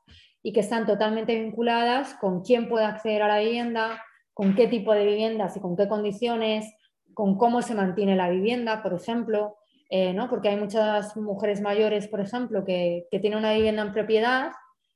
y 0.47 0.53
que 0.53 0.61
están 0.61 0.85
totalmente 0.85 1.37
vinculadas 1.37 2.13
con 2.13 2.41
quién 2.41 2.69
puede 2.69 2.85
acceder 2.85 3.21
a 3.21 3.27
la 3.27 3.39
vivienda, 3.39 4.01
con 4.33 4.55
qué 4.55 4.67
tipo 4.67 4.93
de 4.93 5.05
viviendas 5.05 5.57
y 5.57 5.59
con 5.59 5.75
qué 5.75 5.89
condiciones, 5.89 6.73
con 7.13 7.37
cómo 7.37 7.61
se 7.61 7.75
mantiene 7.75 8.15
la 8.15 8.29
vivienda, 8.29 8.81
por 8.81 8.93
ejemplo, 8.93 9.57
eh, 9.89 10.13
¿no? 10.13 10.29
porque 10.29 10.47
hay 10.47 10.55
muchas 10.55 11.17
mujeres 11.17 11.59
mayores, 11.59 12.07
por 12.07 12.21
ejemplo, 12.21 12.63
que, 12.63 13.09
que 13.11 13.19
tienen 13.19 13.39
una 13.39 13.51
vivienda 13.51 13.81
en 13.81 13.91
propiedad, 13.91 14.53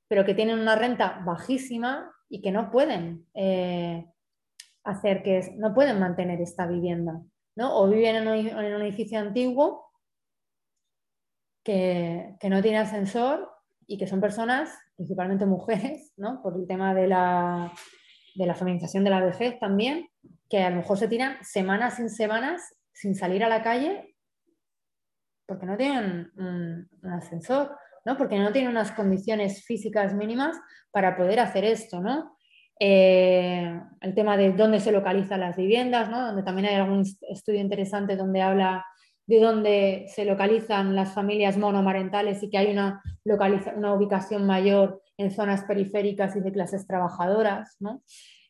pero 0.07 0.23
que 0.23 0.35
tienen 0.35 0.57
una 0.57 0.77
renta 0.77 1.21
bajísima 1.25 2.09
y 2.29 2.41
que 2.41 2.53
no 2.53 2.71
pueden 2.71 3.27
eh, 3.33 4.09
hacer 4.85 5.21
que 5.21 5.53
no 5.57 5.73
pueden 5.73 5.99
mantener 5.99 6.39
esta 6.39 6.65
vivienda, 6.65 7.21
¿no? 7.57 7.75
O 7.77 7.89
viven 7.89 8.15
en 8.15 8.27
un, 8.29 8.81
edificio 8.83 9.19
antiguo 9.19 9.91
que, 11.61 12.37
no 12.41 12.61
tiene 12.61 12.77
ascensor 12.77 13.50
y 13.91 13.97
que 13.97 14.07
son 14.07 14.21
personas, 14.21 14.73
principalmente 14.95 15.45
mujeres, 15.45 16.13
¿no? 16.15 16.41
Por 16.41 16.55
el 16.55 16.65
tema 16.65 16.93
de 16.93 17.07
la, 17.07 17.73
de 18.35 18.45
la 18.45 18.55
feminización 18.55 19.03
de 19.03 19.09
la 19.09 19.19
vejez 19.19 19.59
también, 19.59 20.07
que 20.49 20.63
a 20.63 20.69
lo 20.69 20.77
mejor 20.77 20.97
se 20.97 21.09
tiran 21.09 21.35
semanas 21.43 21.95
sin 21.95 22.09
semanas 22.09 22.61
sin 22.93 23.15
salir 23.15 23.43
a 23.43 23.49
la 23.49 23.63
calle 23.63 24.15
porque 25.45 25.65
no 25.65 25.75
tienen 25.75 26.31
un, 26.37 26.89
ascensor 27.11 27.75
¿no? 28.05 28.17
porque 28.17 28.39
no 28.39 28.53
tienen 28.53 28.71
unas 28.71 28.93
condiciones 28.93 29.65
físicas 29.65 30.13
mínimas 30.13 30.57
para 30.91 31.17
poder 31.17 31.41
hacer 31.41 31.65
esto. 31.65 31.99
¿no? 31.99 32.37
Eh, 32.79 33.77
el 33.99 34.15
tema 34.15 34.37
de 34.37 34.53
dónde 34.53 34.79
se 34.79 34.93
localizan 34.93 35.41
las 35.41 35.57
viviendas, 35.57 36.09
¿no? 36.09 36.27
donde 36.27 36.43
también 36.43 36.69
hay 36.69 36.75
algún 36.75 37.03
estudio 37.29 37.59
interesante 37.59 38.15
donde 38.15 38.41
habla 38.41 38.85
de 39.27 39.39
dónde 39.39 40.05
se 40.09 40.25
localizan 40.25 40.95
las 40.95 41.13
familias 41.13 41.57
monomarentales 41.57 42.43
y 42.43 42.49
que 42.49 42.57
hay 42.57 42.71
una, 42.71 43.01
una 43.75 43.93
ubicación 43.93 44.45
mayor 44.45 45.01
en 45.17 45.31
zonas 45.31 45.63
periféricas 45.63 46.35
y 46.35 46.41
de 46.41 46.51
clases 46.51 46.87
trabajadoras, 46.87 47.77
¿no? 47.79 48.01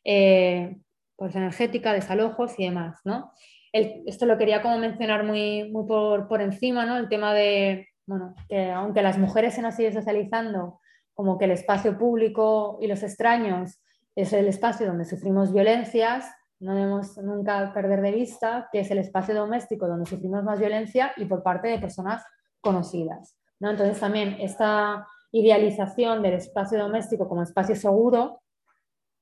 Eh, 0.04 0.78
pues 1.16 1.36
energética, 1.36 1.94
desalojos 1.94 2.58
y 2.58 2.66
demás. 2.66 3.00
¿no? 3.06 3.32
esto 3.74 4.26
lo 4.26 4.38
quería 4.38 4.62
como 4.62 4.78
mencionar 4.78 5.24
muy, 5.24 5.70
muy 5.72 5.86
por, 5.88 6.28
por, 6.28 6.42
encima, 6.42 6.86
¿no? 6.86 6.98
el 6.98 7.08
tema 7.08 7.34
de 7.34 7.88
bueno, 8.06 8.36
que 8.50 8.72
aunque 8.72 9.02
las 9.02 9.18
mujeres 9.18 9.54
se 9.54 9.62
nos 9.62 9.76
siguen 9.76 9.94
socializando 9.94 10.80
como 11.14 11.38
que 11.38 11.46
el 11.46 11.52
espacio 11.52 11.98
público 11.98 12.78
y 12.82 12.88
los 12.88 13.04
extraños 13.04 13.82
es 14.16 14.34
el 14.34 14.48
espacio 14.48 14.88
donde 14.88 15.06
sufrimos 15.06 15.54
violencias, 15.54 16.26
no 16.62 16.76
debemos 16.76 17.18
nunca 17.18 17.74
perder 17.74 18.02
de 18.02 18.12
vista 18.12 18.70
que 18.72 18.82
es 18.82 18.92
el 18.92 19.00
espacio 19.00 19.34
doméstico 19.34 19.88
donde 19.88 20.06
sufrimos 20.06 20.44
más 20.44 20.60
violencia 20.60 21.12
y 21.18 21.26
por 21.26 21.42
parte 21.42 21.68
de 21.68 21.80
personas 21.80 22.24
conocidas. 22.62 23.36
¿no? 23.60 23.72
Entonces 23.72 24.00
también 24.00 24.38
esta 24.40 25.08
idealización 25.32 26.22
del 26.22 26.34
espacio 26.34 26.78
doméstico 26.78 27.28
como 27.28 27.42
espacio 27.42 27.76
seguro, 27.76 28.42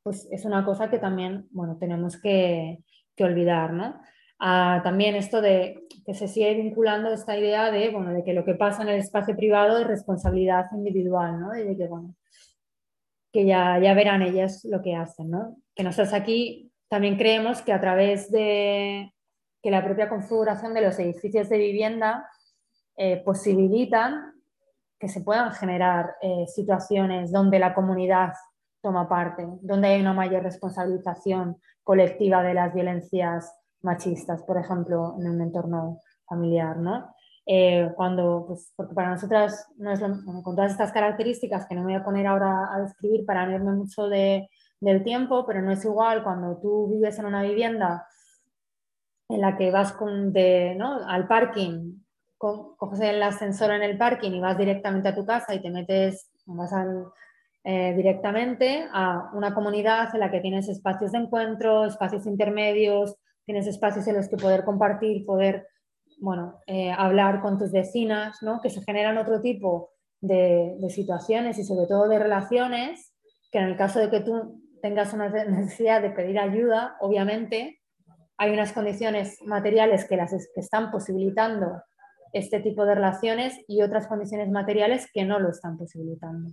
pues 0.04 0.28
es 0.32 0.44
una 0.44 0.66
cosa 0.66 0.90
que 0.90 1.00
también 1.00 1.48
bueno, 1.52 1.78
tenemos 1.78 2.20
que, 2.22 2.84
que 3.16 3.24
olvidar. 3.24 3.72
¿no? 3.72 4.02
Ah, 4.40 4.82
también 4.84 5.16
esto 5.16 5.42
de 5.42 5.88
que 6.06 6.14
se 6.14 6.28
sigue 6.28 6.56
vinculando 6.56 7.10
esta 7.10 7.38
idea 7.38 7.72
de, 7.72 7.90
bueno, 7.90 8.12
de 8.12 8.24
que 8.24 8.34
lo 8.34 8.44
que 8.44 8.56
pasa 8.56 8.84
en 8.84 8.90
el 8.90 9.00
espacio 9.00 9.36
privado 9.36 9.78
es 9.78 9.88
responsabilidad 9.88 10.66
individual, 10.74 11.40
¿no? 11.40 11.52
de 11.52 11.78
que, 11.78 11.88
bueno, 11.88 12.16
que 13.32 13.46
ya, 13.46 13.80
ya 13.80 13.94
verán 13.94 14.24
ellas 14.24 14.66
lo 14.66 14.82
que 14.82 14.96
hacen. 14.96 15.30
¿no? 15.30 15.56
Que 15.74 15.84
nosotros 15.84 16.14
aquí 16.14 16.69
también 16.90 17.18
creemos 17.18 17.62
que 17.62 17.72
a 17.72 17.80
través 17.80 18.32
de 18.32 19.14
que 19.62 19.72
la 19.72 19.84
propia 19.84 20.10
configuración 20.10 20.74
de 20.74 20.82
los 20.82 20.98
edificios 21.00 21.50
de 21.50 21.58
vivienda 21.58 22.30
eh, 22.98 23.22
posibilitan 23.24 24.34
que 25.00 25.08
se 25.08 25.22
puedan 25.22 25.54
generar 25.54 26.16
eh, 26.22 26.46
situaciones 26.48 27.32
donde 27.32 27.60
la 27.60 27.74
comunidad 27.74 28.34
toma 28.82 29.08
parte, 29.08 29.48
donde 29.62 29.88
hay 29.90 30.02
una 30.02 30.14
mayor 30.14 30.44
responsabilización 30.44 31.58
colectiva 31.84 32.44
de 32.44 32.54
las 32.54 32.74
violencias 32.74 33.54
machistas, 33.82 34.44
por 34.44 34.58
ejemplo, 34.58 35.16
en 35.20 35.30
un 35.30 35.42
entorno 35.42 36.00
familiar, 36.28 36.78
¿no? 36.78 37.14
Eh, 37.46 37.92
cuando, 37.96 38.46
pues, 38.48 38.74
porque 38.76 38.94
para 38.94 39.12
nosotras, 39.12 39.68
con 40.44 40.56
todas 40.56 40.72
estas 40.72 40.92
características 40.92 41.66
que 41.66 41.76
no 41.76 41.82
me 41.82 41.94
voy 41.94 42.02
a 42.02 42.04
poner 42.04 42.28
ahora 42.28 42.74
a 42.74 42.82
describir 42.82 43.26
para 43.26 43.46
no 43.46 43.56
irme 43.56 43.72
mucho 43.72 44.08
de, 44.08 44.50
del 44.82 45.04
tiempo, 45.04 45.46
pero 45.46 45.62
no 45.62 45.72
es 45.72 45.84
igual 45.84 46.24
cuando 46.24 46.58
tú 46.58 46.90
vives 46.90 47.20
en 47.20 47.26
una 47.26 47.44
vivienda 47.44 48.08
en 49.28 49.42
la 49.42 49.58
que 49.58 49.72
vas 49.72 49.94
con 49.94 50.34
de, 50.34 50.76
¿no? 50.76 51.08
al 51.08 51.28
parking, 51.28 52.00
coges 52.38 53.02
el 53.02 53.22
ascensor 53.22 53.72
en 53.72 53.84
el 53.84 53.98
parking 53.98 54.32
y 54.32 54.40
vas 54.40 54.58
directamente 54.58 55.10
a 55.10 55.16
tu 55.16 55.26
casa 55.26 55.54
y 55.54 55.62
te 55.62 55.70
metes, 55.70 56.32
vas 56.46 56.72
eh, 57.64 57.94
directamente 57.96 58.88
a 58.92 59.30
una 59.34 59.54
comunidad 59.54 60.10
en 60.14 60.22
la 60.22 60.32
que 60.32 60.40
tienes 60.40 60.70
espacios 60.70 61.12
de 61.12 61.20
encuentro, 61.20 61.86
espacios 61.86 62.26
intermedios, 62.26 63.16
tienes 63.46 63.68
espacios 63.68 64.08
en 64.08 64.16
los 64.16 64.30
que 64.30 64.38
poder 64.38 64.64
compartir, 64.64 65.26
poder 65.26 65.68
bueno, 66.22 66.60
eh, 66.66 66.92
hablar 66.92 67.42
con 67.42 67.58
tus 67.58 67.72
vecinas, 67.72 68.42
¿no? 68.42 68.62
que 68.62 68.70
se 68.70 68.82
generan 68.82 69.18
otro 69.18 69.42
tipo 69.42 69.92
de, 70.22 70.76
de 70.80 70.90
situaciones 70.90 71.60
y 71.60 71.66
sobre 71.66 71.88
todo 71.88 72.08
de 72.08 72.20
relaciones 72.20 73.14
que 73.52 73.60
en 73.60 73.66
el 73.66 73.78
caso 73.78 74.00
de 74.00 74.10
que 74.10 74.22
tú 74.22 74.62
tengas 74.82 75.14
una 75.14 75.30
necesidad 75.30 76.02
de 76.02 76.12
pedir 76.12 76.40
ayuda, 76.40 76.98
obviamente 77.00 77.80
hay 78.38 78.52
unas 78.52 78.72
condiciones 78.72 79.42
materiales 79.46 80.08
que, 80.08 80.16
las, 80.16 80.32
que 80.32 80.62
están 80.62 80.92
posibilitando 80.92 81.84
este 82.32 82.60
tipo 82.60 82.86
de 82.86 82.96
relaciones 82.96 83.60
y 83.68 83.82
otras 83.82 84.08
condiciones 84.08 84.50
materiales 84.50 85.10
que 85.12 85.26
no 85.26 85.40
lo 85.40 85.50
están 85.50 85.78
posibilitando. 85.78 86.50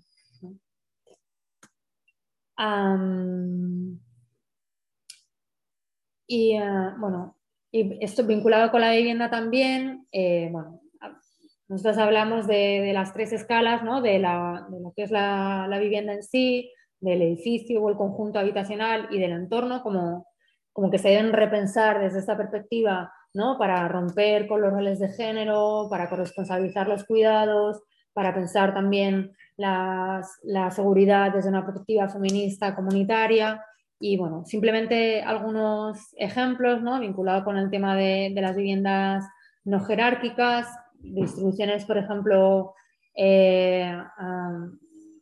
y 6.29 6.57
eh, 6.57 6.91
bueno, 6.99 7.37
y 7.71 8.03
esto 8.03 8.25
vinculado 8.27 8.71
con 8.71 8.81
la 8.81 8.93
vivienda 8.93 9.31
también, 9.31 10.07
eh, 10.11 10.49
bueno, 10.51 10.81
nosotros 11.69 11.99
hablamos 11.99 12.47
de, 12.47 12.91
las 12.95 13.13
tres 13.13 13.33
escalas, 13.33 13.85
¿no? 13.85 14.01
de, 14.01 14.19
la, 14.19 14.67
de, 14.71 14.81
lo 14.81 14.93
que 14.93 15.03
es 15.03 15.11
la, 15.11 15.67
la 15.69 15.79
vivienda 15.79 16.15
en 16.15 16.23
sí, 16.23 16.73
del 17.01 17.23
edificio 17.23 17.83
o 17.83 17.91
el 17.91 17.97
conjunto 17.97 18.39
habitacional 18.39 19.09
y 19.11 19.19
del 19.19 19.33
entorno, 19.33 19.83
como, 19.83 20.27
como 20.73 20.91
que 20.91 20.99
se 20.99 21.11
deben 21.11 21.33
repensar 21.33 22.01
desde 22.01 22.19
esta 22.19 22.37
perspectiva, 22.37 23.13
¿no? 23.35 23.59
Para 23.59 23.87
romper 23.89 24.47
con 24.47 24.61
los 24.61 24.73
roles 24.73 24.99
de 24.99 25.09
género, 25.09 25.89
para 25.91 26.09
corresponsabilizar 26.09 26.89
los 26.89 27.05
cuidados, 27.05 27.83
para 28.13 28.35
pensar 28.35 28.73
también 28.73 29.33
las, 29.57 30.39
la 30.43 30.71
seguridad 30.71 31.33
desde 31.33 31.51
una 31.51 31.65
perspectiva 31.65 32.09
feminista 32.09 32.75
comunitaria. 32.75 33.63
Y 33.99 34.17
bueno, 34.17 34.45
simplemente 34.45 35.23
algunos 35.23 36.15
ejemplos 36.17 36.83
¿no? 36.83 37.01
vinculados 37.01 37.45
con 37.45 37.57
el 37.57 37.71
tema 37.71 37.97
de, 37.97 38.33
de 38.35 38.41
las 38.41 38.57
viviendas 38.57 39.25
no 39.65 39.81
jerárquicas, 39.81 40.69
distribuciones, 41.01 41.85
por 41.85 41.99
ejemplo, 41.99 42.75
eh, 43.15 43.93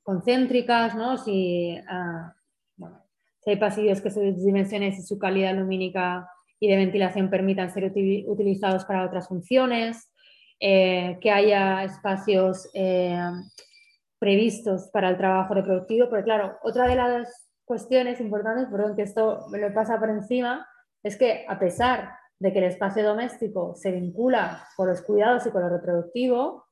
concéntricas, 0.05 0.95
¿no? 0.95 1.17
Si, 1.17 1.77
ah, 1.89 2.35
si 3.41 3.51
hay 3.51 3.57
pasillos 3.57 4.01
que 4.01 4.11
sus 4.11 4.45
dimensiones 4.45 4.99
y 4.99 5.03
su 5.03 5.19
calidad 5.19 5.57
lumínica 5.57 6.29
y 6.61 6.69
de 6.69 6.77
ventilación 6.77 7.29
permitan 7.31 7.73
ser 7.73 7.93
utilizados 8.27 8.85
para 8.85 9.05
otras 9.05 9.27
funciones, 9.27 10.11
eh, 10.61 11.19
que 11.21 11.31
haya 11.31 11.83
espacios 11.83 12.71
eh, 12.75 13.19
previstos 14.19 14.89
para 14.93 15.11
el 15.11 15.17
trabajo 15.17 15.53
reproductivo, 15.53 16.09
porque 16.09 16.25
claro, 16.25 16.59
otra 16.63 16.87
de 16.87 16.95
las 16.95 17.51
cuestiones 17.65 18.21
importantes, 18.21 18.69
perdón 18.71 18.95
que 18.95 19.03
esto 19.03 19.47
me 19.51 19.59
lo 19.59 19.75
pasa 19.75 19.99
por 19.99 20.11
encima, 20.11 20.67
es 21.03 21.17
que 21.17 21.45
a 21.49 21.59
pesar 21.59 22.13
de 22.39 22.53
que 22.53 22.59
el 22.59 22.65
espacio 22.65 23.05
doméstico 23.05 23.75
se 23.75 23.91
vincula 23.91 24.67
con 24.77 24.89
los 24.89 25.03
cuidados 25.03 25.47
y 25.47 25.51
con 25.51 25.63
lo 25.63 25.69
reproductivo, 25.69 26.64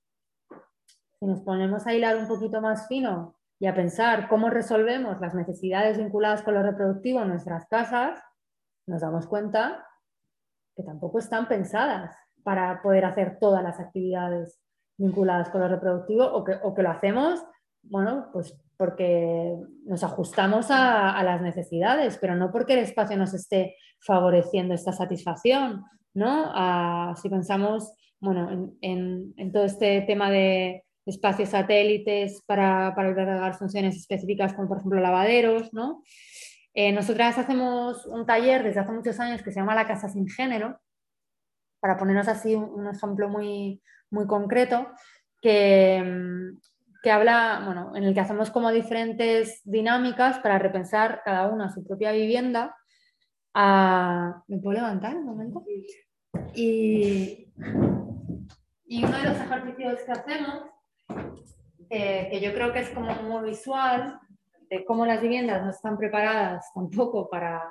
si 1.23 1.29
nos 1.29 1.41
ponemos 1.43 1.87
a 1.87 1.95
hilar 1.95 2.17
un 2.17 2.27
poquito 2.27 2.61
más 2.61 2.89
fino 2.89 3.37
y 3.61 3.69
a 3.69 3.75
pensar 3.77 4.27
cómo 4.27 4.51
resolvemos 4.51 5.21
las 5.21 5.37
necesidades 5.37 5.97
vinculadas 5.97 6.43
con 6.43 6.55
lo 6.55 6.65
reproductivo 6.65 7.23
en 7.23 7.29
nuestras 7.29 7.65
casas, 7.69 8.21
nos 8.89 9.03
damos 9.03 9.29
cuenta 9.29 9.87
que 10.75 10.83
tampoco 10.83 11.21
están 11.21 11.47
pensadas 11.47 12.13
para 12.43 12.83
poder 12.83 13.05
hacer 13.05 13.39
todas 13.39 13.63
las 13.63 13.79
actividades 13.79 14.61
vinculadas 14.99 15.49
con 15.51 15.61
lo 15.61 15.69
reproductivo 15.69 16.25
o 16.25 16.43
que, 16.43 16.59
o 16.61 16.75
que 16.75 16.83
lo 16.83 16.91
hacemos, 16.91 17.47
bueno, 17.85 18.31
pues 18.33 18.61
porque 18.77 19.57
nos 19.85 20.03
ajustamos 20.03 20.73
a, 20.73 21.23
las 21.23 21.41
necesidades, 21.41 22.19
pero 22.19 22.35
no 22.35 22.51
porque 22.51 22.73
el 22.73 22.81
espacio 22.81 23.17
nos 23.17 23.33
esté 23.33 23.77
favoreciendo 24.01 24.75
esta 24.75 24.91
satisfacción, 24.91 25.85
¿no? 26.15 27.15
si 27.15 27.29
pensamos, 27.29 27.95
bueno, 28.19 28.75
en 28.81 29.53
todo 29.53 29.63
este 29.63 30.01
tema 30.03 30.29
de, 30.29 30.83
espacios 31.07 31.51
satélites 31.51 32.43
para, 32.47 32.95
para 32.95 33.53
funciones 33.55 33.97
específicas 33.97 34.55
como 34.55 34.69
por 34.69 34.79
ejemplo 34.79 35.01
lavaderos. 35.01 35.73
¿no? 35.73 36.03
Eh, 36.75 36.93
nosotras 36.93 37.37
hacemos 37.39 38.07
un 38.07 38.25
taller 38.25 38.63
desde 38.63 38.81
hace 38.81 38.93
muchos 38.93 39.21
años 39.21 39.43
que 39.43 39.53
se 39.53 39.61
llama 39.61 39.75
La 39.75 39.87
Casa 39.87 40.09
Sin 40.09 40.29
Género, 40.29 40.81
para 41.81 41.97
ponernos 41.97 42.29
así 42.29 42.55
un, 42.55 42.89
ejemplo 42.89 43.29
muy, 43.29 43.83
muy 44.11 44.27
concreto, 44.27 44.89
que, 45.41 46.53
que 47.03 47.11
habla, 47.11 47.63
bueno, 47.67 47.93
en 47.97 48.05
el 48.05 48.15
que 48.15 48.21
hacemos 48.21 48.51
como 48.51 48.71
diferentes 48.71 49.61
dinámicas 49.65 50.39
para 50.39 50.59
repensar 50.59 51.23
cada 51.25 51.49
una 51.49 51.69
su 51.69 51.85
propia 51.85 52.13
vivienda. 52.13 52.77
¿Me 53.55 54.59
puedo 54.59 54.77
levantar 54.77 55.17
un 55.17 55.27
momento? 55.27 55.65
Y, 56.55 57.53
y 58.87 59.05
uno 59.05 59.19
de 59.19 59.25
los 59.25 59.37
ejercicios 59.37 60.01
que 60.07 60.13
hacemos 60.13 60.72
que 61.89 62.41
yo 62.43 62.55
creo 62.55 62.73
que 62.73 62.81
es 62.81 62.91
como 62.91 63.15
muy 63.23 63.51
visual 63.51 64.19
de 64.71 64.85
cómo 64.85 65.05
las 65.05 65.21
viviendas 65.21 65.63
no 65.63 65.71
están 65.71 65.99
preparadas 65.99 66.73
tampoco 66.75 67.29
para, 67.29 67.63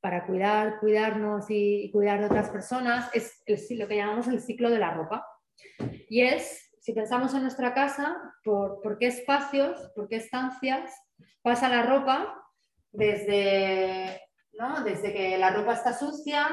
para 0.00 0.26
cuidar, 0.26 0.78
cuidarnos 0.80 1.46
y, 1.48 1.90
cuidar 1.90 2.20
de 2.20 2.26
otras 2.26 2.50
personas, 2.50 3.08
es 3.14 3.42
lo 3.70 3.88
que 3.88 3.96
llamamos 3.96 4.28
el 4.28 4.42
ciclo 4.42 4.68
de 4.68 4.78
la 4.78 4.92
ropa. 4.92 5.26
Y 6.10 6.20
es, 6.20 6.70
si 6.80 6.92
pensamos 6.92 7.32
en 7.32 7.42
nuestra 7.42 7.72
casa, 7.72 8.16
por, 8.44 8.82
por 8.82 8.98
qué 8.98 9.06
espacios, 9.06 9.90
por 9.94 10.08
qué 10.08 10.16
estancias 10.16 10.92
pasa 11.40 11.70
la 11.70 11.82
ropa 11.82 12.38
desde, 12.92 14.20
¿no? 14.58 14.84
desde 14.84 15.12
que 15.12 15.38
la 15.38 15.50
ropa 15.50 15.72
está 15.72 15.94
sucia, 15.94 16.46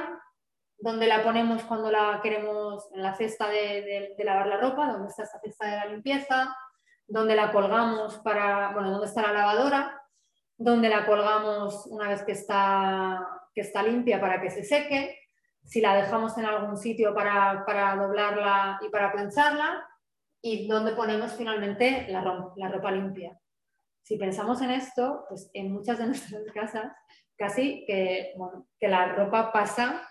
donde 0.82 1.08
la 1.08 1.24
ponemos 1.24 1.64
cuando 1.64 1.92
la 1.92 2.20
queremos 2.24 2.90
en 2.94 3.04
la 3.04 3.16
cesta 3.16 3.48
de, 3.48 4.16
lavar 4.18 4.48
la 4.48 4.58
ropa, 4.58 4.92
donde 4.92 5.10
está 5.10 5.24
esta 5.24 5.40
cesta 5.40 5.68
de 5.68 5.78
la 5.78 5.86
limpieza, 5.86 6.56
dónde 7.08 7.36
la 7.36 7.52
colgamos 7.52 8.18
para, 8.20 8.72
bueno, 8.74 8.92
dónde 8.92 9.06
está 9.06 9.22
la 9.22 9.34
lavadora, 9.34 10.02
dónde 10.58 10.90
la 10.90 11.06
colgamos 11.06 11.86
una 11.86 12.10
vez 12.10 12.24
que 12.24 12.32
está, 12.32 13.28
que 13.54 13.62
está 13.62 13.84
limpia 13.84 14.20
para 14.20 14.42
que 14.42 14.50
se 14.50 14.64
seque, 14.64 15.20
si 15.64 15.82
la 15.82 15.96
dejamos 15.96 16.36
en 16.40 16.46
algún 16.46 16.76
sitio 16.78 17.14
para, 17.14 17.64
para 17.66 17.96
doblarla 17.96 18.80
y 18.82 18.90
para 18.90 19.12
plancharla, 19.12 19.88
y 20.42 20.68
dónde 20.68 20.94
ponemos 20.94 21.34
finalmente 21.34 22.08
la 22.10 22.22
ropa, 22.22 22.54
la 22.56 22.70
ropa 22.70 22.92
limpia. 22.92 23.40
Si 24.02 24.18
pensamos 24.18 24.60
en 24.64 24.72
esto, 24.72 25.26
pues 25.30 25.52
en 25.54 25.72
muchas 25.72 26.00
de 26.00 26.08
nuestras 26.08 26.44
casas 26.54 26.92
casi 27.38 27.86
que, 27.86 28.34
que 28.80 28.88
la 28.88 29.14
ropa 29.14 29.52
pasa 29.52 30.08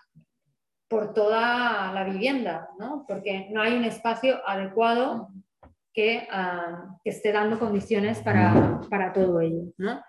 por 0.91 1.15
toda 1.15 1.93
la 1.93 2.05
vivienda, 2.05 2.69
¿no? 2.77 3.05
porque 3.07 3.49
no 3.53 3.63
hay 3.63 3.77
un 3.77 3.85
espacio 3.85 4.41
adecuado 4.45 5.29
que, 5.95 6.27
ah, 6.33 6.99
esté 7.05 7.31
dando 7.33 7.61
condiciones 7.61 8.19
para, 8.19 8.81
para 8.91 9.13
todo 9.13 9.41
ello. 9.41 9.73
¿no? 9.79 10.03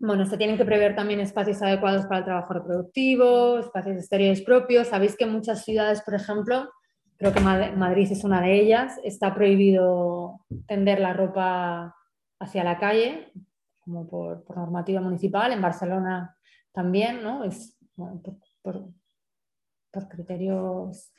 Bueno, 0.00 0.26
se 0.26 0.36
tienen 0.36 0.56
que 0.56 0.64
prever 0.64 0.96
también 0.96 1.20
espacios 1.20 1.62
adecuados 1.62 2.04
para 2.06 2.18
el 2.18 2.24
trabajo 2.24 2.52
reproductivo, 2.52 3.60
espacios 3.60 3.96
exteriores 3.96 4.42
propios. 4.42 4.88
Sabéis 4.88 5.16
que 5.16 5.26
muchas 5.26 5.64
ciudades, 5.64 6.02
por 6.02 6.14
ejemplo, 6.14 6.68
creo 7.16 7.32
que 7.32 7.40
Madrid 7.40 8.08
es 8.10 8.24
una 8.24 8.40
de 8.40 8.60
ellas, 8.60 9.00
está 9.04 9.34
prohibido 9.34 10.40
tender 10.66 10.98
la 10.98 11.12
ropa 11.12 11.94
hacia 12.40 12.64
la 12.64 12.78
calle, 12.78 13.32
como 13.84 14.06
por, 14.06 14.44
normativa 14.56 15.00
municipal. 15.00 15.52
En 15.52 15.62
Barcelona 15.62 16.36
también, 16.72 17.22
¿no? 17.22 17.44
Es 17.44 17.76
por, 18.62 18.88
criterios 20.08 21.12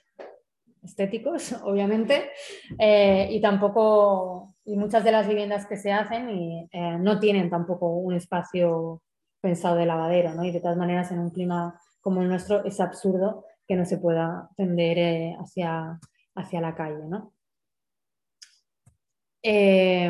estéticos, 0.84 1.54
obviamente, 1.64 2.30
eh, 2.78 3.28
y 3.32 3.40
tampoco, 3.42 4.56
y 4.66 4.76
muchas 4.76 5.04
de 5.04 5.12
las 5.12 5.28
viviendas 5.28 5.66
que 5.66 5.78
se 5.78 5.92
hacen 5.92 6.30
eh, 6.30 6.98
no 7.00 7.20
tienen 7.20 7.50
tampoco 7.50 7.88
un 7.88 8.14
espacio 8.14 9.02
pensado 9.40 9.76
de 9.76 9.86
lavadero, 9.86 10.34
¿no? 10.34 10.44
Y 10.44 10.52
de 10.52 10.60
todas 10.60 10.78
maneras, 10.78 11.12
en 11.12 11.20
un 11.20 11.30
clima 11.30 11.80
como 12.02 12.22
el 12.22 12.28
nuestro, 12.28 12.66
es 12.66 12.80
absurdo 12.80 13.46
que 13.68 13.76
no 13.76 13.86
se 13.86 13.98
pueda 13.98 14.50
tender 14.58 14.98
eh, 14.98 15.38
hacia, 15.40 16.00
hacia 16.36 16.62
la 16.62 16.76
calle, 16.76 17.08
¿no? 17.08 17.35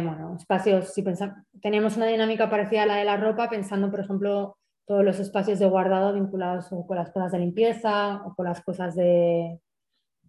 Bueno, 0.03 0.35
espacios, 0.37 0.93
si 0.93 1.01
pensamos, 1.01 1.37
tenemos 1.61 1.97
una 1.97 2.05
dinámica 2.07 2.49
parecida 2.49 2.83
a 2.83 2.85
la 2.85 2.95
de 2.95 3.05
la 3.05 3.17
ropa, 3.17 3.49
pensando, 3.49 3.91
por 3.91 3.99
ejemplo, 3.99 4.57
todos 4.85 5.03
los 5.03 5.19
espacios 5.19 5.59
de 5.59 5.65
guardado 5.65 6.13
vinculados 6.13 6.67
con 6.69 6.95
las 6.95 7.11
cosas 7.11 7.31
de 7.31 7.39
limpieza 7.39 8.21
o 8.25 8.35
con 8.35 8.45
las 8.45 8.61
cosas 8.61 8.95
de, 8.95 9.59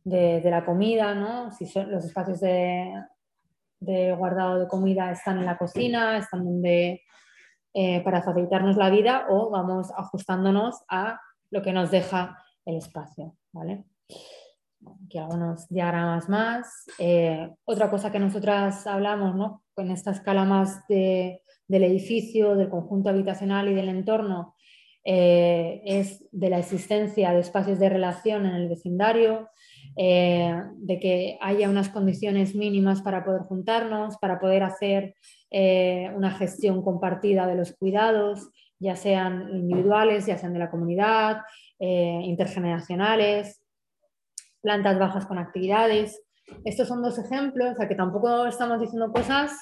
de, 0.07 0.51
la 0.51 0.65
comida, 0.65 1.15
¿no? 1.15 1.51
Si 1.51 1.67
son, 1.67 1.91
los 1.91 2.05
espacios 2.05 2.41
de, 2.41 2.93
guardado 4.17 4.61
de 4.61 4.69
comida 4.69 5.11
están 5.11 5.39
en 5.39 5.47
la 5.47 5.59
cocina, 5.59 6.17
están 6.17 6.45
donde, 6.45 7.03
eh, 7.75 8.01
para 8.03 8.23
facilitarnos 8.23 8.77
la 8.77 8.89
vida 8.89 9.27
o 9.29 9.51
vamos 9.51 9.93
ajustándonos 9.97 10.83
a 10.89 11.21
lo 11.51 11.63
que 11.63 11.73
nos 11.73 11.91
deja 11.91 12.43
el 12.65 12.77
espacio, 12.77 13.37
¿vale? 13.53 13.85
Aquí 15.05 15.19
algunos 15.19 15.69
diagramas 15.69 16.29
más. 16.29 16.85
Eh, 16.99 17.49
otra 17.65 17.91
cosa 17.91 18.11
que 18.13 18.19
nosotras 18.19 18.87
hablamos, 18.87 19.35
¿no? 19.35 19.63
Con 19.75 19.91
esta 19.91 20.11
escala 20.11 20.45
más 20.45 20.87
del 20.89 21.41
edificio, 21.69 22.57
del 22.57 22.69
conjunto 22.69 23.11
habitacional 23.11 23.69
y 23.69 23.75
del 23.75 23.89
entorno, 23.89 24.57
eh, 25.09 25.83
es 25.85 26.25
de 26.33 26.51
la 26.51 26.59
existencia 26.59 27.31
de 27.33 27.39
espacios 27.39 27.79
de 27.79 27.89
relación 27.89 28.45
en 28.45 28.57
el 28.57 28.69
vecindario, 28.69 29.49
eh, 29.95 30.53
de 30.79 30.99
que 30.99 31.39
haya 31.41 31.71
unas 31.71 31.91
condiciones 31.91 32.57
mínimas 32.57 33.03
para 33.03 33.25
poder 33.25 33.43
juntarnos, 33.43 34.19
para 34.19 34.41
poder 34.41 34.65
hacer 34.65 35.15
eh, 35.53 36.11
una 36.17 36.33
gestión 36.33 36.83
compartida 36.83 37.47
de 37.47 37.55
los 37.55 37.73
cuidados, 37.77 38.51
ya 38.81 38.97
sean 38.97 39.49
individuales, 39.55 40.27
ya 40.27 40.39
sean 40.39 40.53
de 40.53 40.59
la 40.59 40.71
comunidad, 40.71 41.43
intergeneracionales, 41.79 43.63
plantas 44.67 44.99
bajas 44.99 45.27
con 45.27 45.39
actividades. 45.39 46.21
Estos 46.65 46.89
son 46.89 47.03
dos 47.03 47.19
ejemplos, 47.21 47.73
o 47.73 47.77
sea 47.77 47.87
que 47.87 47.95
tampoco 47.95 48.47
estamos 48.47 48.81
diciendo 48.81 49.13
cosas 49.13 49.53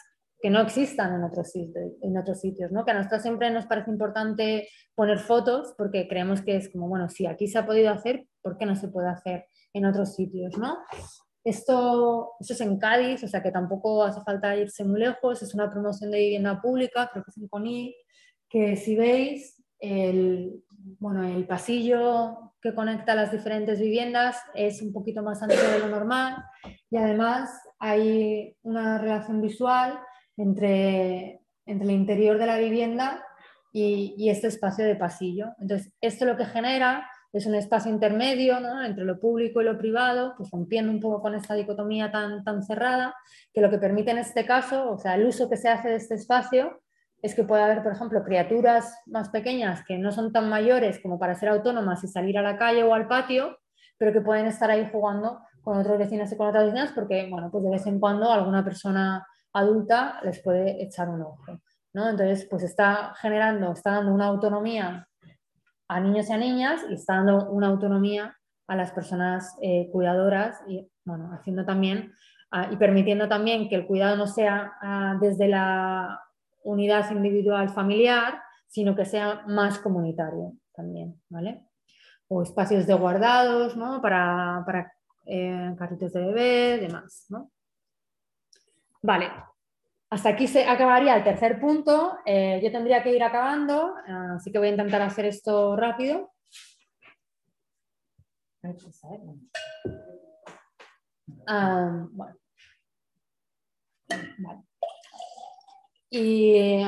que 0.40 0.48
no 0.48 0.60
existan 0.62 1.14
en 1.14 1.24
otros, 1.24 1.52
en 1.54 2.16
otros 2.16 2.40
sitios, 2.40 2.72
¿no? 2.72 2.86
que 2.86 2.92
a 2.92 2.94
nosotros 2.94 3.20
siempre 3.20 3.50
nos 3.50 3.66
parece 3.66 3.90
importante 3.90 4.66
poner 4.94 5.18
fotos 5.18 5.74
porque 5.76 6.08
creemos 6.08 6.40
que 6.40 6.56
es 6.56 6.72
como, 6.72 6.88
bueno, 6.88 7.10
si 7.10 7.26
aquí 7.26 7.48
se 7.48 7.58
ha 7.58 7.66
podido 7.66 7.90
hacer, 7.90 8.26
¿por 8.40 8.56
qué 8.56 8.64
no 8.64 8.76
se 8.76 8.88
puede 8.88 9.08
hacer 9.08 9.46
en 9.74 9.84
otros 9.84 10.14
sitios, 10.14 10.56
¿no? 10.56 10.78
Esto, 11.44 12.32
es 12.40 12.60
en 12.62 12.78
Cádiz, 12.78 13.22
o 13.24 13.28
sea 13.28 13.42
que 13.42 13.50
tampoco 13.50 14.02
hace 14.02 14.22
falta 14.22 14.56
irse 14.56 14.84
muy 14.84 15.00
lejos, 15.00 15.42
es 15.42 15.54
una 15.54 15.70
promoción 15.70 16.10
de 16.10 16.18
vivienda 16.18 16.60
pública, 16.62 17.10
creo 17.12 17.22
que 17.24 17.30
es 17.30 17.36
en 17.36 17.48
CONI, 17.48 17.94
que 18.48 18.76
si 18.76 18.96
veis, 18.96 19.62
el, 19.78 20.62
bueno, 20.98 21.24
el 21.24 21.46
pasillo 21.46 22.53
que 22.64 22.74
conecta 22.74 23.14
las 23.14 23.30
diferentes 23.30 23.78
viviendas 23.78 24.38
es 24.54 24.80
un 24.80 24.90
poquito 24.90 25.22
más 25.22 25.42
ancho 25.42 25.70
de 25.70 25.80
lo 25.80 25.88
normal 25.88 26.42
y 26.90 26.96
además 26.96 27.50
hay 27.78 28.56
una 28.62 28.96
relación 28.96 29.42
visual 29.42 30.00
entre, 30.38 31.42
entre 31.66 31.86
el 31.86 31.94
interior 31.94 32.38
de 32.38 32.46
la 32.46 32.56
vivienda 32.56 33.22
y, 33.70 34.14
y, 34.16 34.30
este 34.30 34.46
espacio 34.46 34.86
de 34.86 34.96
pasillo. 34.96 35.48
Entonces, 35.60 35.92
esto 36.00 36.24
lo 36.24 36.38
que 36.38 36.46
genera 36.46 37.06
es 37.34 37.44
un 37.44 37.54
espacio 37.54 37.92
intermedio 37.92 38.56
entre 38.82 39.04
lo 39.04 39.20
público 39.20 39.60
y 39.60 39.64
lo 39.64 39.76
privado, 39.76 40.34
pues 40.38 40.50
rompiendo 40.50 40.90
un 40.90 41.00
poco 41.00 41.20
con 41.20 41.34
esta 41.34 41.54
dicotomía 41.54 42.10
tan, 42.10 42.44
tan 42.44 42.62
cerrada, 42.62 43.14
que 43.52 43.60
lo 43.60 43.68
que 43.68 43.78
permite 43.78 44.12
en 44.12 44.18
este 44.18 44.46
caso, 44.46 44.90
o 44.90 44.98
sea, 44.98 45.16
el 45.16 45.26
uso 45.26 45.50
que 45.50 45.58
se 45.58 45.68
hace 45.68 45.88
de 45.88 45.96
este 45.96 46.14
espacio, 46.14 46.80
es 47.24 47.34
que 47.34 47.42
puede 47.42 47.62
haber, 47.62 47.82
por 47.82 47.92
ejemplo, 47.92 48.22
criaturas 48.22 49.00
más 49.06 49.30
pequeñas 49.30 49.82
que 49.86 49.96
no 49.96 50.12
son 50.12 50.30
tan 50.30 50.50
mayores 50.50 51.00
como 51.00 51.18
para 51.18 51.34
ser 51.34 51.48
autónomas 51.48 52.04
y 52.04 52.08
salir 52.08 52.36
a 52.36 52.42
la 52.42 52.58
calle 52.58 52.82
o 52.82 52.92
al 52.92 53.08
patio, 53.08 53.56
pero 53.96 54.12
que 54.12 54.20
pueden 54.20 54.44
estar 54.44 54.70
ahí 54.70 54.90
jugando 54.92 55.40
con 55.62 55.78
otros 55.78 55.96
vecinos 55.96 56.30
y 56.30 56.36
con 56.36 56.48
otras 56.48 56.66
vecinas 56.66 56.92
porque, 56.92 57.26
bueno, 57.30 57.50
pues 57.50 57.64
de 57.64 57.70
vez 57.70 57.86
en 57.86 57.98
cuando 57.98 58.30
alguna 58.30 58.62
persona 58.62 59.26
adulta 59.54 60.20
les 60.22 60.42
puede 60.42 60.84
echar 60.84 61.08
un 61.08 61.22
ojo. 61.22 61.60
¿no? 61.94 62.10
Entonces, 62.10 62.46
pues 62.50 62.62
está 62.62 63.14
generando, 63.16 63.72
está 63.72 63.92
dando 63.92 64.12
una 64.12 64.26
autonomía 64.26 65.08
a 65.88 66.00
niños 66.00 66.28
y 66.28 66.32
a 66.34 66.36
niñas 66.36 66.82
y 66.90 66.92
está 66.92 67.14
dando 67.14 67.48
una 67.50 67.68
autonomía 67.68 68.36
a 68.66 68.76
las 68.76 68.92
personas 68.92 69.56
eh, 69.62 69.88
cuidadoras 69.90 70.60
y 70.68 70.86
bueno, 71.06 71.30
haciendo 71.32 71.64
también 71.64 72.12
ah, 72.50 72.68
y 72.70 72.76
permitiendo 72.76 73.28
también 73.28 73.70
que 73.70 73.76
el 73.76 73.86
cuidado 73.86 74.14
no 74.16 74.26
sea 74.26 74.74
ah, 74.82 75.16
desde 75.18 75.48
la 75.48 76.20
unidad 76.64 77.10
individual 77.10 77.68
familiar, 77.70 78.42
sino 78.66 78.96
que 78.96 79.04
sea 79.04 79.44
más 79.46 79.78
comunitario 79.78 80.54
también, 80.74 81.20
¿vale? 81.28 81.64
O 82.28 82.42
espacios 82.42 82.86
de 82.86 82.94
guardados, 82.94 83.76
¿no? 83.76 84.02
Para, 84.02 84.62
para 84.66 84.92
eh, 85.26 85.74
carritos 85.78 86.12
de 86.12 86.20
bebé, 86.20 86.78
demás, 86.78 87.26
¿no? 87.28 87.50
Vale, 89.02 89.30
hasta 90.10 90.28
aquí 90.28 90.46
se 90.46 90.64
acabaría 90.64 91.16
el 91.16 91.24
tercer 91.24 91.60
punto. 91.60 92.18
Eh, 92.24 92.60
yo 92.62 92.70
tendría 92.70 93.02
que 93.02 93.14
ir 93.14 93.22
acabando, 93.22 93.94
así 94.36 94.52
que 94.52 94.58
voy 94.58 94.68
a 94.68 94.70
intentar 94.70 95.02
hacer 95.02 95.26
esto 95.26 95.76
rápido. 95.76 96.32
Ah, 101.46 102.06
y, 106.14 106.82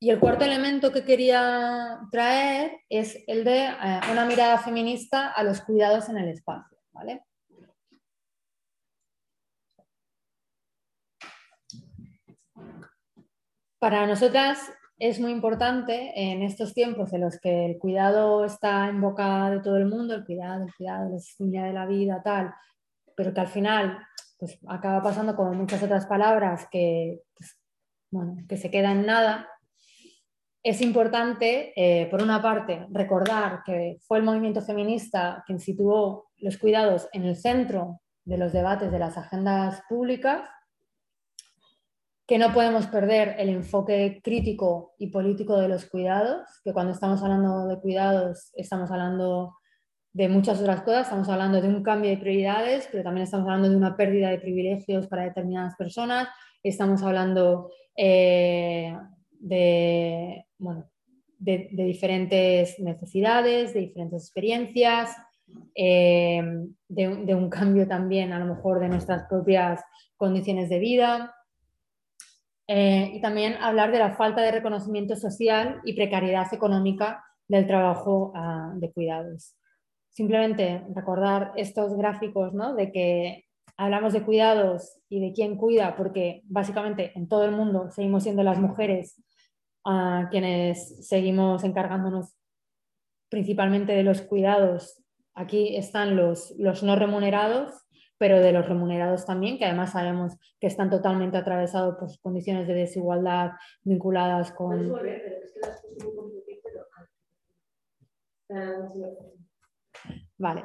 el 0.00 0.20
cuarto 0.20 0.44
elemento 0.44 0.92
que 0.92 1.04
quería 1.04 2.00
traer 2.12 2.80
es 2.88 3.24
el 3.26 3.42
de 3.42 3.64
eh, 3.66 4.00
una 4.12 4.24
mirada 4.26 4.58
feminista 4.58 5.32
a 5.32 5.42
los 5.42 5.60
cuidados 5.62 6.08
en 6.08 6.18
el 6.18 6.28
espacio. 6.28 6.78
¿vale? 6.92 7.24
Para 13.80 14.06
nosotras 14.06 14.72
es 14.98 15.18
muy 15.18 15.32
importante 15.32 16.12
en 16.14 16.42
estos 16.42 16.74
tiempos 16.74 17.12
en 17.12 17.22
los 17.22 17.40
que 17.40 17.64
el 17.66 17.78
cuidado 17.78 18.44
está 18.44 18.88
en 18.88 19.00
boca 19.00 19.50
de 19.50 19.60
todo 19.60 19.76
el 19.76 19.86
mundo, 19.86 20.14
el 20.14 20.24
cuidado, 20.24 20.64
el 20.64 20.74
cuidado, 20.74 21.10
la 21.10 21.18
sostenibilidad 21.18 21.66
de 21.66 21.72
la 21.72 21.86
vida, 21.86 22.22
tal, 22.22 22.54
pero 23.16 23.32
que 23.32 23.40
al 23.40 23.48
final 23.48 23.98
pues, 24.38 24.58
acaba 24.68 25.02
pasando 25.02 25.34
como 25.34 25.54
muchas 25.54 25.82
otras 25.82 26.06
palabras 26.06 26.68
que, 26.70 27.20
pues, 27.36 27.58
que 28.48 28.56
se 28.56 28.70
quedan 28.70 29.00
en 29.00 29.06
nada. 29.06 29.48
Es 30.62 30.80
importante, 30.80 31.72
eh, 31.76 32.06
por 32.10 32.22
una 32.22 32.42
parte, 32.42 32.86
recordar 32.90 33.62
que 33.64 33.98
fue 34.06 34.18
el 34.18 34.24
movimiento 34.24 34.60
feminista 34.60 35.42
quien 35.46 35.60
situó 35.60 36.28
los 36.38 36.58
cuidados 36.58 37.08
en 37.12 37.24
el 37.24 37.36
centro 37.36 38.00
de 38.24 38.38
los 38.38 38.52
debates 38.52 38.90
de 38.90 38.98
las 38.98 39.16
agendas 39.16 39.82
públicas 39.88 40.48
que 42.26 42.36
no 42.38 42.52
podemos 42.52 42.86
perder 42.88 43.36
el 43.38 43.48
enfoque 43.48 44.20
crítico 44.22 44.94
y 44.98 45.06
político 45.06 45.58
de 45.58 45.68
los 45.68 45.86
cuidados, 45.86 46.46
que 46.62 46.74
cuando 46.74 46.92
estamos 46.92 47.22
hablando 47.22 47.66
de 47.66 47.80
cuidados 47.80 48.52
estamos 48.54 48.90
hablando 48.90 49.54
de 50.12 50.28
muchas 50.28 50.60
otras 50.60 50.82
cosas. 50.82 51.02
Estamos 51.06 51.28
hablando 51.28 51.60
de 51.60 51.68
un 51.68 51.82
cambio 51.82 52.10
de 52.10 52.18
prioridades, 52.18 52.88
pero 52.90 53.04
también 53.04 53.24
estamos 53.24 53.46
hablando 53.46 53.70
de 53.70 53.76
una 53.76 53.96
pérdida 53.96 54.30
de 54.30 54.38
privilegios 54.38 55.06
para 55.06 55.24
determinadas 55.24 55.74
personas. 55.76 56.28
Estamos 56.62 57.02
hablando 57.02 57.70
eh, 58.00 58.96
de, 59.40 60.46
de, 61.38 61.68
diferentes 61.84 62.78
necesidades, 62.78 63.74
de 63.74 63.80
diferentes 63.80 64.22
experiencias, 64.22 65.16
eh, 65.74 66.40
de, 66.88 67.34
un 67.34 67.50
cambio 67.50 67.88
también 67.88 68.32
a 68.32 68.38
lo 68.38 68.54
mejor 68.54 68.78
de 68.78 68.88
nuestras 68.88 69.26
propias 69.28 69.82
condiciones 70.16 70.68
de 70.68 70.78
vida. 70.78 71.34
Eh, 72.68 73.10
y 73.14 73.20
también 73.20 73.54
hablar 73.54 73.90
de 73.90 73.98
la 73.98 74.14
falta 74.14 74.42
de 74.42 74.52
reconocimiento 74.52 75.16
social 75.16 75.80
y 75.84 75.94
precariedad 75.94 76.46
económica 76.52 77.24
del 77.48 77.66
trabajo 77.66 78.32
ah, 78.36 78.74
de 78.76 78.92
cuidados. 78.92 79.56
Simplemente 80.10 80.84
recordar 80.94 81.52
estos 81.56 81.96
gráficos 81.96 82.54
¿no? 82.54 82.76
de 82.76 82.92
que 82.92 83.47
hablamos 83.78 84.12
de 84.12 84.24
cuidados 84.24 85.00
y 85.08 85.20
de 85.20 85.32
quién 85.32 85.56
cuida, 85.56 85.96
porque 85.96 86.42
básicamente 86.46 87.12
en 87.14 87.28
todo 87.28 87.44
el 87.44 87.52
mundo 87.52 87.90
seguimos 87.90 88.24
siendo 88.24 88.42
las 88.42 88.58
mujeres 88.58 89.22
a 89.84 90.28
quienes 90.30 91.08
seguimos 91.08 91.64
encargándonos 91.64 92.36
principalmente 93.30 93.92
de 93.92 94.02
los 94.02 94.20
cuidados. 94.20 95.02
Aquí 95.34 95.76
están 95.76 96.16
los, 96.16 96.54
los 96.58 96.82
no 96.82 96.96
remunerados, 96.96 97.72
pero 98.18 98.40
de 98.40 98.52
los 98.52 98.68
remunerados 98.68 99.24
también, 99.24 99.58
que 99.58 99.64
además 99.64 99.92
sabemos 99.92 100.36
que 100.60 100.66
están 100.66 100.90
totalmente 100.90 101.36
atravesados 101.36 101.96
por 101.96 102.08
condiciones 102.20 102.66
de 102.66 102.74
desigualdad 102.74 103.52
vinculadas 103.84 104.50
con... 104.52 104.92
Vale. 110.36 110.64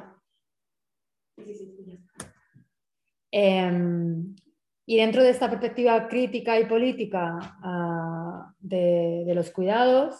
Em, 3.36 4.36
y 4.86 4.96
dentro 4.96 5.24
de 5.24 5.30
esta 5.30 5.50
perspectiva 5.50 6.06
crítica 6.06 6.56
y 6.60 6.66
política 6.66 7.36
ah, 7.64 8.54
de, 8.60 9.32
los 9.34 9.50
cuidados, 9.50 10.14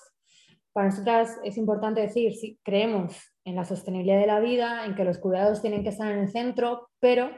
para 0.72 0.88
nosotras 0.88 1.38
es 1.44 1.56
importante 1.56 2.00
decir 2.00 2.34
si 2.34 2.58
creemos 2.64 3.16
en 3.44 3.54
la 3.54 3.64
sostenibilidad 3.64 4.18
de 4.18 4.26
la 4.26 4.40
vida, 4.40 4.84
en 4.84 4.96
que 4.96 5.04
los 5.04 5.18
cuidados 5.18 5.62
tienen 5.62 5.84
que 5.84 5.90
estar 5.90 6.10
en 6.10 6.18
el 6.18 6.28
centro, 6.28 6.90
pero 6.98 7.30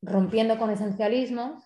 rompiendo 0.00 0.58
con 0.58 0.70
esencialismos, 0.70 1.62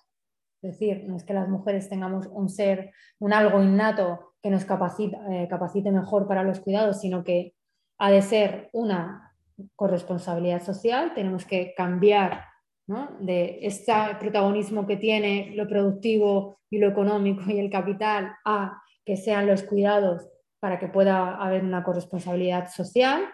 es 0.60 0.72
decir, 0.72 1.04
no 1.06 1.16
es 1.16 1.22
que 1.22 1.34
las 1.34 1.48
mujeres 1.48 1.88
tengamos 1.88 2.26
un 2.26 2.48
ser, 2.48 2.90
un 3.20 3.32
algo 3.32 3.62
innato 3.62 4.34
que 4.42 4.50
nos 4.50 4.64
eh, 4.64 5.46
capacite 5.48 5.92
mejor 5.92 6.26
para 6.26 6.42
los 6.42 6.58
cuidados, 6.58 7.00
sino 7.00 7.22
que 7.22 7.54
ha 7.98 8.10
de 8.10 8.22
ser 8.22 8.68
una 8.72 9.32
corresponsabilidad 9.76 10.60
social, 10.60 11.14
tenemos 11.14 11.44
que 11.44 11.72
cambiar 11.76 12.51
de 12.86 13.60
este 13.62 13.92
protagonismo 14.20 14.86
que 14.86 14.96
tiene 14.96 15.52
lo 15.54 15.66
productivo 15.68 16.58
y 16.68 16.78
lo 16.78 16.88
económico 16.88 17.42
y 17.48 17.58
el 17.58 17.70
capital 17.70 18.32
a 18.44 18.82
que 19.04 19.16
sean 19.16 19.46
los 19.46 19.62
cuidados 19.62 20.28
para 20.60 20.78
que 20.78 20.88
pueda 20.88 21.36
haber 21.36 21.64
una 21.64 21.82
corresponsabilidad 21.82 22.70
social, 22.70 23.24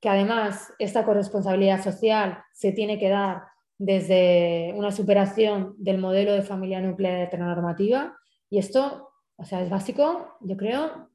que 0.00 0.08
además 0.08 0.72
esta 0.78 1.04
corresponsabilidad 1.04 1.82
social 1.82 2.42
se 2.52 2.72
tiene 2.72 2.98
que 2.98 3.08
dar 3.08 3.42
desde 3.78 4.72
una 4.76 4.90
superación 4.90 5.74
del 5.76 5.98
modelo 5.98 6.32
de 6.32 6.42
familia 6.42 6.80
nuclear 6.80 7.20
heteronormativa. 7.20 8.16
Y 8.48 8.58
esto, 8.58 9.10
o 9.36 9.44
sea, 9.44 9.62
es 9.62 9.70
básico, 9.70 10.36
yo 10.40 10.56
creo, 10.56 11.10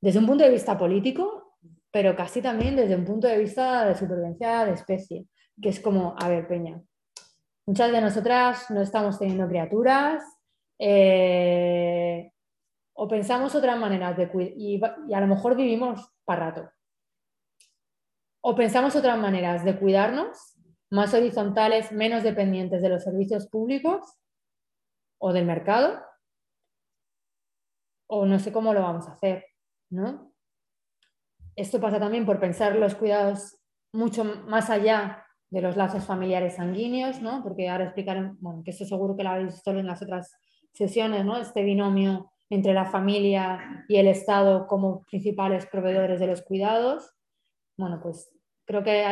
desde 0.00 0.18
un 0.18 0.26
punto 0.26 0.44
de 0.44 0.50
vista 0.50 0.78
político, 0.78 1.56
pero 1.90 2.14
casi 2.14 2.40
también 2.40 2.76
desde 2.76 2.94
un 2.94 3.04
punto 3.04 3.26
de 3.26 3.38
vista 3.38 3.84
de 3.84 3.94
supervivencia 3.94 4.64
de 4.64 4.72
especie, 4.72 5.26
que 5.60 5.70
es 5.70 5.80
como, 5.80 6.14
a 6.18 6.28
ver, 6.28 6.46
Peña, 6.46 6.80
Muchas 7.70 7.92
de 7.92 8.00
nosotras 8.00 8.68
no 8.70 8.80
estamos 8.80 9.16
teniendo 9.16 9.46
criaturas 9.46 10.24
eh, 10.76 12.32
o 12.94 13.06
pensamos 13.06 13.54
otras 13.54 13.78
maneras 13.78 14.16
de 14.16 14.28
cuidar 14.28 14.52
y, 14.56 14.82
a 15.14 15.20
lo 15.20 15.28
mejor 15.28 15.54
vivimos 15.54 16.10
para 16.24 16.46
rato. 16.46 16.72
O 18.40 18.56
pensamos 18.56 18.96
otras 18.96 19.16
maneras 19.20 19.64
de 19.64 19.78
cuidarnos, 19.78 20.56
más 20.90 21.14
horizontales, 21.14 21.92
menos 21.92 22.24
dependientes 22.24 22.82
de 22.82 22.88
los 22.88 23.04
servicios 23.04 23.46
públicos 23.46 24.18
o 25.18 25.32
del 25.32 25.46
mercado, 25.46 26.02
o 28.08 28.26
no 28.26 28.40
sé 28.40 28.52
cómo 28.52 28.74
lo 28.74 28.82
vamos 28.82 29.06
a 29.06 29.12
hacer, 29.12 29.44
¿no? 29.90 30.34
Esto 31.54 31.80
pasa 31.80 32.00
también 32.00 32.26
por 32.26 32.40
pensar 32.40 32.74
los 32.74 32.96
cuidados 32.96 33.60
mucho 33.92 34.24
más 34.24 34.70
allá 34.70 35.24
de 35.50 35.60
los 35.60 35.76
lazos 35.76 36.04
familiares 36.04 36.54
sanguíneos, 36.54 37.20
¿no? 37.20 37.42
porque 37.42 37.68
ahora 37.68 37.84
explicaré, 37.84 38.30
bueno, 38.40 38.62
que 38.64 38.70
eso 38.70 38.84
seguro 38.84 39.16
que 39.16 39.24
lo 39.24 39.30
habéis 39.30 39.54
visto 39.54 39.70
en 39.72 39.86
las 39.86 40.00
otras 40.00 40.36
sesiones, 40.72 41.24
¿no? 41.24 41.36
este 41.38 41.64
binomio 41.64 42.30
entre 42.48 42.72
la 42.72 42.84
familia 42.84 43.84
y 43.88 43.96
el 43.96 44.08
Estado 44.08 44.66
como 44.66 45.04
principales 45.04 45.66
proveedores 45.66 46.20
de 46.20 46.26
los 46.26 46.42
cuidados. 46.42 47.12
Bueno, 47.76 48.00
pues 48.02 48.32
creo 48.64 48.82
que 48.82 49.04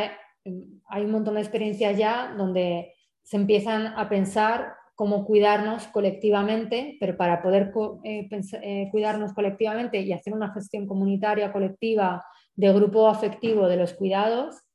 hay, 0.88 1.04
un 1.04 1.10
montón 1.10 1.34
de 1.34 1.40
experiencias 1.40 1.96
ya 1.96 2.34
donde 2.36 2.94
se 3.22 3.36
empiezan 3.36 3.86
a 3.86 4.08
pensar 4.08 4.74
cómo 4.94 5.24
cuidarnos 5.24 5.86
colectivamente, 5.88 6.96
pero 6.98 7.16
para 7.16 7.40
poder 7.42 7.72
eh, 8.02 8.28
eh, 8.62 8.88
cuidarnos 8.90 9.32
colectivamente 9.32 10.00
y 10.00 10.12
hacer 10.12 10.32
una 10.32 10.52
gestión 10.52 10.86
comunitaria, 10.86 11.52
colectiva, 11.52 12.24
de 12.56 12.72
grupo 12.72 13.06
afectivo 13.06 13.68
de 13.68 13.76
los 13.76 13.94
cuidados, 13.94 14.67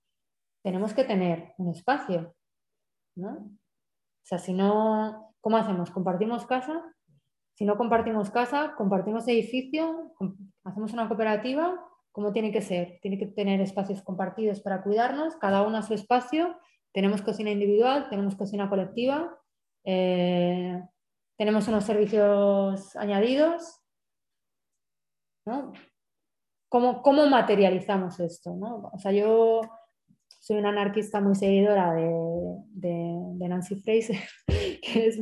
tenemos 0.63 0.93
que 0.93 1.03
tener 1.03 1.53
un 1.57 1.69
espacio, 1.69 2.33
¿no? 3.15 3.31
O 3.31 4.25
sea, 4.25 4.39
si 4.39 4.53
no, 4.53 5.35
¿cómo 5.41 5.57
hacemos? 5.57 5.91
¿Compartimos 5.91 6.45
casa? 6.45 6.81
Si 7.55 7.65
no 7.65 7.77
compartimos 7.77 8.31
casa, 8.31 8.73
compartimos 8.77 9.27
edificio, 9.27 10.13
hacemos 10.63 10.93
una 10.93 11.07
cooperativa, 11.07 11.79
¿cómo 12.11 12.31
tiene 12.31 12.51
que 12.51 12.61
ser? 12.61 12.99
Tiene 13.01 13.19
que 13.19 13.27
tener 13.27 13.59
espacios 13.61 14.01
compartidos 14.01 14.61
para 14.61 14.81
cuidarnos, 14.81 15.35
cada 15.35 15.61
uno 15.61 15.77
a 15.77 15.83
su 15.83 15.93
espacio, 15.93 16.57
tenemos 16.93 17.21
cocina 17.21 17.51
individual, 17.51 18.07
tenemos 18.09 18.35
cocina 18.35 18.69
colectiva, 18.69 19.37
eh, 19.83 20.81
tenemos 21.37 21.67
unos 21.67 21.83
servicios 21.83 22.95
añadidos, 22.95 23.81
¿no? 25.45 25.73
¿Cómo, 26.69 27.03
¿Cómo, 27.03 27.27
materializamos 27.27 28.19
esto? 28.19 28.55
¿no? 28.55 28.89
O 28.93 28.97
sea, 28.97 29.11
yo 29.11 29.61
soy 30.43 30.57
una 30.57 30.69
anarquista 30.69 31.19
muy 31.21 31.33
seguidora 31.35 31.93
de, 31.93 33.47
Nancy 33.47 33.75
Fraser, 33.77 34.17
que, 34.47 35.07
es, 35.07 35.17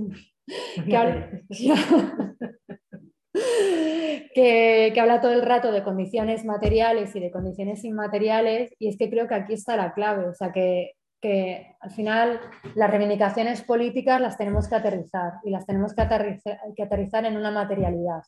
que, 4.34 4.94
habla 5.00 5.22
todo 5.22 5.34
el 5.34 5.44
rato 5.44 5.72
de 5.72 5.84
condiciones 5.84 6.44
materiales 6.44 7.16
y 7.16 7.20
de 7.20 7.30
condiciones 7.30 7.84
inmateriales, 7.84 8.74
y 8.80 8.88
es 8.88 8.98
que 8.98 9.12
creo 9.12 9.28
que 9.28 9.36
aquí 9.36 9.54
está 9.54 9.78
la 9.78 9.94
clave, 9.94 10.28
o 10.28 10.34
sea, 10.34 10.52
que, 10.52 10.94
que 11.22 11.76
al 11.80 11.92
final 11.92 12.40
las 12.74 12.90
reivindicaciones 12.90 13.62
políticas 13.62 14.20
las 14.20 14.40
tenemos 14.40 14.68
que 14.68 14.74
aterrizar 14.74 15.34
y 15.44 15.52
las 15.52 15.68
tenemos 15.68 15.94
que 15.94 16.02
aterrizar, 16.02 16.60
que 16.76 16.82
aterrizar 16.82 17.26
en 17.26 17.38
una 17.38 17.52
materialidad. 17.52 18.24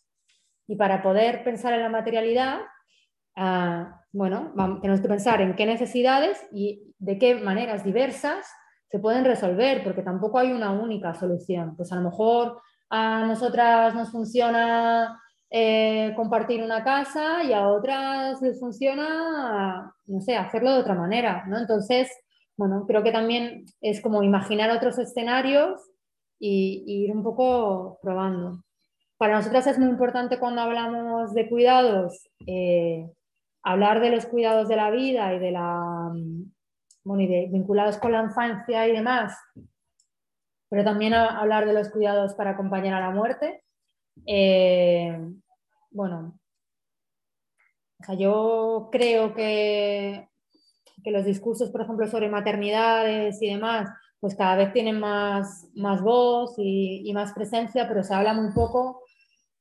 Y 0.67 0.75
para 0.75 1.01
poder 1.01 1.43
pensar 1.43 1.73
en 1.73 1.81
la 1.81 1.89
materialidad, 1.89 2.59
Ah, 3.35 4.02
bueno, 4.13 4.53
tenemos 4.79 5.01
que 5.01 5.07
pensar 5.07 5.41
en 5.41 5.55
qué 5.55 5.65
necesidades 5.65 6.37
y 6.51 6.93
de 6.99 7.17
qué 7.17 7.35
maneras 7.35 7.83
diversas 7.83 8.45
se 8.87 8.99
pueden 8.99 9.25
resolver, 9.25 9.83
porque 9.83 10.03
tampoco 10.03 10.37
hay 10.37 10.51
una 10.51 10.71
única 10.71 11.15
solución. 11.15 11.75
Pues 11.75 11.91
a 11.91 11.95
lo 11.95 12.03
mejor 12.03 12.61
a 12.91 13.25
nosotras 13.25 13.95
nos 13.95 14.11
funciona 14.11 15.19
eh, 15.49 16.13
compartir 16.15 16.61
una 16.61 16.83
casa 16.83 17.43
y 17.43 17.53
a 17.53 17.67
otras 17.67 18.39
les 18.43 18.59
funciona, 18.59 19.91
no 20.05 20.21
sé, 20.21 20.37
hacerlo 20.37 20.73
de 20.73 20.79
otra 20.81 20.93
manera, 20.93 21.43
¿no? 21.47 21.57
Entonces, 21.57 22.11
bueno, 22.55 22.85
creo 22.87 23.01
que 23.01 23.11
también 23.11 23.65
es 23.81 23.99
como 23.99 24.21
imaginar 24.21 24.69
otros 24.69 24.99
escenarios 24.99 25.81
y, 26.39 26.83
ir 26.85 27.11
un 27.11 27.23
poco 27.23 27.97
probando. 28.03 28.63
Para 29.17 29.37
nosotras 29.37 29.65
es 29.65 29.79
muy 29.79 29.89
importante 29.89 30.37
cuando 30.37 30.61
hablamos 30.61 31.33
de 31.33 31.49
cuidados 31.49 32.29
eh, 32.45 33.09
hablar 33.63 34.01
de 34.01 34.11
los 34.11 34.25
cuidados 34.25 34.67
de 34.67 34.75
la 34.75 34.91
vida 34.91 35.33
y 35.33 35.39
de 35.39 35.51
la 35.51 36.11
mm, 36.13 36.51
bueno, 37.05 37.27
vinculados 37.51 37.97
con 37.97 38.11
la 38.11 38.23
infancia 38.23 38.87
y 38.87 38.91
demás, 38.93 39.37
pero 40.69 40.83
también 40.83 41.13
hablar 41.13 41.65
de 41.65 41.73
los 41.73 41.89
cuidados 41.89 42.33
para 42.35 42.51
acompañar 42.51 42.95
a 42.95 43.07
la 43.07 43.11
muerte. 43.11 43.63
Eh, 44.25 45.17
bueno, 45.91 46.39
yo 48.17 48.89
creo 48.91 49.33
que, 49.33 50.29
que, 51.03 51.11
los 51.11 51.25
discursos, 51.25 51.71
por 51.71 51.81
ejemplo, 51.81 52.07
sobre 52.07 52.29
maternidades 52.29 53.41
y 53.41 53.49
demás, 53.49 53.89
pues 54.19 54.35
cada 54.35 54.55
vez 54.55 54.73
tienen 54.73 54.99
más, 54.99 55.69
más 55.75 56.01
voz 56.01 56.55
y, 56.57 57.01
y 57.05 57.13
más 57.13 57.33
presencia, 57.33 57.87
pero 57.87 58.03
se 58.03 58.13
habla 58.13 58.33
muy 58.33 58.51
poco 58.53 59.03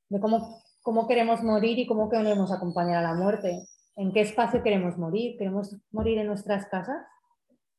de 0.09 0.19
cómo, 0.19 0.61
cómo 0.81 1.07
queremos 1.07 1.43
morir 1.43 1.77
y 1.79 1.87
cómo 1.87 2.09
queremos 2.09 2.51
acompañar 2.51 2.97
a 2.97 3.09
la 3.09 3.13
muerte. 3.13 3.67
En 3.95 4.11
qué 4.11 4.21
espacio 4.21 4.63
queremos 4.63 4.97
morir. 4.97 5.37
¿Queremos 5.37 5.75
morir 5.91 6.17
en 6.17 6.27
nuestras 6.27 6.65
casas? 6.67 7.05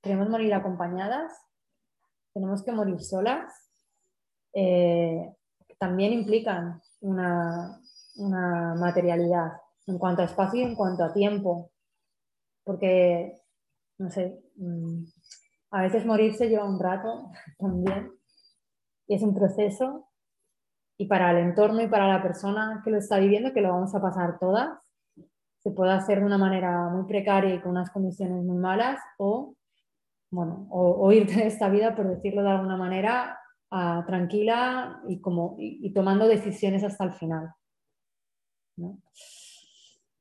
¿Queremos 0.03 0.29
morir 0.29 0.55
acompañadas? 0.55 1.33
¿Tenemos 2.33 2.63
que 2.63 2.73
morir 2.73 3.01
solas? 3.01 3.53
Eh, 4.53 5.35
también 5.79 6.13
implican 6.13 6.81
una, 7.01 7.81
una 8.17 8.75
materialidad 8.75 9.53
en 9.87 9.99
cuanto 9.99 10.23
a 10.23 10.27
espacio 10.27 10.61
y 10.61 10.65
en 10.65 10.75
cuanto 10.75 11.05
a 11.05 11.13
tiempo. 11.13 11.71
Porque, 12.65 13.43
no 13.99 14.11
sé, 14.11 14.43
mm, 14.57 15.05
a 15.71 15.83
veces 15.83 16.07
morirse 16.07 16.49
lleva 16.49 16.65
un 16.65 16.79
rato 16.79 17.31
también 17.59 18.13
y 19.07 19.17
es 19.17 19.23
un 19.23 19.35
proceso 19.35 20.09
y 20.97 21.07
para 21.07 21.33
el 21.33 21.39
entorno 21.39 21.83
y 21.83 21.89
para 21.89 22.09
la 22.09 22.23
persona 22.23 22.81
que 22.85 22.91
lo 22.91 22.99
está 22.99 23.19
viviendo, 23.19 23.53
que 23.53 23.61
lo 23.61 23.71
vamos 23.71 23.95
a 23.95 24.01
pasar 24.01 24.39
todas, 24.39 24.84
se 25.65 25.71
puede 25.71 25.93
hacer 25.93 26.21
de 26.21 26.27
una 26.27 26.37
manera 26.37 26.91
muy 26.91 27.07
precaria 27.07 27.55
y 27.55 27.61
con 27.61 27.71
unas 27.71 27.91
condiciones 27.91 28.45
muy 28.45 28.59
malas 28.59 29.01
o, 29.17 29.57
bueno, 30.31 30.67
o, 30.71 31.11
irte 31.11 31.37
de 31.37 31.47
esta 31.47 31.71
vida, 31.71 31.97
por 31.97 32.07
decirlo 32.07 32.43
de 32.43 32.51
alguna 32.51 32.77
manera, 32.77 33.41
tranquila 34.07 35.01
y, 35.09 35.21
como, 35.21 35.57
y, 35.59 35.93
tomando 35.93 36.29
decisiones 36.29 36.85
hasta 36.85 37.05
el 37.05 37.13
final. 37.15 37.51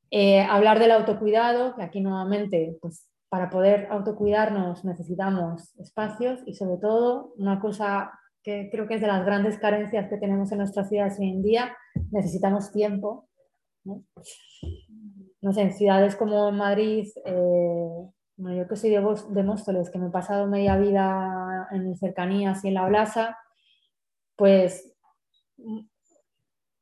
Eh, 0.10 0.42
hablar 0.42 0.80
del 0.80 0.92
autocuidado, 0.92 1.76
que 1.76 1.84
aquí 1.84 2.00
nuevamente, 2.00 2.78
pues 2.82 3.10
para 3.30 3.50
poder 3.50 3.88
autocuidarnos 3.92 4.86
necesitamos 4.86 5.76
espacios 5.80 6.40
y 6.46 6.54
sobre 6.54 6.78
todo 6.78 7.34
una 7.38 7.60
cosa 7.60 8.12
que 8.44 8.70
creo 8.72 8.88
que 8.88 8.96
es 8.96 9.02
de 9.02 9.08
las 9.08 9.26
grandes 9.26 9.58
carencias 9.58 10.08
que 10.10 10.18
tenemos 10.18 10.52
en 10.52 10.60
nuestras 10.60 10.88
ciudades 10.88 11.20
hoy 11.20 11.30
en 11.30 11.42
día, 11.42 11.76
necesitamos 12.12 12.72
tiempo. 12.72 13.28
¿no? 13.84 14.04
Sé, 15.52 15.62
en 15.62 15.74
ciudades 15.74 16.16
como 16.16 16.52
Madrid, 16.52 17.08
eh, 17.26 18.10
yo 18.38 18.68
que 18.68 18.76
soy 18.76 18.92
de, 18.92 19.02
de 19.30 19.44
Móstoles, 19.44 19.90
que 19.90 20.00
me 20.00 20.08
he 20.08 20.12
pasado 20.12 20.48
media 20.48 20.78
vida 20.78 21.68
en 21.72 21.96
cercanías 21.98 22.64
y 22.64 22.70
en 22.70 22.76
la 22.76 22.88
Blasa, 22.88 23.38
pues 24.36 24.96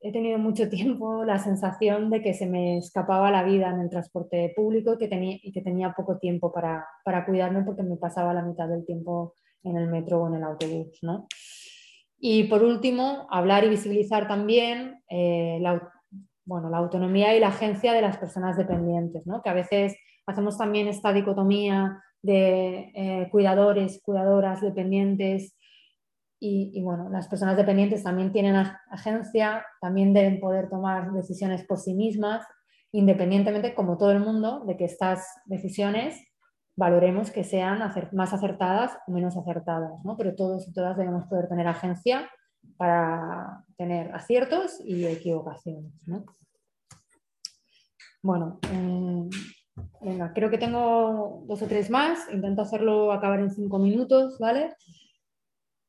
he 0.01 0.11
tenido 0.11 0.37
mucho 0.37 0.69
tiempo 0.69 1.23
la 1.23 1.39
sensación 1.39 2.09
de 2.09 2.21
que 2.21 2.33
se 2.33 2.45
me 2.45 2.77
escapaba 2.77 3.31
la 3.31 3.43
vida 3.43 3.69
en 3.69 3.81
el 3.81 3.89
transporte 3.89 4.53
público 4.55 4.93
y 4.93 4.97
que 4.97 5.07
tenía, 5.07 5.37
y 5.41 5.51
que 5.51 5.61
tenía 5.61 5.93
poco 5.93 6.17
tiempo 6.17 6.51
para, 6.51 6.85
para 7.03 7.25
cuidarme 7.25 7.63
porque 7.63 7.83
me 7.83 7.97
pasaba 7.97 8.33
la 8.33 8.43
mitad 8.43 8.67
del 8.67 8.85
tiempo 8.85 9.35
en 9.63 9.77
el 9.77 9.87
metro 9.87 10.21
o 10.21 10.27
en 10.27 10.35
el 10.35 10.43
autobús. 10.43 10.99
¿no? 11.01 11.27
Y 12.19 12.45
por 12.45 12.63
último, 12.63 13.27
hablar 13.29 13.63
y 13.63 13.69
visibilizar 13.69 14.27
también 14.27 15.01
eh, 15.09 15.59
la, 15.61 15.91
bueno, 16.45 16.69
la 16.69 16.77
autonomía 16.77 17.35
y 17.35 17.39
la 17.39 17.49
agencia 17.49 17.93
de 17.93 18.01
las 18.01 18.17
personas 18.17 18.57
dependientes, 18.57 19.25
¿no? 19.25 19.41
que 19.41 19.49
a 19.49 19.53
veces 19.53 19.95
hacemos 20.25 20.57
también 20.57 20.87
esta 20.87 21.13
dicotomía 21.13 22.03
de 22.21 22.91
eh, 22.95 23.29
cuidadores, 23.31 24.01
cuidadoras, 24.03 24.61
dependientes. 24.61 25.57
Y, 26.39 26.71
y, 26.73 26.81
bueno, 26.81 27.09
las 27.09 27.27
personas 27.27 27.55
dependientes 27.55 28.03
también 28.03 28.31
tienen 28.31 28.55
agencia, 28.89 29.63
también 29.79 30.13
deben 30.13 30.39
poder 30.39 30.69
tomar 30.69 31.11
decisiones 31.11 31.63
por 31.65 31.77
sí 31.77 31.93
mismas, 31.93 32.45
independientemente, 32.91 33.75
como 33.75 33.97
todo 33.97 34.11
el 34.11 34.19
mundo, 34.19 34.63
de 34.65 34.75
que 34.75 34.85
estas 34.85 35.25
decisiones 35.45 36.19
valoremos 36.75 37.31
que 37.31 37.43
sean 37.43 37.79
más 38.13 38.33
acertadas 38.33 38.97
o 39.07 39.11
menos 39.11 39.37
acertadas, 39.37 40.03
¿no? 40.03 40.17
pero 40.17 40.35
todos 40.35 40.67
y 40.67 40.73
todas 40.73 40.97
debemos 40.97 41.25
poder 41.27 41.47
tener 41.47 41.67
agencia 41.67 42.29
para 42.77 43.63
tener 43.77 44.13
aciertos 44.13 44.79
y 44.83 45.05
equivocaciones. 45.05 45.93
¿no? 46.07 46.25
Bueno, 48.21 48.59
eh, 48.71 49.29
creo 50.33 50.49
que 50.49 50.57
tengo 50.57 51.43
dos 51.47 51.61
o 51.61 51.67
tres 51.67 51.89
más, 51.89 52.19
intento 52.31 52.61
hacerlo 52.61 53.11
acabar 53.11 53.39
en 53.39 53.51
cinco 53.51 53.79
minutos, 53.79 54.37
¿vale? 54.39 54.75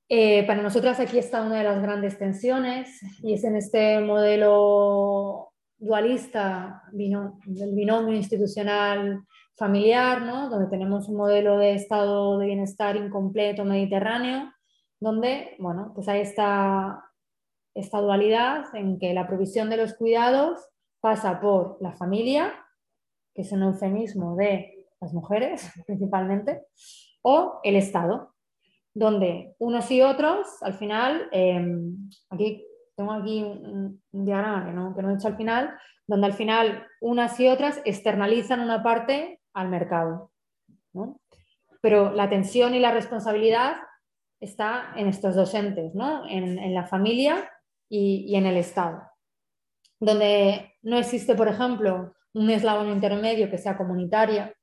Eh, 0.08 0.44
para 0.46 0.62
nosotras 0.62 1.00
aquí 1.00 1.18
está 1.18 1.42
una 1.42 1.56
de 1.56 1.64
las 1.64 1.80
grandes 1.80 2.18
tensiones 2.18 3.00
y 3.22 3.32
es 3.32 3.44
en 3.44 3.56
este 3.56 3.98
modelo 4.00 5.52
dualista 5.78 6.82
del 6.92 7.74
binomio 7.74 8.14
institucional 8.14 9.24
familiar, 9.56 10.22
¿no? 10.22 10.50
donde 10.50 10.68
tenemos 10.68 11.08
un 11.08 11.16
modelo 11.16 11.58
de 11.58 11.74
estado 11.74 12.38
de 12.38 12.46
bienestar 12.46 12.96
incompleto 12.96 13.64
mediterráneo, 13.64 14.52
donde 15.02 15.56
bueno, 15.58 15.90
pues 15.94 16.08
hay 16.08 16.20
esta, 16.20 17.04
esta 17.74 18.00
dualidad 18.00 18.64
en 18.74 19.00
que 19.00 19.12
la 19.12 19.26
provisión 19.26 19.68
de 19.68 19.76
los 19.76 19.94
cuidados 19.94 20.60
pasa 21.00 21.40
por 21.40 21.76
la 21.80 21.92
familia, 21.92 22.54
que 23.34 23.42
es 23.42 23.50
un 23.50 23.64
eufemismo 23.64 24.36
de 24.36 24.86
las 25.00 25.12
mujeres 25.12 25.72
principalmente, 25.86 26.66
o 27.22 27.58
el 27.64 27.74
Estado, 27.74 28.32
donde 28.94 29.56
unos 29.58 29.90
y 29.90 30.02
otros, 30.02 30.46
al 30.62 30.74
final, 30.74 31.28
em, 31.32 32.08
aquí 32.30 32.64
tengo 32.94 33.12
aquí 33.12 33.42
un, 33.42 34.00
diagrama 34.12 34.66
que 34.66 34.72
no, 34.72 34.90
no 34.90 35.10
he 35.10 35.14
hecho 35.14 35.28
al 35.28 35.36
final, 35.36 35.74
donde 36.06 36.26
al 36.26 36.34
final 36.34 36.86
unas 37.00 37.40
y 37.40 37.48
otras 37.48 37.80
externalizan 37.84 38.60
una 38.60 38.84
parte 38.84 39.40
al 39.52 39.68
mercado. 39.68 40.30
Pero 41.80 42.12
la 42.12 42.28
tensión 42.28 42.74
y 42.74 42.78
la 42.78 42.92
responsabilidad 42.92 43.76
está 44.42 44.92
en 44.96 45.06
estos 45.06 45.34
dos 45.34 45.54
entes, 45.54 45.92
en, 46.28 46.74
la 46.74 46.86
familia 46.86 47.48
y, 47.88 48.34
en 48.34 48.46
el 48.46 48.56
Estado. 48.56 49.02
Donde 50.00 50.74
no 50.82 50.98
existe, 50.98 51.34
por 51.34 51.48
ejemplo, 51.48 52.14
un 52.34 52.50
eslabón 52.50 52.90
intermedio 52.90 53.50
que 53.50 53.58
sea 53.58 53.76
comunitaria, 53.76 54.54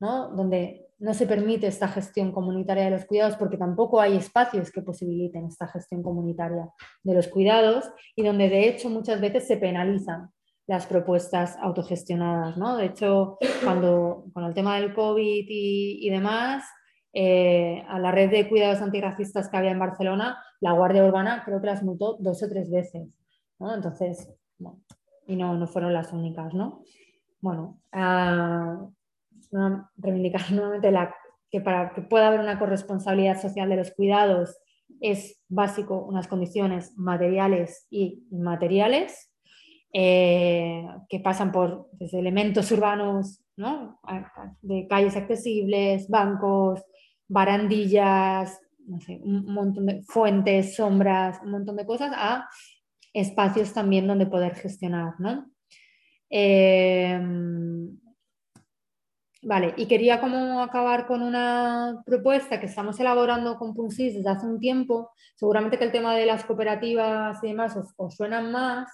donde 0.00 0.88
no 0.98 1.14
se 1.14 1.26
permite 1.26 1.66
esta 1.66 1.88
gestión 1.88 2.32
comunitaria 2.32 2.84
de 2.84 2.90
los 2.90 3.04
cuidados 3.04 3.36
porque 3.36 3.56
tampoco 3.56 4.00
hay 4.00 4.16
espacios 4.16 4.72
que 4.72 4.82
posibiliten 4.82 5.46
esta 5.46 5.68
gestión 5.68 6.02
comunitaria 6.02 6.70
de 7.04 7.14
los 7.14 7.28
cuidados 7.28 7.88
y 8.16 8.24
donde 8.24 8.48
de 8.48 8.68
hecho 8.68 8.88
muchas 8.90 9.20
veces 9.20 9.46
se 9.46 9.58
penalizan 9.58 10.30
las 10.66 10.86
propuestas 10.86 11.56
autogestionadas. 11.60 12.56
¿no? 12.56 12.76
De 12.76 12.86
hecho, 12.86 13.38
cuando 13.64 14.26
con 14.32 14.44
el 14.44 14.54
tema 14.54 14.76
del 14.78 14.94
COVID 14.94 15.46
y, 15.48 16.10
demás, 16.10 16.64
eh, 17.20 17.84
a 17.88 17.98
la 17.98 18.12
red 18.12 18.30
de 18.30 18.48
cuidados 18.48 18.80
antirracistas 18.80 19.48
que 19.48 19.56
había 19.56 19.72
en 19.72 19.80
Barcelona, 19.80 20.40
la 20.60 20.70
Guardia 20.70 21.04
Urbana 21.04 21.42
creo 21.44 21.60
que 21.60 21.66
las 21.66 21.82
multó 21.82 22.16
dos 22.20 22.40
o 22.44 22.48
tres 22.48 22.70
veces. 22.70 23.08
¿no? 23.58 23.74
Entonces, 23.74 24.32
y 25.26 25.34
no, 25.34 25.54
no 25.56 25.66
fueron 25.66 25.92
las 25.92 26.12
únicas. 26.12 26.54
¿no? 26.54 26.84
Bueno, 27.40 27.80
uh, 27.92 28.92
reivindicar 29.96 30.42
nuevamente 30.52 30.92
la, 30.92 31.12
que 31.50 31.60
para 31.60 31.92
que 31.92 32.02
pueda 32.02 32.28
haber 32.28 32.38
una 32.38 32.56
corresponsabilidad 32.56 33.42
social 33.42 33.68
de 33.68 33.78
los 33.78 33.90
cuidados 33.90 34.56
es 35.00 35.42
básico 35.48 35.98
unas 35.98 36.28
condiciones 36.28 36.96
materiales 36.96 37.88
y 37.90 38.28
inmateriales 38.30 39.34
eh, 39.92 40.86
que 41.08 41.18
pasan 41.18 41.50
por 41.50 41.88
desde 41.94 42.20
elementos 42.20 42.70
urbanos, 42.70 43.42
¿no? 43.56 43.98
de 44.62 44.86
calles 44.86 45.16
accesibles, 45.16 46.08
bancos, 46.08 46.84
barandillas, 47.28 48.60
no 48.86 49.00
sé, 49.00 49.20
un 49.22 49.52
montón 49.52 49.86
de 49.86 50.02
fuentes, 50.02 50.74
sombras, 50.76 51.40
un 51.42 51.50
montón 51.50 51.76
de 51.76 51.86
cosas, 51.86 52.12
a 52.14 52.48
espacios 53.12 53.72
también 53.72 54.06
donde 54.06 54.26
poder 54.26 54.54
gestionar. 54.54 55.14
¿no? 55.18 55.50
Eh, 56.30 57.20
vale, 59.42 59.74
y 59.76 59.86
quería 59.86 60.20
como 60.20 60.62
acabar 60.62 61.06
con 61.06 61.22
una 61.22 62.02
propuesta 62.06 62.58
que 62.60 62.66
estamos 62.66 62.98
elaborando 62.98 63.56
con 63.56 63.74
Punsis 63.74 64.14
desde 64.14 64.30
hace 64.30 64.46
un 64.46 64.58
tiempo. 64.58 65.10
Seguramente 65.36 65.78
que 65.78 65.84
el 65.84 65.92
tema 65.92 66.14
de 66.14 66.26
las 66.26 66.44
cooperativas 66.44 67.38
y 67.42 67.48
demás 67.48 67.76
os, 67.76 67.92
os 67.96 68.16
suenan 68.16 68.50
más, 68.50 68.88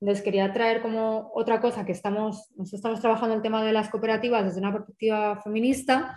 entonces 0.00 0.22
quería 0.22 0.52
traer 0.52 0.80
como 0.80 1.30
otra 1.34 1.60
cosa 1.60 1.84
que 1.84 1.92
estamos, 1.92 2.50
nos 2.56 2.72
estamos 2.72 3.00
trabajando 3.00 3.34
el 3.34 3.42
tema 3.42 3.64
de 3.64 3.72
las 3.72 3.88
cooperativas 3.88 4.44
desde 4.44 4.60
una 4.60 4.72
perspectiva 4.72 5.40
feminista. 5.42 6.16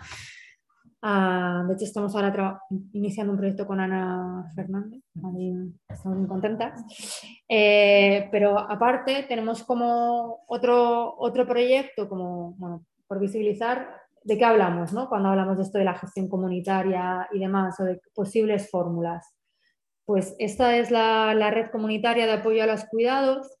Ah, 1.04 1.64
de 1.66 1.74
hecho, 1.74 1.84
estamos 1.84 2.14
ahora 2.14 2.62
iniciando 2.92 3.32
un 3.32 3.38
proyecto 3.38 3.66
con 3.66 3.80
Ana 3.80 4.52
Fernández, 4.54 5.02
estamos 5.88 6.18
muy 6.18 6.28
contentas. 6.28 6.84
Eh, 7.48 8.28
pero 8.30 8.56
aparte 8.56 9.24
tenemos 9.24 9.64
como 9.64 10.44
otro, 10.46 11.16
otro 11.18 11.44
proyecto, 11.44 12.08
como, 12.08 12.52
bueno, 12.52 12.86
por 13.08 13.18
visibilizar 13.18 14.00
de 14.22 14.38
qué 14.38 14.44
hablamos, 14.44 14.92
¿no? 14.92 15.08
Cuando 15.08 15.30
hablamos 15.30 15.56
de 15.56 15.64
esto 15.64 15.78
de 15.78 15.84
la 15.84 15.94
gestión 15.98 16.28
comunitaria 16.28 17.28
y 17.32 17.40
demás, 17.40 17.80
o 17.80 17.84
de 17.84 18.00
posibles 18.14 18.70
fórmulas. 18.70 19.34
Pues 20.04 20.36
esta 20.38 20.76
es 20.76 20.92
la, 20.92 21.34
la 21.34 21.50
red 21.50 21.72
comunitaria 21.72 22.26
de 22.26 22.34
apoyo 22.34 22.62
a 22.62 22.66
los 22.66 22.84
cuidados, 22.84 23.58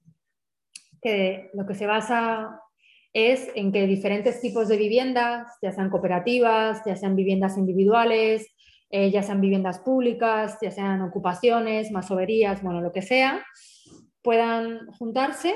que 1.00 1.50
lo 1.54 1.66
que 1.66 1.74
se 1.74 1.86
basa 1.86 2.60
es 3.12 3.50
en 3.54 3.72
que 3.72 3.86
diferentes 3.86 4.40
tipos 4.40 4.68
de 4.68 4.76
viviendas, 4.76 5.46
ya 5.60 5.72
sean 5.72 5.90
cooperativas, 5.90 6.82
ya 6.86 6.96
sean 6.96 7.14
viviendas 7.14 7.58
individuales, 7.58 8.46
eh, 8.90 9.10
ya 9.10 9.22
sean 9.22 9.40
viviendas 9.40 9.78
públicas, 9.80 10.58
ya 10.60 10.70
sean 10.70 11.02
ocupaciones, 11.02 11.90
masoverías, 11.90 12.62
bueno, 12.62 12.80
lo 12.80 12.92
que 12.92 13.02
sea, 13.02 13.44
puedan 14.22 14.86
juntarse 14.98 15.54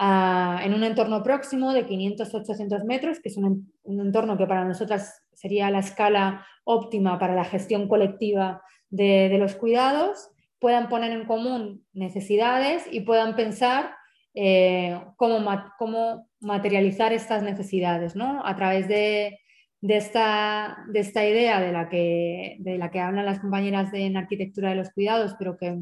en 0.00 0.74
un 0.74 0.84
entorno 0.84 1.24
próximo 1.24 1.72
de 1.72 1.84
500-800 1.84 2.84
metros, 2.84 3.18
que 3.18 3.30
es 3.30 3.36
un, 3.36 3.72
entorno 3.84 4.38
que 4.38 4.46
para 4.46 4.64
nosotras 4.64 5.24
sería 5.34 5.70
la 5.70 5.80
escala 5.80 6.46
óptima 6.62 7.18
para 7.18 7.34
la 7.34 7.44
gestión 7.44 7.88
colectiva 7.88 8.62
de, 8.90 9.36
los 9.38 9.56
cuidados, 9.56 10.30
puedan 10.60 10.88
poner 10.88 11.10
en 11.10 11.26
común 11.26 11.84
necesidades 11.92 12.84
y 12.90 13.00
puedan 13.00 13.34
pensar 13.34 13.96
eh, 14.40 15.00
cómo, 15.16 16.28
materializar 16.40 17.12
estas 17.12 17.42
necesidades 17.42 18.14
¿no? 18.14 18.46
a 18.46 18.54
través 18.54 18.86
de, 18.86 19.38
esta, 19.82 20.84
de, 20.88 21.00
esta, 21.00 21.26
idea 21.26 21.60
de 21.60 21.72
la, 21.72 21.88
que, 21.88 23.00
hablan 23.00 23.26
las 23.26 23.40
compañeras 23.40 23.90
de, 23.90 24.06
en 24.06 24.16
arquitectura 24.16 24.70
de 24.70 24.76
los 24.76 24.90
cuidados, 24.90 25.34
pero 25.38 25.56
que 25.56 25.76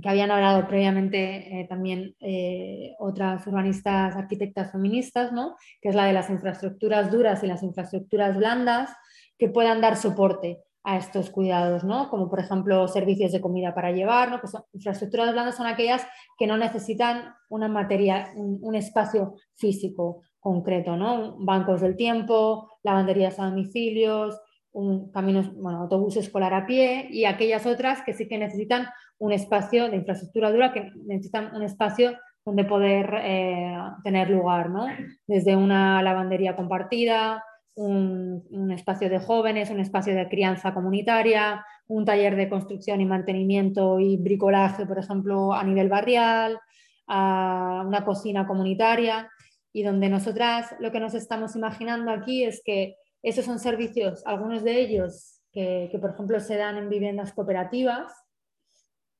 que 0.00 0.08
habían 0.08 0.30
hablado 0.30 0.66
previamente 0.66 1.60
eh, 1.60 1.66
también 1.68 2.16
eh, 2.20 2.94
otras 2.98 3.46
urbanistas 3.46 4.16
arquitectas 4.16 4.72
feministas, 4.72 5.32
¿no? 5.32 5.56
que 5.80 5.90
es 5.90 5.94
la 5.94 6.06
de 6.06 6.12
las 6.12 6.30
infraestructuras 6.30 7.10
duras 7.10 7.42
y 7.42 7.46
las 7.46 7.62
infraestructuras 7.62 8.36
blandas 8.36 8.90
que 9.38 9.48
puedan 9.48 9.80
dar 9.80 9.96
soporte 9.96 10.58
a 10.82 10.96
estos 10.96 11.30
cuidados, 11.30 11.84
¿no? 11.84 12.08
como 12.08 12.30
por 12.30 12.40
ejemplo 12.40 12.88
servicios 12.88 13.32
de 13.32 13.40
comida 13.40 13.74
para 13.74 13.92
llevar, 13.92 14.30
¿no? 14.30 14.40
que 14.40 14.46
son, 14.46 14.62
infraestructuras 14.72 15.32
blandas 15.32 15.56
son 15.56 15.66
aquellas 15.66 16.06
que 16.38 16.46
no 16.46 16.56
necesitan 16.56 17.34
una 17.48 17.68
materia, 17.68 18.32
un, 18.34 18.74
espacio 18.74 19.34
físico 19.56 20.22
concreto, 20.38 20.96
¿no? 20.96 21.36
bancos 21.38 21.82
del 21.82 21.96
tiempo, 21.96 22.70
lavanderías 22.82 23.38
a 23.38 23.46
domicilios, 23.46 24.40
un, 24.72 25.10
caminos, 25.10 25.54
bueno, 25.54 25.80
autobús 25.82 26.16
escolar 26.16 26.54
a 26.54 26.66
pie 26.66 27.08
y 27.10 27.24
aquellas 27.24 27.66
otras 27.66 28.02
que 28.02 28.14
sí 28.14 28.28
que 28.28 28.38
necesitan 28.38 28.86
un 29.18 29.32
espacio 29.32 29.90
de 29.90 29.96
infraestructura 29.96 30.50
dura, 30.50 30.72
que 30.72 30.90
necesitan 31.06 31.54
un 31.54 31.62
espacio 31.62 32.16
donde 32.44 32.64
poder 32.64 33.12
eh, 33.22 33.76
tener 34.02 34.30
lugar, 34.30 34.70
¿no? 34.70 34.86
Desde 35.26 35.56
una 35.56 36.02
lavandería 36.02 36.56
compartida, 36.56 37.44
un, 37.80 38.70
espacio 38.72 39.08
de 39.08 39.18
jóvenes, 39.18 39.70
un 39.70 39.80
espacio 39.80 40.14
de 40.14 40.28
crianza 40.28 40.74
comunitaria, 40.74 41.64
un 41.88 42.04
taller 42.04 42.36
de 42.36 42.48
construcción 42.48 43.00
y 43.00 43.06
mantenimiento 43.06 43.98
y 43.98 44.16
bricolaje, 44.16 44.86
por 44.86 44.98
ejemplo, 44.98 45.52
a 45.52 45.64
nivel 45.64 45.88
barrial, 45.88 46.58
a 47.06 47.82
una 47.86 48.04
cocina 48.04 48.46
comunitaria. 48.46 49.30
Y 49.72 49.82
donde 49.82 50.08
nosotras 50.08 50.74
lo 50.80 50.90
que 50.90 51.00
nos 51.00 51.14
estamos 51.14 51.56
imaginando 51.56 52.10
aquí 52.10 52.44
es 52.44 52.60
que 52.64 52.96
esos 53.22 53.44
son 53.44 53.58
servicios, 53.58 54.22
algunos 54.26 54.62
de 54.64 54.80
ellos 54.80 55.40
que, 55.52 55.96
por 56.00 56.10
ejemplo 56.10 56.40
se 56.40 56.56
dan 56.56 56.76
en 56.76 56.88
viviendas 56.88 57.32
cooperativas, 57.32 58.12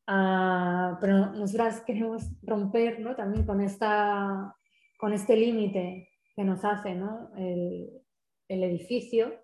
ah, 0.07 0.99
pero 1.01 1.33
nosotras 1.33 1.81
queremos 1.87 2.31
romper 2.43 3.03
también 3.17 3.47
con, 3.47 3.61
esta, 3.61 4.55
con 4.99 5.13
este 5.13 5.37
límite 5.37 6.09
que 6.35 6.45
nos 6.45 6.65
hace 6.65 6.95
¿no? 6.95 7.31
el, 7.37 8.00
edificio 8.51 9.35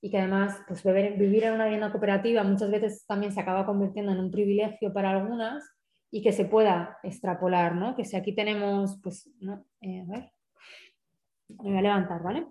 y 0.00 0.10
que 0.10 0.18
además 0.18 0.60
pues, 0.66 0.82
vivir 0.84 1.44
en 1.44 1.54
una 1.54 1.64
vivienda 1.64 1.90
cooperativa 1.90 2.42
muchas 2.44 2.70
veces 2.70 3.04
también 3.06 3.32
se 3.32 3.40
acaba 3.40 3.66
convirtiendo 3.66 4.12
en 4.12 4.20
un 4.20 4.30
privilegio 4.30 4.92
para 4.92 5.10
algunas 5.10 5.64
y 6.10 6.22
que 6.22 6.32
se 6.32 6.44
pueda 6.44 6.98
extrapolar, 7.02 7.74
¿no? 7.74 7.94
que 7.96 8.04
si 8.04 8.16
aquí 8.16 8.34
tenemos, 8.34 8.98
pues, 9.02 9.30
¿no? 9.40 9.64
Eh, 9.80 10.02
a 10.02 10.10
ver, 10.10 10.32
me 11.48 11.70
voy 11.70 11.78
a 11.78 11.82
levantar, 11.82 12.22
¿vale? 12.22 12.46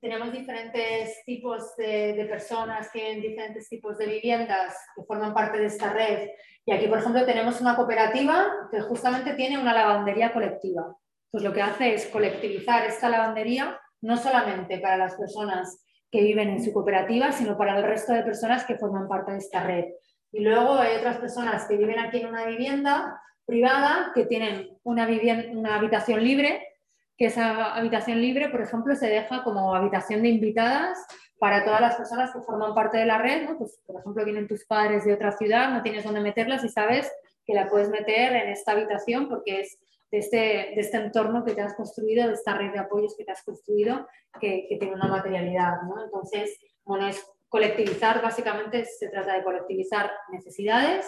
Tenemos 0.00 0.32
diferentes 0.32 1.24
tipos 1.24 1.76
de, 1.76 2.26
personas 2.28 2.90
que 2.90 3.00
tienen 3.00 3.22
diferentes 3.22 3.68
tipos 3.68 3.98
de 3.98 4.06
viviendas 4.06 4.74
que 4.94 5.02
forman 5.04 5.34
parte 5.34 5.58
de 5.58 5.66
esta 5.66 5.92
red. 5.92 6.28
Y 6.64 6.72
aquí, 6.72 6.86
por 6.88 6.98
ejemplo, 6.98 7.24
tenemos 7.24 7.60
una 7.60 7.76
cooperativa 7.76 8.68
que 8.70 8.80
justamente 8.80 9.34
tiene 9.34 9.58
una 9.58 9.72
lavandería 9.72 10.32
colectiva. 10.32 10.96
Pues 11.32 11.42
lo 11.42 11.52
que 11.52 11.62
hace 11.62 11.94
es 11.94 12.06
colectivizar 12.06 12.86
esta 12.86 13.08
lavandería 13.08 13.80
no 14.02 14.16
solamente 14.16 14.78
para 14.78 14.96
las 14.96 15.16
personas 15.16 15.84
que 16.10 16.22
viven 16.22 16.50
en 16.50 16.62
su 16.62 16.72
cooperativa, 16.72 17.32
sino 17.32 17.58
para 17.58 17.76
el 17.76 17.82
resto 17.82 18.12
de 18.12 18.22
personas 18.22 18.64
que 18.64 18.76
forman 18.76 19.08
parte 19.08 19.32
de 19.32 19.38
esta 19.38 19.64
red. 19.64 19.86
Y 20.30 20.40
luego 20.44 20.74
hay 20.74 20.96
otras 20.96 21.16
personas 21.16 21.66
que 21.66 21.76
viven 21.76 21.98
aquí 21.98 22.18
en 22.20 22.28
una 22.28 22.44
vivienda 22.44 23.20
privada, 23.44 24.12
que 24.14 24.26
tienen 24.26 24.78
una, 24.84 25.08
una 25.50 25.76
habitación 25.76 26.22
libre 26.22 26.68
que 27.16 27.26
esa 27.26 27.74
habitación 27.74 28.20
libre, 28.20 28.48
por 28.48 28.62
ejemplo, 28.62 28.94
se 28.96 29.08
deja 29.08 29.44
como 29.44 29.74
habitación 29.74 30.22
de 30.22 30.28
invitadas 30.28 30.98
para 31.38 31.64
todas 31.64 31.80
las 31.80 31.96
personas 31.96 32.32
que 32.32 32.40
forman 32.40 32.74
parte 32.74 32.98
de 32.98 33.06
la 33.06 33.18
red, 33.18 33.48
¿no? 33.48 33.58
Pues, 33.58 33.80
por 33.86 34.00
ejemplo, 34.00 34.24
vienen 34.24 34.48
tus 34.48 34.64
padres 34.64 35.04
de 35.04 35.14
otra 35.14 35.32
ciudad, 35.32 35.70
no 35.70 35.82
tienes 35.82 36.04
dónde 36.04 36.20
meterlas 36.20 36.64
y 36.64 36.68
sabes 36.68 37.10
que 37.44 37.54
la 37.54 37.68
puedes 37.68 37.90
meter 37.90 38.32
en 38.32 38.48
esta 38.48 38.72
habitación 38.72 39.28
porque 39.28 39.60
es 39.60 39.78
de 40.12 40.18
este, 40.18 40.36
de 40.36 40.76
este 40.76 40.98
entorno 40.98 41.42
que 41.42 41.54
te 41.54 41.62
has 41.62 41.74
construido, 41.74 42.28
de 42.28 42.34
esta 42.34 42.56
red 42.56 42.70
de 42.70 42.78
apoyos 42.78 43.16
que 43.16 43.24
te 43.24 43.32
has 43.32 43.42
construido, 43.42 44.06
que, 44.38 44.66
que 44.68 44.76
tiene 44.76 44.94
una 44.94 45.08
materialidad, 45.08 45.82
¿no? 45.82 46.04
Entonces, 46.04 46.56
bueno, 46.84 47.08
es 47.08 47.26
colectivizar, 47.48 48.22
básicamente 48.22 48.84
se 48.84 49.08
trata 49.08 49.34
de 49.34 49.42
colectivizar 49.42 50.10
necesidades 50.30 51.06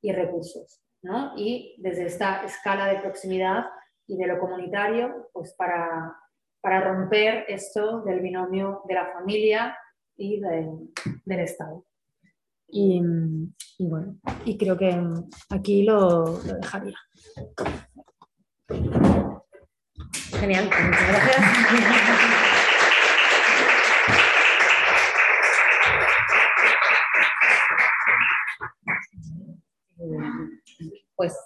y 0.00 0.12
recursos, 0.12 0.82
¿no? 1.02 1.34
Y 1.36 1.76
desde 1.78 2.06
esta 2.06 2.44
escala 2.44 2.88
de 2.88 3.00
proximidad 3.00 3.66
y 4.06 4.16
de 4.16 4.26
lo 4.26 4.40
comunitario, 4.40 5.30
pues 5.32 5.54
para, 5.54 6.16
para 6.60 6.80
romper 6.80 7.44
esto 7.48 8.02
del 8.02 8.20
binomio 8.20 8.82
de 8.88 8.94
la 8.94 9.12
familia 9.12 9.78
y 10.16 10.40
del 10.40 11.40
Estado. 11.40 11.84
Y, 12.74 13.00
bueno, 13.78 14.16
y 14.44 14.56
creo 14.56 14.76
que 14.78 14.98
aquí 15.50 15.82
lo, 15.82 16.24
lo 16.24 16.54
dejaría. 16.54 16.96
Genial, 20.38 20.64
muchas 20.64 21.08
gracias. 21.08 21.42
Pues 31.14 31.36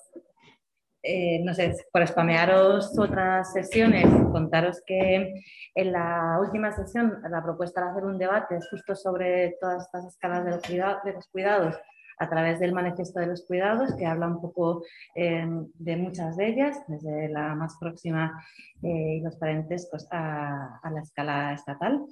eh, 1.09 1.41
no 1.45 1.55
sé, 1.55 1.73
por 1.93 2.05
spamearos 2.05 2.99
otras 2.99 3.53
sesiones, 3.53 4.07
contaros 4.33 4.83
que 4.85 5.35
en 5.77 5.93
la 5.93 6.39
última 6.41 6.73
sesión 6.73 7.23
la 7.31 7.45
propuesta 7.45 7.81
de 7.85 7.91
hacer 7.91 8.05
un 8.05 8.19
debate 8.19 8.59
justo 8.69 8.97
sobre 8.97 9.57
todas 9.61 9.85
estas 9.85 10.05
escalas 10.07 10.45
de 10.45 11.13
los, 11.13 11.29
cuidados 11.29 11.77
a 12.19 12.29
través 12.29 12.61
del 12.61 12.73
manifiesto 12.73 13.21
de 13.21 13.27
los 13.27 13.45
cuidados, 13.47 13.95
que 13.95 14.07
habla 14.07 14.29
un 14.29 14.41
poco 14.41 14.85
eh, 15.15 15.47
de 15.75 15.97
muchas 15.97 16.37
de 16.37 16.49
ellas, 16.49 16.79
desde 16.89 17.29
la 17.29 17.55
más 17.55 17.77
próxima 17.79 18.43
eh, 18.83 19.17
y 19.17 19.21
los 19.21 19.37
parentescos 19.37 20.07
a, 20.11 20.79
a 20.83 20.91
la 20.91 21.01
escala 21.01 21.53
estatal 21.53 22.07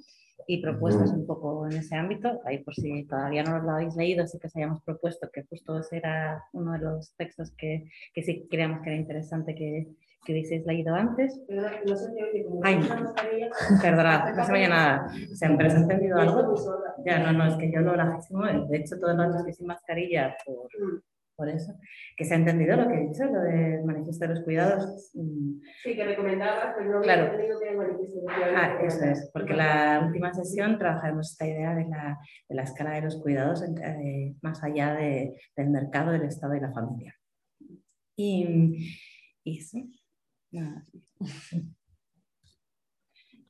y 0.47 0.61
propuestas 0.61 1.11
un 1.11 1.25
poco 1.25 1.65
en 1.67 1.77
ese 1.77 1.95
ámbito. 1.95 2.41
Ahí 2.45 2.59
por 2.63 2.75
si 2.75 3.05
todavía 3.05 3.43
no 3.43 3.59
lo 3.59 3.71
habéis 3.71 3.95
leído, 3.95 4.27
sí 4.27 4.37
que 4.39 4.47
os 4.47 4.55
hayamos 4.55 4.81
propuesto 4.83 5.29
que 5.31 5.43
justo 5.43 5.79
ese 5.79 5.97
era 5.97 6.43
uno 6.53 6.73
de 6.73 6.79
los 6.79 7.15
textos 7.15 7.51
que, 7.57 7.89
que 8.13 8.23
sí 8.23 8.47
creíamos 8.49 8.81
que 8.81 8.89
era 8.89 8.99
interesante 8.99 9.55
que, 9.55 9.87
que 10.25 10.33
hubieseis 10.33 10.65
leído 10.65 10.95
antes. 10.95 11.39
Ay, 12.63 12.79
perdonad, 13.81 14.35
no 14.35 14.45
se 14.45 14.51
me 14.51 14.67
nada. 14.67 15.07
¿Se 15.33 15.45
ha 15.45 15.49
entendido 15.49 16.17
algo? 16.17 16.55
Ya, 17.05 17.19
no, 17.19 17.31
no, 17.31 17.47
es 17.47 17.55
que 17.55 17.71
yo 17.71 17.81
lo 17.81 17.95
lajísimo. 17.95 18.43
De 18.67 18.77
hecho, 18.77 18.99
todos 18.99 19.15
los 19.15 19.45
que 19.45 19.53
sin 19.53 19.67
mascarilla 19.67 20.35
por 20.45 20.67
por 21.35 21.49
eso. 21.49 21.73
Que 22.15 22.25
se 22.25 22.33
ha 22.33 22.37
entendido 22.37 22.75
lo 22.77 22.87
que 22.87 22.95
he 22.95 23.07
dicho, 23.07 23.25
lo 23.25 23.41
de 23.41 23.83
manifiesto 23.83 24.27
de 24.27 24.35
los 24.35 24.43
cuidados. 24.43 25.11
Mm. 25.13 25.59
Sí, 25.83 25.95
que 25.95 26.05
recomendabas, 26.05 26.75
pero 26.77 26.91
no 26.91 27.01
claro. 27.01 27.25
entendido 27.25 27.59
que 27.59 27.71
manifiesto 27.71 28.21
los 28.21 28.33
cuidados. 28.33 28.55
Ah, 28.57 28.79
eso 28.81 29.05
es, 29.05 29.29
porque 29.33 29.53
la 29.53 30.03
última 30.05 30.33
sesión 30.33 30.77
trabajaremos 30.77 31.31
esta 31.31 31.47
idea 31.47 31.75
de 31.75 31.85
la, 31.85 32.17
de 32.47 32.55
la 32.55 32.63
escala 32.63 32.91
de 32.91 33.01
los 33.01 33.21
cuidados 33.21 33.63
eh, 33.63 34.35
más 34.41 34.63
allá 34.63 34.93
de, 34.93 35.39
del 35.55 35.69
mercado, 35.69 36.11
del 36.11 36.23
Estado 36.23 36.55
y 36.55 36.59
la 36.59 36.71
familia. 36.71 37.15
Y, 38.17 38.89
y 39.43 39.61
sí, 39.61 39.91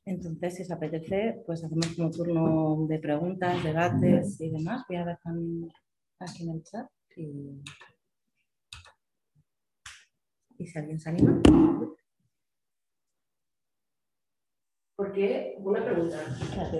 Entonces, 0.06 0.54
si 0.54 0.62
os 0.62 0.70
apetece, 0.70 1.42
pues 1.44 1.64
hacemos 1.64 1.88
como 1.96 2.10
turno 2.10 2.86
de 2.86 2.98
preguntas, 3.00 3.62
debates 3.64 4.40
y 4.40 4.50
demás. 4.50 4.84
Voy 4.88 4.98
a 4.98 5.04
ver 5.04 5.18
aquí 6.20 6.44
en 6.44 6.50
el 6.50 6.62
chat. 6.62 6.88
Y, 7.16 7.62
si 10.64 10.78
alguien 10.78 11.00
se 11.00 11.10
anima. 11.10 11.42
¿Por 14.96 15.12
qué? 15.12 15.56
Una 15.58 15.84
pregunta. 15.84 16.18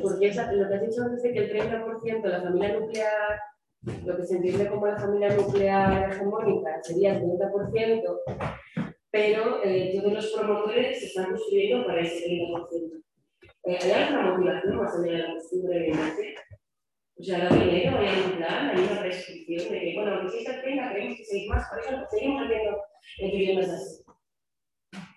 Porque 0.03 0.33
lo 0.33 0.69
que 0.69 0.75
has 0.75 0.89
dicho 0.89 1.03
antes 1.03 1.23
de 1.23 1.33
que 1.33 1.39
el 1.41 1.51
30% 1.51 2.23
de 2.23 2.29
la 2.29 2.43
familia 2.43 2.79
nuclear, 2.79 3.41
lo 4.05 4.17
que 4.17 4.25
se 4.25 4.37
entiende 4.37 4.71
como 4.71 4.87
la 4.87 4.97
familia 4.97 5.37
nuclear 5.37 6.13
hegemónica, 6.13 6.81
sería 6.83 7.19
el 7.19 7.25
30%, 7.25 8.86
pero 9.11 9.63
eh, 9.65 9.93
todos 9.95 10.13
los 10.13 10.27
promotores 10.33 10.99
se 10.99 11.07
están 11.07 11.31
construyendo 11.31 11.87
para 11.87 12.01
ese 12.01 12.29
30%. 12.29 13.03
Eh, 13.65 13.79
¿Hay 13.83 13.91
alguna 13.91 14.31
motivación 14.31 14.77
más 14.77 14.95
allá 14.95 15.13
de 15.13 15.19
la 15.19 15.35
costumbre 15.35 15.79
de 15.79 16.35
O 17.19 17.23
sea, 17.23 17.49
hay 17.49 17.59
dinero, 17.59 17.99
hay 17.99 18.21
un 18.25 18.37
plan, 18.37 18.69
hay 18.71 18.85
una 18.85 19.03
restricción 19.03 19.73
de 19.73 19.81
que, 19.81 19.95
bueno, 19.97 20.23
que 20.23 20.31
si 20.31 20.39
esta 20.39 20.63
tenga, 20.63 20.93
queremos 20.93 21.17
que 21.17 21.25
seguir 21.25 21.49
más, 21.49 21.69
por 21.69 21.81
eso 21.81 22.07
seguimos 22.11 22.43
haciendo 22.43 22.83
viviendas 23.19 23.71
así. 23.71 24.03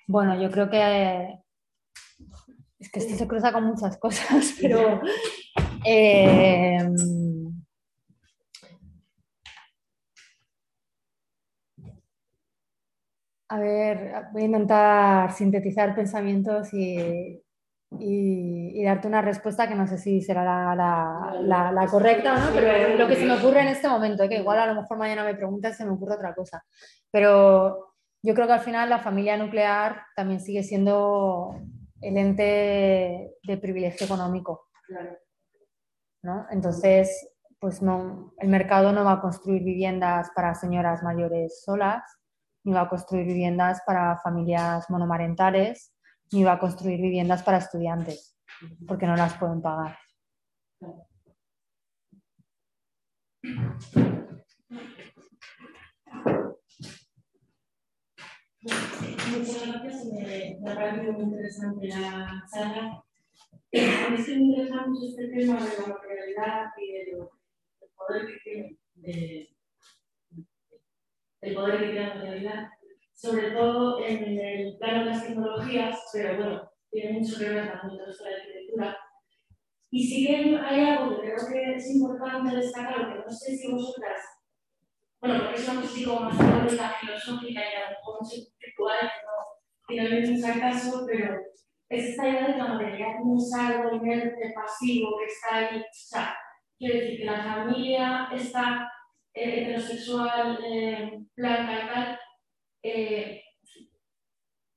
Bueno, 0.08 0.42
yo 0.42 0.50
creo 0.50 0.70
que 0.70 1.40
es 2.80 2.92
que 2.92 3.00
esto 3.00 3.16
se 3.16 3.28
cruza 3.28 3.52
con 3.52 3.66
muchas 3.66 3.98
cosas, 3.98 4.56
pero 4.62 5.02
eh, 5.86 6.80
a 13.50 13.60
ver, 13.60 14.28
voy 14.32 14.44
a 14.44 14.46
intentar 14.46 15.32
sintetizar 15.34 15.96
pensamientos 15.96 16.72
y, 16.72 17.44
y, 17.98 18.84
darte 18.84 19.08
una 19.08 19.24
respuesta 19.24 19.68
que 19.68 19.74
no 19.74 19.88
sé 19.88 19.98
si 19.98 20.22
será 20.22 20.44
la, 20.76 21.88
correcta 21.90 22.36
o 22.36 22.40
no, 22.40 22.54
pero 22.54 22.96
lo 22.96 23.08
que 23.08 23.16
se 23.16 23.26
me 23.26 23.34
ocurre 23.34 23.62
en 23.62 23.70
este 23.70 23.90
momento, 23.90 24.30
que 24.30 24.38
igual 24.38 24.60
a 24.60 24.68
lo 24.68 24.80
mejor 24.80 24.98
mañana 24.98 25.24
me 25.24 25.34
preguntas, 25.34 25.76
se 25.76 25.86
me 25.86 25.92
ocurre 25.92 26.16
otra 26.16 26.36
cosa. 26.36 26.64
Pero 27.12 27.96
yo 28.22 28.36
creo 28.36 28.46
que 28.46 28.54
al 28.54 28.60
final 28.60 28.90
la 28.90 29.00
familia 29.00 29.36
nuclear 29.36 30.04
también 30.16 30.40
sigue 30.40 30.62
siendo 30.62 31.56
el 32.02 32.18
ente 32.18 33.32
de 33.42 33.58
privilegio 33.58 34.06
económico. 34.06 34.68
¿no? 36.22 36.46
Entonces, 36.52 37.32
pues 37.60 37.82
no, 37.82 38.34
el 38.38 38.50
mercado 38.50 38.92
no 38.92 39.04
va 39.04 39.14
a 39.14 39.22
construir 39.22 39.64
viviendas 39.64 40.30
para 40.36 40.54
señoras 40.54 41.02
mayores 41.02 41.64
solas, 41.64 42.04
ni 42.64 42.74
va 42.74 42.82
a 42.82 42.90
construir 42.90 43.26
viviendas 43.26 43.82
para 43.86 44.18
familias 44.18 44.90
monomarentales, 44.90 45.94
ni 46.32 46.44
va 46.44 46.54
a 46.54 46.60
construir 46.60 47.02
viviendas 47.02 47.44
para 47.44 47.58
estudiantes, 47.58 48.38
porque 48.88 49.08
no 49.08 49.16
las 49.16 49.38
pueden 49.38 49.62
pagar. 49.62 49.98
Muchas 58.62 59.68
gracias, 59.68 60.06
me, 60.06 60.60
ha 60.70 60.76
parecido 60.76 61.14
muy 61.14 61.24
interesante 61.24 61.88
la 61.88 62.44
charla. 62.52 63.04
A 63.74 64.10
mí 64.10 64.18
me 64.18 64.34
interesa 64.34 64.88
mucho 64.88 65.06
este 65.08 65.28
tema 65.28 65.64
de 65.64 65.78
la 65.78 65.88
materialidad 65.88 66.72
y 66.78 66.92
del 66.92 67.30
poder 67.96 68.28
que 68.28 68.38
tiene 68.44 68.78
de, 68.96 69.59
el 71.42 71.56
poder 71.56 71.80
que 71.80 71.86
tiene 71.86 72.08
la 72.08 72.16
materialidad 72.16 72.70
sobre 73.20 73.52
todo 73.52 74.00
en 74.02 74.40
el 74.40 74.78
plano 74.78 75.04
de 75.04 75.10
las 75.12 75.28
tecnologías, 75.28 76.00
pero 76.14 76.38
bueno, 76.38 76.72
tiene 76.90 77.20
mucho 77.20 77.38
que 77.38 77.50
ver 77.50 77.80
con 77.82 78.00
resto 78.00 78.24
de 78.24 78.32
la 78.32 78.38
arquitectura. 78.38 78.98
Y 79.92 80.08
sí 80.08 80.26
que 80.26 80.58
hay 80.58 80.86
algo 80.86 81.10
que 81.10 81.28
creo 81.28 81.36
que 81.52 81.76
es 81.76 81.96
importante 81.96 82.56
destacar, 82.56 83.12
que 83.12 83.20
no 83.20 83.30
sé 83.30 83.58
si 83.58 83.74
vosotras, 83.74 84.22
bueno, 85.20 85.44
porque 85.44 85.60
es 85.60 85.68
una 85.68 85.82
cuestión 85.82 86.16
como 86.16 86.30
más 86.30 86.38
teórica, 86.38 86.96
filosófica 87.02 87.60
y 87.60 87.76
a 87.76 87.84
lo 87.84 87.90
mejor 87.90 88.22
más 88.22 88.34
espiritual, 88.34 89.12
que 89.86 89.96
no 89.98 90.08
tiene 90.08 90.32
mucho 90.32 90.60
caso, 90.62 91.06
pero 91.06 91.36
es 91.90 92.06
esta 92.06 92.30
idea 92.30 92.48
de 92.48 92.58
la 92.58 92.68
materialidad 92.68 93.18
como 93.18 93.34
un 93.34 93.60
algo 93.60 93.96
inerte, 93.98 94.54
pasivo, 94.56 95.18
que 95.20 95.26
está 95.26 95.56
ahí. 95.56 95.82
O 95.82 95.86
sea, 95.92 96.38
quiero 96.78 97.00
decir 97.00 97.20
que 97.20 97.26
la 97.26 97.44
familia 97.44 98.30
está 98.32 98.90
heterosexual, 99.34 100.60
eh, 100.66 101.20
blanca 101.36 101.74
y 101.74 101.94
tal, 101.94 102.20
eh, 102.84 103.42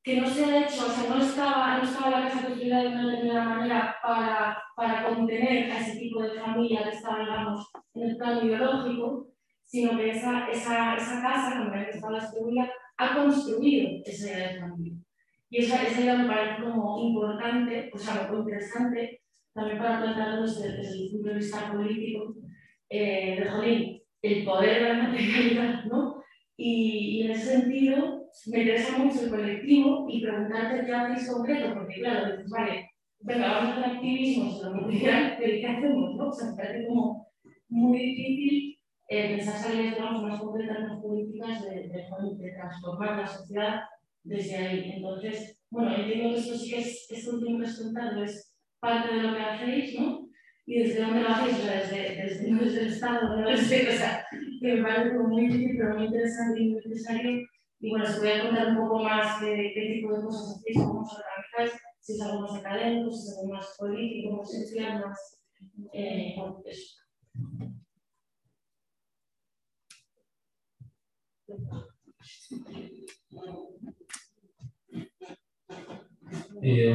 que 0.02 0.20
no 0.20 0.26
se 0.26 0.44
ha 0.44 0.66
hecho, 0.66 0.86
o 0.86 0.90
sea, 0.90 1.08
no 1.08 1.22
estaba, 1.22 1.78
no 1.78 1.84
estaba 1.84 2.10
la 2.10 2.28
casa 2.28 2.46
construida 2.46 2.82
de 2.82 2.88
una 2.88 3.06
determinada 3.06 3.44
manera 3.44 3.96
para, 4.02 4.62
para 4.74 5.04
contener 5.04 5.70
a 5.70 5.78
ese 5.78 6.00
tipo 6.00 6.22
de 6.22 6.40
familia 6.40 6.82
que 6.82 6.96
estaba, 6.96 7.20
digamos, 7.20 7.70
en 7.94 8.10
el 8.10 8.16
plano 8.16 8.40
biológico, 8.40 9.28
sino 9.64 9.96
que 9.96 10.10
esa, 10.10 10.48
esa, 10.50 10.96
esa 10.96 11.22
casa, 11.22 11.58
como 11.58 11.72
que 11.72 11.90
estaba 11.90 12.18
distribuida, 12.18 12.70
ha 12.96 13.14
construido 13.14 14.02
esa 14.04 14.26
idea 14.26 14.52
de 14.52 14.60
familia. 14.60 14.94
Y 15.48 15.58
esa, 15.58 15.82
esa 15.82 16.00
idea 16.00 16.16
me 16.16 16.26
parece 16.26 16.62
como 16.62 16.98
importante, 17.00 17.90
o 17.92 17.98
sea, 17.98 18.28
muy 18.28 18.40
interesante, 18.40 19.22
también 19.54 19.78
para 19.78 20.00
plantearlo 20.00 20.42
desde, 20.42 20.76
desde 20.78 21.04
el 21.04 21.10
punto 21.10 21.28
de 21.28 21.34
vista 21.34 21.72
político, 21.72 22.34
eh, 22.88 23.36
de 23.38 23.48
Jolín, 23.48 24.01
el 24.22 24.44
poder 24.44 24.82
de 24.82 24.88
la 24.88 25.02
materialidad, 25.02 25.84
¿no? 25.84 26.22
Y, 26.56 27.22
en 27.22 27.32
ese 27.32 27.58
sentido, 27.58 28.28
me 28.46 28.58
interesa 28.60 28.98
mucho 28.98 29.24
el 29.24 29.30
colectivo 29.30 30.06
y 30.08 30.22
preguntarte 30.22 30.86
qué 30.86 30.94
hacéis 30.94 31.30
concreto, 31.30 31.74
porque 31.74 32.00
claro, 32.00 32.36
dices, 32.36 32.50
vale, 32.50 32.90
venga, 33.20 33.52
vamos 33.52 33.70
a 33.70 33.72
hacer 33.72 33.96
activismo 33.96 34.52
sobre 34.52 34.80
mundial, 34.80 35.36
pero 35.38 35.52
¿qué 35.52 35.66
hacemos? 35.66 36.14
No? 36.16 36.28
O 36.28 36.32
sea, 36.32 36.50
me 36.50 36.56
parece 36.56 36.86
como 36.86 37.26
muy 37.68 37.98
difícil 37.98 38.78
eh, 39.08 39.36
pensar 39.36 39.56
salidas 39.56 39.94
digamos, 39.96 40.22
más 40.22 40.40
concretas, 40.40 40.88
más 40.88 41.00
políticas 41.02 41.64
de, 41.64 41.88
de, 41.88 42.52
transformar 42.54 43.18
la 43.18 43.26
sociedad 43.26 43.80
desde 44.22 44.56
ahí. 44.56 44.92
Entonces, 44.96 45.58
bueno, 45.68 45.96
entiendo 45.96 46.30
que 46.30 46.40
esto 46.40 46.54
sí 46.54 46.70
que 46.70 46.78
es, 46.80 47.10
esto 47.10 47.36
último 47.36 47.58
que 47.58 47.64
es 47.64 48.54
parte 48.78 49.14
de 49.14 49.22
lo 49.22 49.34
que 49.34 49.42
hacéis, 49.42 49.98
¿no? 49.98 50.28
Y 50.66 50.78
desde 50.78 51.02
dónde 51.02 51.22
lo 51.22 51.28
hacéis, 51.28 51.56
desde, 51.58 52.22
desde, 52.22 52.54
desde 52.54 52.80
el 52.80 52.92
Estado, 52.92 53.36
no 53.36 53.56
sé, 53.56 53.88
o 53.88 53.92
sea, 53.92 54.24
que 54.30 54.74
me 54.74 54.82
parece 54.82 55.18
muy 55.18 55.46
difícil, 55.46 55.76
pero 55.76 55.96
muy 55.96 56.06
interesante 56.06 56.60
y 56.60 56.68
muy 56.70 56.80
necesario. 56.84 57.48
Y 57.80 57.90
bueno, 57.90 58.04
os 58.04 58.20
voy 58.20 58.28
a 58.28 58.42
contar 58.46 58.68
un 58.68 58.76
poco 58.76 59.02
más 59.02 59.40
de 59.40 59.72
qué 59.74 59.94
tipo 59.94 60.14
de 60.14 60.22
cosas 60.22 60.56
hacéis, 60.56 60.78
cómo 60.78 61.00
os 61.00 61.18
organizáis, 61.18 61.82
si 62.00 62.12
es 62.12 62.22
algo 62.22 62.40
más 62.42 62.54
académico, 62.60 63.10
si 63.10 63.28
es 63.28 63.38
algo 63.38 63.54
más 63.54 63.76
político, 63.78 64.36
más 64.36 64.52
social, 64.52 65.00
más. 65.00 65.38
Eh, 65.92 66.36
eso. 66.66 67.02
Eh, 76.62 76.94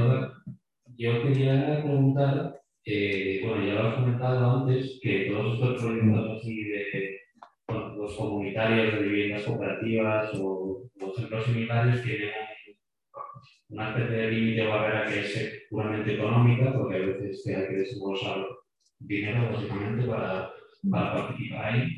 yo 0.95 1.23
quería 1.23 1.81
preguntar 1.83 2.61
eh, 2.89 3.41
bueno, 3.43 3.65
ya 3.65 3.73
lo 3.73 3.87
has 3.89 3.95
comentado 3.95 4.61
antes, 4.61 4.97
que 5.01 5.25
todos 5.25 5.55
estos 5.55 5.83
proyectos 5.83 6.37
así 6.37 6.63
de 6.63 7.19
los 7.67 8.15
comunitarios 8.15 8.93
de 8.93 9.01
viviendas 9.01 9.43
cooperativas 9.43 10.31
o, 10.35 10.89
ejemplos 11.17 11.45
similares 11.45 12.01
tienen 12.03 12.29
una 13.69 13.89
especie 13.89 14.15
de 14.15 14.31
límite 14.31 14.67
o 14.67 14.69
barrera 14.69 15.05
que 15.05 15.19
es 15.19 15.63
puramente 15.69 16.15
económica, 16.15 16.71
porque 16.73 16.95
a 16.95 16.99
veces 16.99 17.47
hay 17.47 17.67
que 17.67 17.75
desembolsar 17.75 18.45
dinero 18.99 19.51
básicamente 19.51 20.07
para, 20.07 20.49
para 20.89 21.13
participar 21.13 21.73
ahí. 21.73 21.89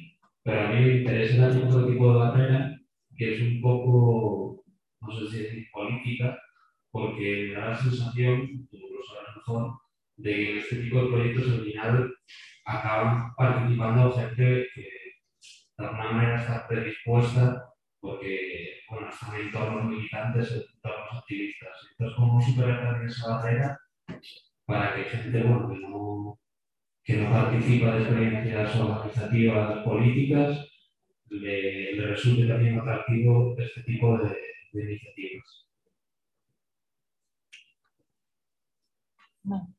Pero 0.41 0.59
a 0.59 0.71
mí 0.71 0.85
me 0.85 0.95
interesa 0.97 1.49
otro 1.49 1.85
tipo 1.85 2.13
de 2.13 2.19
barrera 2.19 2.79
que 3.15 3.35
es 3.35 3.41
un 3.41 3.61
poco, 3.61 4.63
no 5.01 5.11
sé 5.11 5.27
si 5.27 5.45
es 5.45 5.71
política, 5.71 6.39
porque 6.89 7.49
me 7.49 7.53
da 7.53 7.69
la 7.69 7.75
sensación, 7.75 8.67
tú 8.71 8.77
lo 8.77 9.03
sabes 9.03 9.35
mejor, 9.35 9.73
de 10.19 10.59
este 10.59 10.75
tipo 10.77 11.01
de 11.01 11.09
proyectos 11.09 11.51
al 11.51 11.63
final 11.63 12.13
acaban 12.65 13.33
participando 13.35 14.11
gente 14.11 14.67
que 14.75 14.81
de 15.77 15.85
alguna 15.85 16.11
manera 16.11 16.41
está 16.41 16.67
predispuesta 16.67 17.65
porque 18.01 18.81
bueno, 18.89 19.09
están 19.09 19.35
en 19.35 19.47
entornos 19.47 19.85
militantes, 19.85 20.51
en 20.51 20.63
entornos 20.75 21.17
activistas. 21.17 21.69
Entonces, 21.91 22.17
¿cómo 22.17 22.41
superar 22.41 22.83
también 22.83 23.07
esa 23.07 23.29
barrera 23.29 23.79
para 24.65 24.95
que 24.95 25.03
gente 25.03 25.43
bueno, 25.43 25.69
que, 25.69 25.79
no, 25.79 26.39
que 27.03 27.13
no 27.17 27.31
participa 27.31 27.95
de 27.95 28.01
experiencias 28.01 28.75
organizativas 28.75 29.83
políticas 29.83 30.65
le, 31.29 31.93
le 31.95 32.07
resulte 32.07 32.47
también 32.47 32.79
atractivo 32.79 33.55
este 33.57 33.83
tipo 33.83 34.17
de, 34.17 34.35
de 34.73 34.83
iniciativas? 34.83 35.67
No 39.43 39.78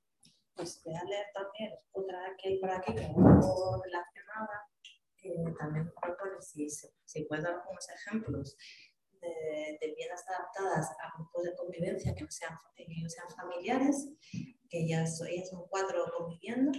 pues 0.60 0.82
voy 0.84 0.94
a 0.94 1.04
leer 1.04 1.26
también 1.32 1.72
otra 1.92 2.36
que 2.36 2.50
hay 2.50 2.58
por 2.58 2.70
aquí 2.70 2.92
que 2.94 3.00
es 3.00 3.08
un 3.08 3.40
poco 3.40 3.82
relacionada, 3.82 4.68
que 5.16 5.34
también 5.58 5.90
propone 5.98 6.40
si, 6.42 6.68
si 6.68 7.24
puedo 7.24 7.42
dar 7.42 7.54
algunos 7.54 7.88
ejemplos 7.88 8.58
de, 9.22 9.78
de, 9.80 9.86
viviendas 9.88 10.22
adaptadas 10.28 10.90
a 10.90 11.16
grupos 11.16 11.44
de 11.44 11.56
convivencia 11.56 12.14
que 12.14 12.24
no 12.24 12.30
sean, 12.30 12.58
que 12.76 12.86
no 13.02 13.08
sean 13.08 13.30
familiares, 13.30 14.10
que 14.68 14.86
ya 14.86 15.06
son, 15.06 15.28
son 15.48 15.66
cuatro 15.70 16.04
conviviendo 16.16 16.78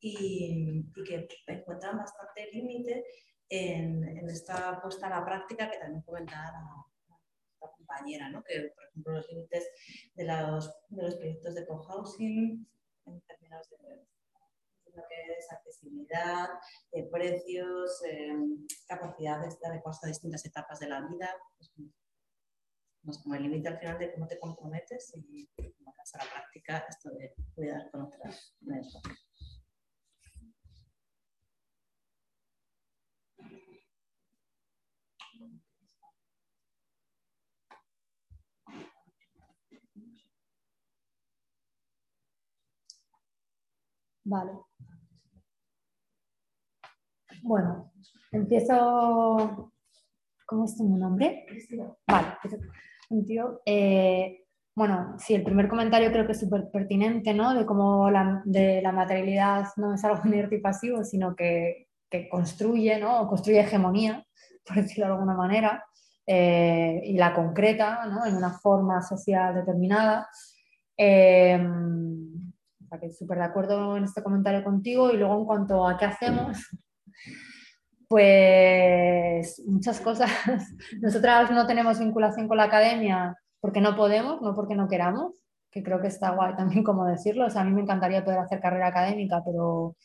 y, 0.00 0.82
y, 0.94 1.04
que 1.04 1.28
encuentran 1.48 1.98
bastante 1.98 2.50
límite 2.50 3.04
en, 3.50 4.04
en, 4.04 4.28
esta 4.30 4.80
puesta 4.80 5.08
a 5.08 5.20
la 5.20 5.24
práctica 5.24 5.70
que 5.70 5.78
también 5.78 6.02
comentaba 6.02 6.50
la, 6.50 7.16
la 7.60 7.72
compañera, 7.76 8.30
¿no? 8.30 8.42
que 8.42 8.72
por 8.74 8.84
ejemplo 8.84 9.12
los 9.12 9.28
límites 9.28 9.68
de 10.14 10.24
los, 10.24 10.74
de 10.88 11.02
los 11.02 11.14
proyectos 11.16 11.54
de 11.54 11.66
cohousing 11.66 12.66
en 13.06 13.20
términos 13.22 13.68
de, 13.70 14.06
lo 14.94 15.02
que 15.08 15.32
es 15.38 15.50
accesibilidad, 15.50 16.50
eh, 16.90 17.08
precios, 17.10 18.02
eh, 18.04 18.36
capacidades 18.86 19.58
de 19.58 19.66
adecuarse 19.66 20.06
a 20.06 20.08
distintas 20.08 20.44
etapas 20.44 20.80
de 20.80 20.88
la 20.88 21.00
vida, 21.00 21.34
pues, 21.56 21.72
pues, 23.04 23.18
como 23.22 23.34
el 23.34 23.44
límite 23.44 23.68
al 23.68 23.78
final 23.78 23.98
de 23.98 24.12
cómo 24.12 24.26
te 24.26 24.38
comprometes 24.38 25.12
y 25.16 25.48
cómo 25.78 25.92
a 26.14 26.24
la 26.24 26.30
práctica 26.30 26.84
esto 26.88 27.10
de 27.10 27.34
cuidar 27.54 27.90
con 27.90 28.02
otras 28.02 28.54
Vale. 44.24 44.52
Bueno, 47.42 47.92
empiezo. 48.30 49.72
¿Cómo 50.46 50.64
es 50.64 50.76
tu 50.76 50.88
nombre? 50.88 51.46
Vale. 52.06 52.28
Eh, 53.66 54.44
bueno, 54.74 55.16
sí, 55.18 55.34
el 55.34 55.42
primer 55.42 55.68
comentario 55.68 56.10
creo 56.12 56.26
que 56.26 56.32
es 56.32 56.40
súper 56.40 56.70
pertinente, 56.70 57.34
¿no? 57.34 57.54
De 57.54 57.66
cómo 57.66 58.10
la, 58.10 58.42
de 58.44 58.80
la 58.80 58.92
materialidad 58.92 59.66
no 59.76 59.94
es 59.94 60.04
algo 60.04 60.22
inerte 60.24 60.56
y 60.56 60.60
pasivo, 60.60 61.04
sino 61.04 61.34
que, 61.34 61.88
que 62.08 62.28
construye, 62.28 62.98
¿no? 62.98 63.22
O 63.22 63.28
construye 63.28 63.60
hegemonía, 63.60 64.24
por 64.66 64.76
decirlo 64.76 65.06
de 65.06 65.12
alguna 65.12 65.34
manera, 65.34 65.84
eh, 66.26 67.02
y 67.04 67.14
la 67.14 67.34
concreta, 67.34 68.06
¿no? 68.06 68.24
En 68.24 68.36
una 68.36 68.50
forma 68.50 69.02
social 69.02 69.54
determinada. 69.54 70.28
Eh, 70.96 71.58
que 72.98 73.10
súper 73.10 73.38
de 73.38 73.44
acuerdo 73.44 73.96
en 73.96 74.04
este 74.04 74.22
comentario 74.22 74.64
contigo. 74.64 75.10
Y 75.10 75.16
luego 75.16 75.38
en 75.38 75.44
cuanto 75.44 75.86
a 75.86 75.96
qué 75.96 76.06
hacemos, 76.06 76.58
pues 78.08 79.62
muchas 79.66 80.00
cosas. 80.00 80.30
Nosotras 81.00 81.50
no 81.50 81.66
tenemos 81.66 81.98
vinculación 81.98 82.48
con 82.48 82.56
la 82.56 82.64
academia 82.64 83.36
porque 83.60 83.80
no 83.80 83.96
podemos, 83.96 84.42
no 84.42 84.54
porque 84.54 84.74
no 84.74 84.88
queramos, 84.88 85.40
que 85.70 85.82
creo 85.82 86.00
que 86.00 86.08
está 86.08 86.30
guay 86.30 86.56
también 86.56 86.82
como 86.84 87.06
decirlo. 87.06 87.46
A 87.54 87.64
mí 87.64 87.70
me 87.70 87.82
encantaría 87.82 88.24
poder 88.24 88.40
hacer 88.40 88.60
carrera 88.60 88.88
académica, 88.88 89.42
pero 89.44 89.96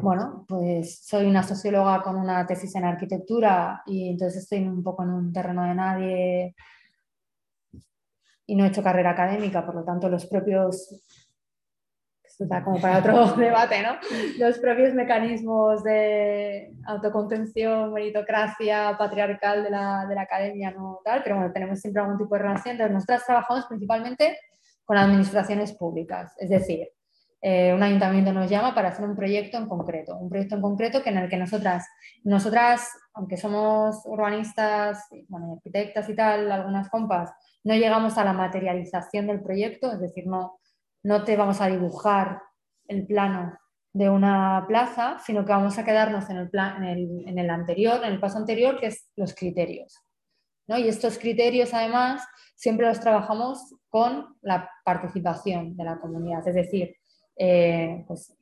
bueno, 0.00 0.46
pues 0.48 1.04
soy 1.04 1.26
una 1.26 1.42
socióloga 1.42 2.02
con 2.02 2.16
una 2.16 2.46
tesis 2.46 2.74
en 2.76 2.84
arquitectura 2.84 3.82
y 3.86 4.10
entonces 4.10 4.44
estoy 4.44 4.60
un 4.60 4.82
poco 4.82 5.02
en 5.02 5.10
un 5.10 5.32
terreno 5.32 5.64
de 5.64 5.74
nadie 5.74 6.54
y 8.46 8.56
no 8.56 8.64
he 8.64 8.68
hecho 8.68 8.82
carrera 8.82 9.10
académica, 9.10 9.64
por 9.64 9.74
lo 9.74 9.84
tanto 9.84 10.08
los 10.08 10.26
propios 10.26 10.88
esto 12.32 12.44
está 12.44 12.64
como 12.64 12.80
para 12.80 12.98
otro 12.98 13.26
debate, 13.36 13.82
¿no? 13.82 13.96
Los 14.38 14.58
propios 14.58 14.94
mecanismos 14.94 15.84
de 15.84 16.72
autocontención, 16.86 17.92
meritocracia, 17.92 18.96
patriarcal 18.98 19.62
de 19.62 19.70
la, 19.70 20.06
de 20.08 20.14
la 20.14 20.22
academia, 20.22 20.70
no 20.70 21.00
tal, 21.04 21.22
pero 21.22 21.36
bueno, 21.36 21.52
tenemos 21.52 21.78
siempre 21.78 22.02
algún 22.02 22.16
tipo 22.16 22.34
de 22.34 22.42
relación. 22.42 22.72
Entonces, 22.72 22.94
nosotras 22.94 23.26
trabajamos 23.26 23.66
principalmente 23.66 24.38
con 24.84 24.96
administraciones 24.96 25.72
públicas, 25.72 26.34
es 26.38 26.48
decir, 26.48 26.88
eh, 27.44 27.74
un 27.74 27.82
ayuntamiento 27.82 28.32
nos 28.32 28.48
llama 28.48 28.74
para 28.74 28.88
hacer 28.88 29.04
un 29.04 29.16
proyecto 29.16 29.58
en 29.58 29.68
concreto, 29.68 30.16
un 30.16 30.28
proyecto 30.28 30.54
en 30.54 30.62
concreto 30.62 31.02
que 31.02 31.10
en 31.10 31.18
el 31.18 31.28
que 31.28 31.36
nosotras, 31.36 31.86
nosotras 32.24 32.88
aunque 33.14 33.36
somos 33.36 34.02
urbanistas, 34.06 35.06
bueno, 35.28 35.54
arquitectas 35.56 36.08
y 36.08 36.14
tal, 36.14 36.50
algunas 36.50 36.88
compas, 36.88 37.30
no 37.64 37.74
llegamos 37.74 38.16
a 38.16 38.24
la 38.24 38.32
materialización 38.32 39.26
del 39.26 39.42
proyecto, 39.42 39.92
es 39.92 40.00
decir, 40.00 40.26
no, 40.26 40.58
no 41.02 41.24
te 41.24 41.36
vamos 41.36 41.60
a 41.60 41.68
dibujar 41.68 42.42
el 42.88 43.06
plano 43.06 43.58
de 43.92 44.08
una 44.08 44.64
plaza, 44.66 45.18
sino 45.24 45.44
que 45.44 45.52
vamos 45.52 45.78
a 45.78 45.84
quedarnos 45.84 46.28
en 46.30 46.36
el, 46.38 46.50
plan, 46.50 46.82
en 46.84 47.38
el, 47.38 47.50
anterior, 47.50 48.00
en 48.02 48.12
el 48.12 48.20
paso 48.20 48.38
anterior, 48.38 48.78
que 48.78 48.86
es 48.86 49.10
los 49.16 49.34
criterios. 49.34 50.00
¿no? 50.66 50.78
Y 50.78 50.88
estos 50.88 51.18
criterios, 51.18 51.74
además, 51.74 52.26
siempre 52.54 52.86
los 52.86 53.00
trabajamos 53.00 53.74
con 53.88 54.36
la 54.40 54.70
participación 54.84 55.76
de 55.76 55.84
la 55.84 56.00
comunidad. 56.00 56.46
Es 56.48 56.54
decir, 56.54 56.96
eh, 57.36 58.04
pues 58.06 58.34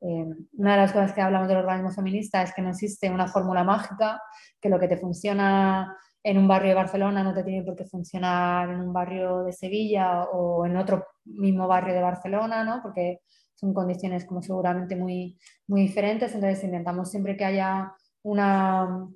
eh, 0.00 0.26
una 0.52 0.72
de 0.72 0.76
las 0.76 0.92
cosas 0.92 1.12
que 1.12 1.22
hablamos 1.22 1.48
del 1.48 1.58
organismo 1.58 1.90
feminista 1.90 2.42
es 2.42 2.52
que 2.52 2.60
no 2.60 2.70
existe 2.70 3.08
una 3.08 3.28
fórmula 3.28 3.64
mágica, 3.64 4.20
que 4.60 4.68
lo 4.68 4.78
que 4.78 4.88
te 4.88 4.98
funciona 4.98 5.96
en 6.26 6.38
un 6.38 6.48
barrio 6.48 6.70
de 6.70 6.74
Barcelona 6.74 7.22
no 7.22 7.32
te 7.32 7.44
tiene 7.44 7.62
por 7.62 7.76
qué 7.76 7.84
funcionar 7.84 8.68
en 8.68 8.80
un 8.80 8.92
barrio 8.92 9.44
de 9.44 9.52
Sevilla 9.52 10.24
o 10.24 10.66
en 10.66 10.76
otro 10.76 11.06
mismo 11.24 11.68
barrio 11.68 11.94
de 11.94 12.02
Barcelona, 12.02 12.64
¿no? 12.64 12.82
porque 12.82 13.20
son 13.54 13.72
condiciones 13.72 14.24
como 14.24 14.42
seguramente 14.42 14.96
muy, 14.96 15.38
muy 15.68 15.82
diferentes, 15.82 16.34
entonces 16.34 16.64
intentamos 16.64 17.12
siempre 17.12 17.36
que 17.36 17.44
haya 17.44 17.92
una, 18.24 19.06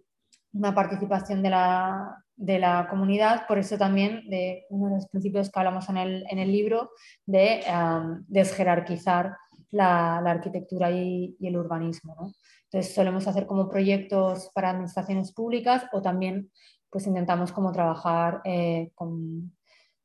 una 0.53 0.73
participación 0.73 1.43
de 1.43 1.51
la, 1.51 2.25
de 2.37 2.61
la, 2.61 2.87
comunidad, 2.89 3.45
por 3.49 3.59
eso 3.59 3.77
también 3.77 4.31
de 4.31 4.67
uno 4.71 4.91
de 4.91 4.95
los 4.95 5.09
principios 5.09 5.51
que 5.51 5.59
hablamos 5.59 5.89
en 5.89 5.97
el, 5.97 6.25
en 6.31 6.39
el 6.39 6.53
libro 6.53 6.91
de 7.27 7.63
um, 7.69 8.25
desjerarquizar 8.29 9.37
la, 9.73 10.21
la 10.23 10.31
arquitectura 10.31 10.93
y, 10.93 11.37
y, 11.41 11.49
el 11.49 11.57
urbanismo. 11.57 12.15
¿no? 12.15 12.33
Entonces 12.71 12.95
solemos 12.95 13.27
hacer 13.27 13.47
como 13.47 13.69
proyectos 13.69 14.49
para 14.55 14.71
administraciones 14.71 15.33
públicas 15.33 15.87
o 15.93 16.01
también 16.01 16.51
pues 16.91 17.07
intentamos 17.07 17.53
como 17.53 17.73
trabajar 17.73 18.41
eh, 18.45 18.91
con, 18.95 19.53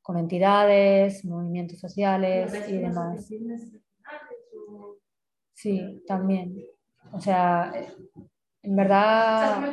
con, 0.01 0.17
entidades, 0.17 1.25
movimientos 1.25 1.79
sociales 1.79 2.53
y 2.69 2.77
demás. 2.77 3.27
Sí, 5.53 6.03
también. 6.07 6.55
O 7.11 7.19
sea, 7.19 7.73
en 8.61 8.75
verdad... 8.75 9.63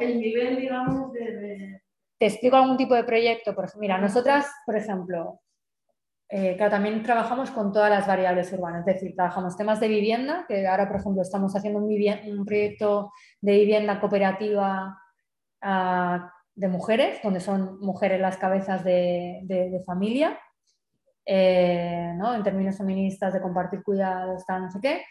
el 0.00 0.20
nivel, 0.20 0.56
digamos, 0.56 1.12
de, 1.12 1.82
Te 2.18 2.26
explico 2.26 2.56
algún 2.56 2.76
tipo 2.76 2.94
de 2.94 3.04
proyecto. 3.04 3.54
Por 3.54 3.64
ejemplo, 3.64 3.80
mira, 3.80 3.98
nosotras, 3.98 4.46
por 4.66 4.76
ejemplo, 4.76 5.40
eh, 6.28 6.56
también 6.58 7.02
trabajamos 7.02 7.50
con 7.50 7.72
todas 7.72 7.88
las 7.88 8.06
variables 8.06 8.52
urbanas, 8.52 8.86
es 8.86 8.94
decir, 8.94 9.14
trabajamos 9.14 9.56
temas 9.56 9.80
de 9.80 9.88
vivienda, 9.88 10.44
que 10.46 10.66
ahora, 10.66 10.86
por 10.86 11.00
ejemplo, 11.00 11.22
estamos 11.22 11.56
haciendo 11.56 11.78
un, 11.78 11.84
un 11.86 12.44
proyecto 12.44 13.12
de 13.40 13.52
vivienda 13.52 13.98
cooperativa 13.98 14.98
de 15.60 16.68
mujeres, 16.68 17.20
donde 17.22 17.40
son 17.40 17.78
mujeres 17.80 18.20
las 18.20 18.36
cabezas 18.36 18.84
de, 18.84 19.82
familia, 19.86 20.38
eh, 21.24 22.12
¿no? 22.16 22.34
en 22.34 22.42
términos 22.42 22.78
feministas, 22.78 23.32
de 23.32 23.42
compartir 23.42 23.82
cuidados, 23.82 24.44
tal, 24.46 24.62
no 24.62 24.70
sé 24.70 24.80
qué, 24.80 25.02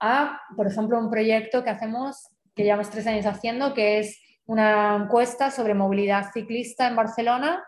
a, 0.00 0.40
por 0.56 0.66
ejemplo, 0.66 0.98
un 0.98 1.10
proyecto 1.10 1.64
que 1.64 1.70
hacemos, 1.70 2.28
que 2.54 2.64
llevamos 2.64 2.90
tres 2.90 3.06
años 3.06 3.26
haciendo, 3.26 3.74
que 3.74 3.98
es 3.98 4.20
una 4.46 4.96
encuesta 4.96 5.50
sobre 5.50 5.74
movilidad 5.74 6.30
ciclista 6.32 6.86
en 6.86 6.96
Barcelona 6.96 7.64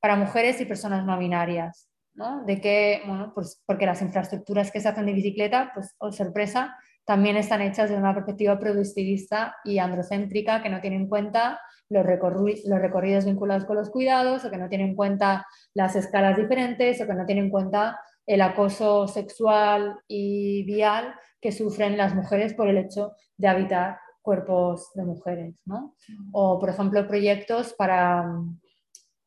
para 0.00 0.16
mujeres 0.16 0.60
y 0.60 0.66
personas 0.66 1.04
no 1.04 1.18
binarias. 1.18 1.88
¿no? 2.14 2.44
De 2.44 2.60
que, 2.60 3.02
bueno, 3.06 3.32
pues 3.34 3.62
porque 3.66 3.86
las 3.86 4.00
infraestructuras 4.00 4.70
que 4.70 4.80
se 4.80 4.88
hacen 4.88 5.04
de 5.06 5.12
bicicleta, 5.12 5.70
pues, 5.74 5.94
oh 5.98 6.12
sorpresa, 6.12 6.74
también 7.06 7.36
están 7.36 7.62
hechas 7.62 7.88
desde 7.88 8.02
una 8.02 8.14
perspectiva 8.14 8.58
productivista 8.58 9.56
y 9.64 9.78
androcéntrica 9.78 10.62
que 10.62 10.68
no 10.68 10.80
tiene 10.80 10.96
en 10.96 11.08
cuenta 11.08 11.60
los, 11.88 12.04
recorridos 12.04 13.24
vinculados 13.24 13.64
con 13.64 13.76
los 13.76 13.90
cuidados 13.90 14.44
o 14.44 14.50
que 14.50 14.58
no 14.58 14.68
tiene 14.68 14.84
en 14.84 14.96
cuenta 14.96 15.46
las 15.72 15.94
escalas 15.94 16.36
diferentes 16.36 17.00
o 17.00 17.06
que 17.06 17.14
no 17.14 17.24
tiene 17.24 17.42
en 17.42 17.50
cuenta 17.50 18.00
el 18.26 18.42
acoso 18.42 19.06
sexual 19.06 20.00
y 20.08 20.64
vial 20.64 21.14
que 21.40 21.52
sufren 21.52 21.96
las 21.96 22.12
mujeres 22.12 22.54
por 22.54 22.68
el 22.68 22.78
hecho 22.78 23.12
de 23.36 23.46
habitar 23.46 23.98
cuerpos 24.20 24.90
de 24.94 25.04
mujeres, 25.04 25.62
¿no? 25.64 25.94
O, 26.32 26.58
por 26.58 26.70
ejemplo, 26.70 27.06
proyectos 27.06 27.72
para, 27.74 28.24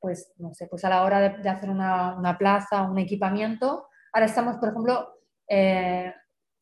pues, 0.01 0.33
no 0.37 0.53
sé, 0.53 0.67
pues 0.67 0.83
a 0.83 0.89
la 0.89 1.03
hora 1.03 1.21
de, 1.21 1.49
hacer 1.49 1.69
una, 1.69 2.17
una, 2.17 2.37
plaza, 2.37 2.81
un 2.81 2.99
equipamiento. 2.99 3.87
Ahora 4.11 4.25
estamos, 4.25 4.57
por 4.57 4.67
ejemplo, 4.67 5.13
eh, 5.47 6.13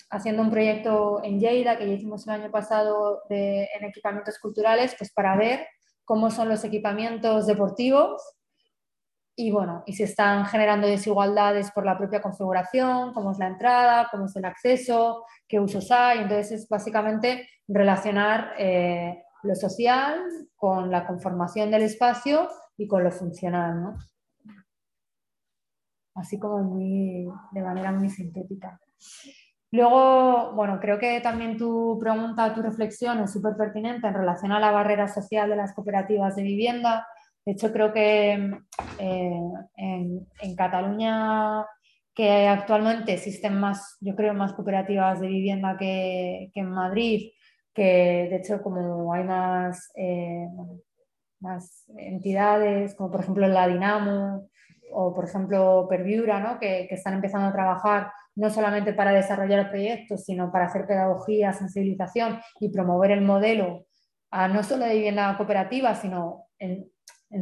haciendo 0.10 0.42
un 0.42 0.50
proyecto 0.50 1.22
en 1.24 1.40
Lleida 1.40 1.78
que 1.78 1.88
ya 1.88 1.94
hicimos 1.94 2.26
el 2.28 2.34
año 2.34 2.52
pasado 2.52 3.24
en 3.30 3.84
equipamientos 3.84 4.40
culturales, 4.40 4.96
pues 4.98 5.12
para 5.12 5.36
ver 5.36 5.68
cómo 6.06 6.32
son 6.32 6.50
los 6.50 6.64
equipamientos 6.64 7.48
deportivos 7.48 8.22
y 9.40 9.52
bueno, 9.52 9.84
y 9.86 9.94
si 9.94 10.02
están 10.02 10.48
generando 10.48 10.88
desigualdades 10.88 11.70
por 11.70 11.86
la 11.86 11.96
propia 11.96 12.24
configuración, 12.24 13.14
cómo 13.14 13.32
es 13.32 13.38
la 13.38 13.46
entrada, 13.46 14.08
cómo 14.10 14.26
es 14.26 14.36
el 14.36 14.46
acceso, 14.46 15.26
qué 15.48 15.60
usos 15.60 15.92
hay. 15.92 16.22
Entonces 16.22 16.64
es 16.64 16.68
básicamente 16.68 17.48
relacionar 17.68 18.54
eh, 18.58 19.24
lo 19.44 19.54
social 19.54 20.24
con 20.56 20.90
la 20.90 21.06
conformación 21.06 21.70
del 21.70 21.84
espacio 21.84 22.50
y 22.78 22.88
con 22.88 23.04
lo 23.04 23.12
funcional, 23.12 23.84
¿no? 23.84 23.98
Así 26.16 26.40
como 26.40 26.64
muy, 26.64 27.28
de 27.52 27.62
manera 27.62 27.92
muy 27.92 28.10
sintética. 28.10 28.82
Luego, 29.72 30.54
bueno, 30.54 30.80
creo 30.80 30.98
que 30.98 31.20
también 31.20 31.58
tu 31.58 31.98
pregunta, 32.00 32.54
tu 32.54 32.62
reflexión 32.62 33.20
es 33.20 33.32
súper 33.34 33.58
pertinente 33.58 34.08
en 34.08 34.14
relación 34.14 34.54
a 34.54 34.60
la 34.60 34.72
barrera 34.72 35.08
social 35.08 35.50
de 35.50 35.58
las 35.58 35.74
cooperativas 35.74 36.36
de 36.38 36.44
vivienda. 36.44 37.06
De 37.46 37.52
hecho, 37.52 37.74
creo 37.74 37.92
que 37.92 38.34
eh, 39.00 39.42
en, 39.76 40.56
Cataluña, 40.56 41.66
que 42.16 42.48
actualmente 42.48 43.14
existen 43.14 43.60
más, 43.60 43.98
yo 44.00 44.16
creo, 44.16 44.34
más 44.34 44.54
cooperativas 44.54 45.20
de 45.20 45.28
vivienda 45.28 45.76
que, 45.78 46.50
en 46.54 46.70
Madrid, 46.70 47.32
que 47.74 48.28
de 48.30 48.36
hecho 48.38 48.62
como 48.62 49.14
hay 49.14 49.24
más, 49.26 49.92
eh, 49.96 50.48
más 51.42 51.86
entidades, 51.98 52.96
como 52.96 53.12
por 53.12 53.20
ejemplo 53.22 53.48
la 53.48 53.68
Dinamo 53.68 54.50
o 54.94 55.14
por 55.14 55.26
ejemplo 55.26 55.88
Perviura, 55.90 56.40
¿no? 56.40 56.60
que 56.60 56.88
están 56.90 57.14
empezando 57.14 57.50
a 57.50 57.54
trabajar 57.54 58.12
no 58.38 58.50
solamente 58.50 58.94
para 58.94 59.12
desarrollar 59.12 59.70
proyectos, 59.70 60.24
sino 60.24 60.52
para 60.52 60.66
hacer 60.66 60.86
pedagogía, 60.86 61.54
sensibilización 61.54 62.40
y 62.60 62.70
promover 62.70 63.12
el 63.12 63.22
modelo 63.22 63.88
no 64.32 64.64
solo 64.64 64.86
de 64.86 64.96
vivienda 64.96 65.36
cooperativa, 65.38 65.96
sino 65.96 66.48
en, 66.60 66.92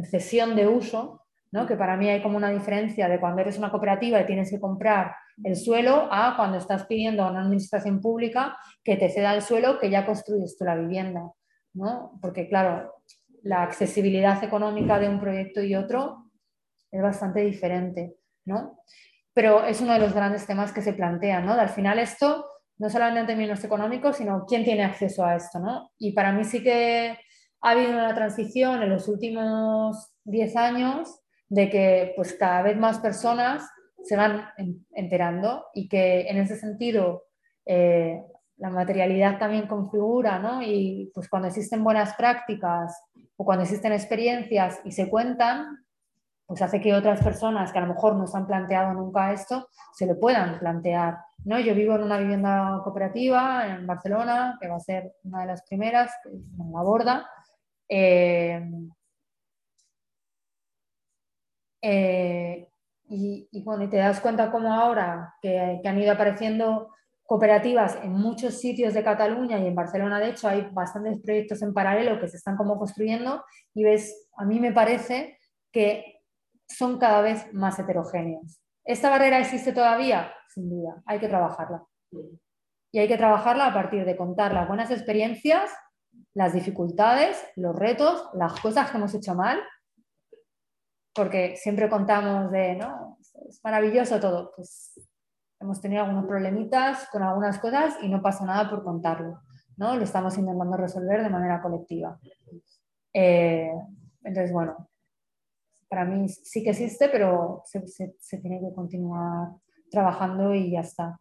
cesión 0.04 0.56
de 0.56 0.66
uso, 0.66 1.22
¿no? 1.52 1.66
que 1.66 1.76
para 1.76 1.96
mí 1.96 2.08
hay 2.08 2.22
como 2.22 2.36
una 2.36 2.50
diferencia 2.50 3.08
de 3.08 3.20
cuando 3.20 3.40
eres 3.40 3.58
una 3.58 3.70
cooperativa 3.70 4.20
y 4.20 4.26
tienes 4.26 4.50
que 4.50 4.58
comprar 4.58 5.14
el 5.44 5.54
suelo 5.54 6.08
a 6.10 6.34
cuando 6.36 6.58
estás 6.58 6.86
pidiendo 6.86 7.22
a 7.22 7.30
una 7.30 7.42
administración 7.42 8.00
pública 8.00 8.56
que 8.82 8.96
te 8.96 9.10
ceda 9.10 9.34
el 9.34 9.42
suelo 9.42 9.78
que 9.78 9.90
ya 9.90 10.06
construyes 10.06 10.56
tú 10.58 10.64
la 10.64 10.76
vivienda. 10.76 11.30
¿no? 11.74 12.18
Porque 12.20 12.48
claro, 12.48 12.94
la 13.42 13.62
accesibilidad 13.62 14.42
económica 14.42 14.98
de 14.98 15.08
un 15.08 15.20
proyecto 15.20 15.62
y 15.62 15.74
otro 15.74 16.30
es 16.90 17.02
bastante 17.02 17.40
diferente. 17.40 18.16
¿no? 18.44 18.80
Pero 19.36 19.66
es 19.66 19.82
uno 19.82 19.92
de 19.92 19.98
los 19.98 20.14
grandes 20.14 20.46
temas 20.46 20.72
que 20.72 20.80
se 20.80 20.94
plantean. 20.94 21.44
¿no? 21.44 21.52
al 21.52 21.68
final 21.68 21.98
esto, 21.98 22.46
no 22.78 22.88
solamente 22.88 23.20
en 23.20 23.26
términos 23.26 23.62
económicos, 23.62 24.16
sino 24.16 24.46
quién 24.46 24.64
tiene 24.64 24.82
acceso 24.82 25.26
a 25.26 25.36
esto. 25.36 25.58
¿no? 25.58 25.90
Y 25.98 26.12
para 26.12 26.32
mí 26.32 26.42
sí 26.42 26.62
que 26.62 27.18
ha 27.60 27.70
habido 27.70 27.90
una 27.90 28.14
transición 28.14 28.82
en 28.82 28.88
los 28.88 29.08
últimos 29.08 30.10
10 30.24 30.56
años 30.56 31.20
de 31.50 31.68
que 31.68 32.14
pues 32.16 32.32
cada 32.32 32.62
vez 32.62 32.78
más 32.78 32.98
personas 32.98 33.68
se 34.02 34.16
van 34.16 34.48
enterando 34.94 35.66
y 35.74 35.86
que 35.86 36.22
en 36.30 36.38
ese 36.38 36.56
sentido 36.56 37.24
eh, 37.66 38.22
la 38.56 38.70
materialidad 38.70 39.38
también 39.38 39.66
configura, 39.66 40.38
¿no? 40.38 40.62
Y 40.62 41.10
pues 41.12 41.28
cuando 41.28 41.48
existen 41.48 41.84
buenas 41.84 42.14
prácticas 42.14 42.98
o 43.36 43.44
cuando 43.44 43.64
existen 43.64 43.92
experiencias 43.92 44.80
y 44.82 44.92
se 44.92 45.10
cuentan, 45.10 45.85
pues 46.46 46.62
hace 46.62 46.80
que 46.80 46.94
otras 46.94 47.22
personas 47.22 47.72
que 47.72 47.78
a 47.78 47.82
lo 47.82 47.94
mejor 47.94 48.14
no 48.14 48.26
se 48.26 48.36
han 48.36 48.46
planteado 48.46 48.92
nunca 48.92 49.32
esto, 49.32 49.68
se 49.92 50.06
lo 50.06 50.18
puedan 50.18 50.58
plantear. 50.60 51.18
¿no? 51.44 51.58
Yo 51.58 51.74
vivo 51.74 51.96
en 51.96 52.04
una 52.04 52.18
vivienda 52.18 52.80
cooperativa 52.84 53.66
en 53.66 53.86
Barcelona, 53.86 54.56
que 54.60 54.68
va 54.68 54.76
a 54.76 54.80
ser 54.80 55.12
una 55.24 55.40
de 55.40 55.46
las 55.46 55.62
primeras, 55.62 56.12
en 56.24 56.72
la 56.72 56.82
borda. 56.82 57.28
Eh, 57.88 58.64
eh, 61.82 62.68
y, 63.08 63.62
bueno, 63.62 63.84
y 63.84 63.88
te 63.88 63.98
das 63.98 64.20
cuenta 64.20 64.50
como 64.50 64.72
ahora 64.72 65.34
que, 65.40 65.80
han 65.84 65.98
ido 66.00 66.12
apareciendo 66.12 66.90
cooperativas 67.24 67.98
en 68.02 68.12
muchos 68.12 68.60
sitios 68.60 68.94
de 68.94 69.02
Cataluña 69.02 69.58
y 69.58 69.66
en 69.66 69.74
Barcelona, 69.74 70.20
de 70.20 70.30
hecho, 70.30 70.48
hay 70.48 70.68
bastantes 70.72 71.20
proyectos 71.20 71.60
en 71.62 71.74
paralelo 71.74 72.20
que 72.20 72.28
se 72.28 72.36
están 72.36 72.56
como 72.56 72.78
construyendo 72.78 73.44
y 73.74 73.82
ves, 73.82 74.28
a 74.36 74.44
mí 74.44 74.60
me 74.60 74.72
parece 74.72 75.38
que 75.72 76.15
son 76.68 76.98
cada 76.98 77.20
vez 77.20 77.52
más 77.52 77.78
heterogéneos. 77.78 78.60
¿Esta 78.84 79.10
barrera 79.10 79.40
existe 79.40 79.72
todavía? 79.72 80.32
Sin 80.48 80.70
duda, 80.70 81.02
hay 81.06 81.18
que 81.18 81.28
trabajarla. 81.28 81.84
Y 82.92 82.98
hay 82.98 83.08
que 83.08 83.16
trabajarla 83.16 83.66
a 83.66 83.74
partir 83.74 84.04
de 84.04 84.16
contar 84.16 84.52
las 84.52 84.68
buenas 84.68 84.90
experiencias, 84.90 85.70
las 86.34 86.52
dificultades, 86.52 87.42
los 87.56 87.76
retos, 87.76 88.28
las 88.34 88.58
cosas 88.60 88.90
que 88.90 88.96
hemos 88.96 89.14
hecho 89.14 89.34
mal 89.34 89.60
porque 91.16 91.56
siempre 91.56 91.88
contamos 91.88 92.52
de, 92.52 92.76
¿no? 92.76 93.18
Es 93.48 93.60
maravilloso 93.64 94.20
todo. 94.20 94.52
Pues 94.54 95.00
hemos 95.58 95.80
tenido 95.80 96.02
algunos 96.02 96.26
problemitas 96.26 97.08
con 97.10 97.22
algunas 97.22 97.58
cosas 97.58 97.96
y 98.02 98.08
no 98.08 98.22
pasa 98.22 98.44
nada 98.44 98.68
por 98.68 98.84
contarlo, 98.84 99.40
¿no? 99.78 99.96
Lo 99.96 100.04
estamos 100.04 100.36
intentando 100.36 100.76
resolver 100.76 101.22
de 101.22 101.30
manera 101.30 101.62
colectiva. 101.62 102.20
Eh, 103.12 103.72
entonces, 104.22 104.52
bueno, 104.52 104.90
para 105.88 106.04
mí 106.04 106.28
sí 106.28 106.62
que 106.62 106.70
existe, 106.70 107.08
pero 107.08 107.62
se, 107.64 107.80
tiene 108.40 108.60
que 108.60 108.74
continuar 108.74 109.50
trabajando 109.90 110.54
y 110.54 110.72
ya 110.72 110.80
está. 110.80 111.18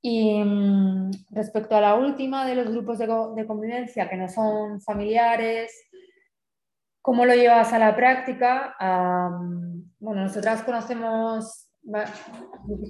Y 0.00 0.42
mm, 0.42 1.10
respecto 1.30 1.76
a 1.76 1.80
la 1.80 1.94
última 1.94 2.46
de 2.46 2.56
los 2.56 2.70
grupos 2.70 2.98
de, 2.98 3.46
convivencia 3.46 4.08
que 4.08 4.16
no 4.16 4.28
son 4.28 4.80
familiares, 4.80 5.72
¿Cómo 7.02 7.26
lo 7.26 7.34
llevas 7.34 7.72
a 7.72 7.80
la 7.80 7.96
práctica? 7.96 8.76
bueno, 9.98 10.22
nosotras 10.22 10.62
conocemos, 10.62 11.68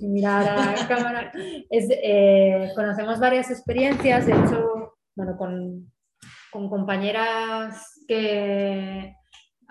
mirar 0.02 0.48
a 0.48 0.86
cámara, 0.86 1.32
eh, 1.34 2.70
conocemos 2.74 3.18
varias 3.18 3.50
experiencias, 3.50 4.26
de 4.26 4.32
hecho, 4.32 4.98
bueno, 5.16 5.36
con, 5.38 5.90
con 6.50 6.68
compañeras 6.68 8.04
que, 8.06 9.16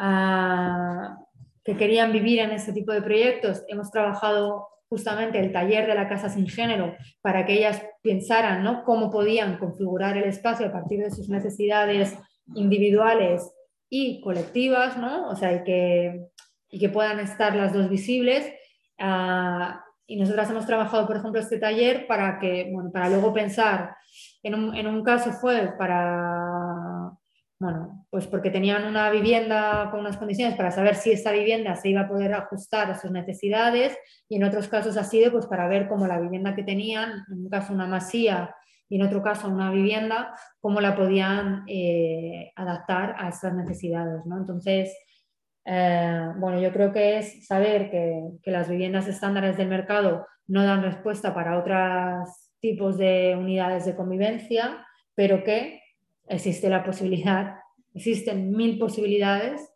ah, 0.02 1.18
que 1.64 1.78
querían 1.78 2.12
vivir 2.12 2.40
en 2.40 2.52
este 2.52 2.74
tipo 2.74 2.92
de 2.92 3.02
proyectos, 3.02 3.64
hemos 3.68 3.92
trabajado 3.92 4.68
justamente 4.90 5.40
el 5.40 5.54
taller 5.54 5.88
de 5.88 5.96
la 5.96 6.10
casa 6.10 6.28
sin 6.28 6.48
género 6.48 6.96
para 7.22 7.46
que 7.46 7.54
ellas 7.54 7.82
pensaran 8.04 8.62
¿no? 8.62 8.84
cómo 8.84 9.10
podían 9.10 9.58
configurar 9.58 10.18
el 10.18 10.26
espacio 10.26 10.68
a 10.68 10.72
partir 10.72 11.00
de 11.00 11.12
sus 11.12 11.30
necesidades 11.30 12.18
individuales 12.56 13.54
y 13.90 14.20
colectivas, 14.22 14.98
¿no? 14.98 15.30
O 15.30 15.36
sea, 15.36 15.54
y 15.54 15.64
que, 15.64 16.28
y 16.70 16.80
que 16.80 16.90
puedan 16.90 17.20
estar 17.20 17.56
las 17.56 17.74
dos 17.74 17.90
visibles. 17.90 18.52
Uh, 19.00 19.76
y 20.08 20.18
nosotras 20.18 20.50
hemos 20.50 20.66
trabajado, 20.66 21.08
por 21.08 21.18
ejemplo, 21.18 21.40
este 21.40 21.58
taller 21.58 22.08
para 22.08 22.40
que, 22.40 22.74
para 22.92 23.10
luego 23.10 23.34
pensar, 23.34 23.96
en 24.44 24.56
un, 24.56 24.76
en 24.76 24.88
un 24.88 25.04
caso 25.04 25.32
fue 25.32 25.74
para, 25.78 26.61
bueno, 27.62 28.08
pues 28.10 28.26
porque 28.26 28.50
tenían 28.50 28.86
una 28.86 29.12
vivienda 29.12 29.90
con 29.92 30.00
unas 30.00 30.18
condiciones 30.18 30.56
para 30.56 30.72
saber 30.72 30.96
si 30.96 31.12
esta 31.12 31.32
vivienda 31.32 31.76
se 31.76 31.90
iba 31.90 32.02
a 32.02 32.08
poder 32.08 32.34
ajustar 32.34 32.90
a 32.90 32.98
sus 32.98 33.12
necesidades 33.12 33.96
y 34.28 34.38
en 34.38 34.46
otros 34.46 34.68
casos 34.68 34.98
ha 34.98 35.04
sido 35.04 35.32
pues 35.32 35.46
para 35.46 35.68
ver 35.68 35.88
cómo 35.88 36.08
la 36.08 36.20
vivienda 36.20 36.56
que 36.56 36.64
tenían, 36.64 37.24
en 37.32 37.44
un 37.44 37.50
caso 37.50 37.72
una 37.72 37.86
masía 37.86 38.56
y 38.90 38.96
en 38.96 39.04
otro 39.04 39.22
caso 39.22 39.48
una 39.48 39.70
vivienda, 39.70 40.34
cómo 40.60 40.82
la 40.82 40.96
podían 40.96 41.64
eh, 41.68 42.52
adaptar 42.56 43.14
a 43.20 43.30
estas 43.30 43.54
necesidades. 43.54 44.26
¿no? 44.26 44.38
Entonces, 44.40 44.98
eh, 45.64 46.30
bueno, 46.38 46.60
yo 46.60 46.74
creo 46.74 46.92
que 46.92 47.20
es 47.20 47.46
saber 47.46 47.92
que, 47.92 48.24
que, 48.42 48.50
las 48.50 48.70
viviendas 48.70 49.08
estándares 49.08 49.56
del 49.56 49.68
mercado 49.68 50.26
no 50.48 50.64
dan 50.64 50.82
respuesta 50.82 51.32
para 51.36 51.60
otros 51.60 52.28
tipos 52.60 52.98
de 52.98 53.36
unidades 53.38 53.86
de 53.86 53.96
convivencia, 53.96 54.84
pero 55.14 55.44
que 55.44 55.81
existe 56.32 56.70
la 56.70 56.84
posibilidad, 56.84 57.56
existen 57.94 58.52
mil 58.52 58.80
posibilidades 58.80 59.70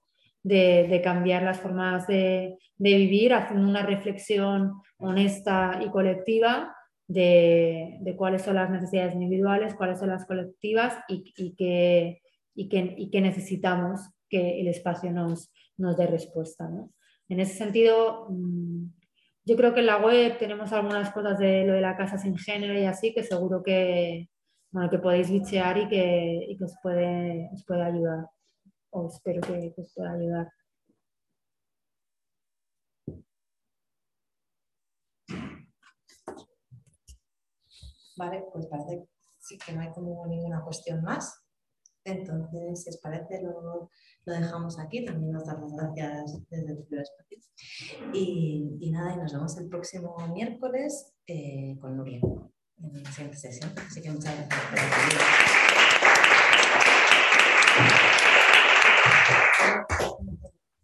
de, 0.44 0.88
de 0.90 1.02
cambiar 1.02 1.44
las 1.44 1.60
formas 1.60 2.08
de, 2.08 2.58
de 2.78 2.98
vivir, 2.98 3.34
haciendo 3.34 3.68
una 3.68 3.86
reflexión 3.86 4.74
honesta 4.98 5.80
y 5.84 5.90
colectiva 5.90 6.76
de, 7.08 8.16
cuáles 8.18 8.42
son 8.42 8.56
las 8.56 8.70
necesidades 8.70 9.14
individuales, 9.14 9.76
cuáles 9.76 10.00
son 10.00 10.10
las 10.10 10.26
colectivas 10.26 10.98
y, 11.08 11.34
y, 11.38 11.56
que, 11.56 12.22
y, 12.54 13.10
que, 13.10 13.22
necesitamos 13.22 14.02
que 14.30 14.60
el 14.62 14.68
espacio 14.68 15.12
nos, 15.12 15.52
nos 15.78 15.98
dé 15.98 16.08
respuesta. 16.08 16.70
En 17.30 17.40
ese 17.40 17.56
sentido, 17.56 18.28
mm, 18.30 18.86
yo 19.46 19.56
creo 19.56 19.74
que 19.74 19.82
en 19.82 19.86
la 19.86 19.98
web 19.98 20.38
tenemos 20.38 20.74
algunas 20.74 21.12
cosas 21.12 21.38
de 21.38 21.66
lo 21.66 21.74
de 21.74 21.82
la 21.82 21.96
casa 21.96 22.18
sin 22.18 22.38
género 22.38 22.78
y 22.78 22.86
así 22.86 23.14
que 23.14 23.24
seguro 23.24 23.62
que, 23.64 24.30
bueno, 24.76 24.90
que 24.90 25.00
podéis 25.00 25.30
bichear 25.32 25.78
y 25.78 25.88
que, 25.88 26.48
y 26.50 26.58
que 26.58 26.66
os, 26.66 26.76
puede, 26.84 27.50
os 27.54 27.64
puede 27.66 27.82
ayudar. 27.84 28.30
O 28.90 29.08
espero 29.08 29.40
que, 29.40 29.74
os 29.78 29.94
pueda 29.96 30.12
ayudar. 30.12 30.52
Vale, 38.18 38.44
pues 38.52 38.68
parece 38.68 39.08
que 39.66 39.72
no 39.72 39.80
hay 39.80 39.92
como 39.92 40.28
ninguna 40.28 40.62
cuestión 40.62 41.02
más. 41.04 41.42
Entonces, 42.04 42.84
si 42.84 42.90
os 42.90 42.98
parece, 42.98 43.42
lo, 43.44 43.90
lo 44.26 44.34
dejamos 44.34 44.78
aquí. 44.78 45.06
También 45.06 45.32
nos 45.32 45.46
damos 45.46 45.74
gracias 45.74 46.38
desde 46.50 46.74
el 46.74 47.00
espacio. 47.00 47.40
Y, 48.14 48.78
y, 48.82 48.92
nada, 48.92 49.14
y 49.14 49.18
nos 49.20 49.32
vemos 49.32 49.58
el 49.58 49.70
próximo 49.70 50.18
miércoles 50.34 51.16
eh, 51.28 51.78
con 51.80 51.96
Nuria 51.96 52.20
en 52.82 53.04
la 53.04 53.12
siguiente 53.12 53.38
sesión. 53.38 53.72
Así 53.78 54.02
que 54.02 54.12
muchas 54.12 54.36
gracias 54.36 54.62
por 54.62 54.72
venir. 54.72 55.20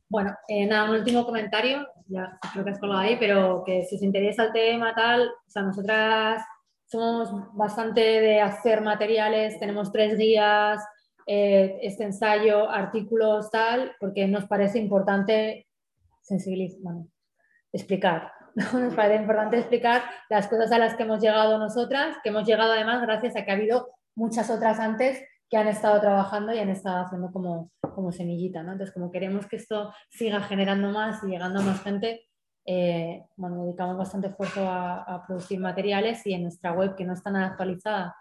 Bueno, 0.09 0.35
eh, 0.49 0.65
nada, 0.65 0.89
un 0.89 0.97
último 0.97 1.25
comentario, 1.25 1.87
ya 2.07 2.37
creo 2.51 2.65
que 2.65 2.71
has 2.71 2.79
colgado 2.79 2.99
ahí, 3.01 3.15
pero 3.17 3.63
que 3.65 3.85
si 3.85 3.95
os 3.95 4.03
interesa 4.03 4.43
el 4.43 4.51
tema 4.51 4.93
tal, 4.93 5.29
o 5.29 5.49
sea, 5.49 5.61
nosotras 5.61 6.43
somos 6.85 7.29
bastante 7.55 8.01
de 8.01 8.41
hacer 8.41 8.81
materiales, 8.81 9.57
tenemos 9.57 9.89
tres 9.93 10.17
guías, 10.17 10.83
eh, 11.25 11.79
este 11.81 12.03
ensayo, 12.03 12.69
artículos, 12.69 13.49
tal, 13.51 13.95
porque 14.01 14.27
nos 14.27 14.45
parece 14.47 14.79
importante 14.79 15.67
sensibilizar, 16.21 16.81
bueno, 16.81 17.07
explicar. 17.71 18.33
Nos 18.55 18.93
parece 18.95 19.21
importante 19.21 19.57
explicar 19.57 20.01
las 20.29 20.47
cosas 20.47 20.71
a 20.71 20.77
las 20.77 20.95
que 20.95 21.03
hemos 21.03 21.21
llegado 21.21 21.57
nosotras, 21.57 22.17
que 22.23 22.29
hemos 22.29 22.45
llegado 22.45 22.73
además 22.73 23.01
gracias 23.01 23.35
a 23.35 23.45
que 23.45 23.51
ha 23.51 23.55
habido 23.55 23.89
muchas 24.15 24.49
otras 24.49 24.79
antes 24.79 25.23
que 25.49 25.57
han 25.57 25.67
estado 25.67 25.99
trabajando 25.99 26.53
y 26.53 26.59
han 26.59 26.69
estado 26.69 27.05
haciendo 27.05 27.31
como, 27.31 27.71
como 27.81 28.11
semillita. 28.11 28.63
¿no? 28.63 28.71
Entonces, 28.71 28.93
como 28.93 29.11
queremos 29.11 29.45
que 29.47 29.57
esto 29.57 29.93
siga 30.09 30.41
generando 30.41 30.89
más 30.91 31.23
y 31.23 31.27
llegando 31.27 31.59
a 31.59 31.63
más 31.63 31.83
gente, 31.83 32.25
eh, 32.65 33.25
bueno, 33.35 33.63
dedicamos 33.65 33.97
bastante 33.97 34.27
esfuerzo 34.27 34.67
a, 34.67 35.23
producir 35.25 35.59
materiales 35.59 36.25
y 36.25 36.33
en 36.33 36.43
nuestra 36.43 36.71
web, 36.73 36.95
que 36.95 37.05
no 37.05 37.13
está 37.13 37.31
nada 37.31 37.47
actualizada, 37.47 38.15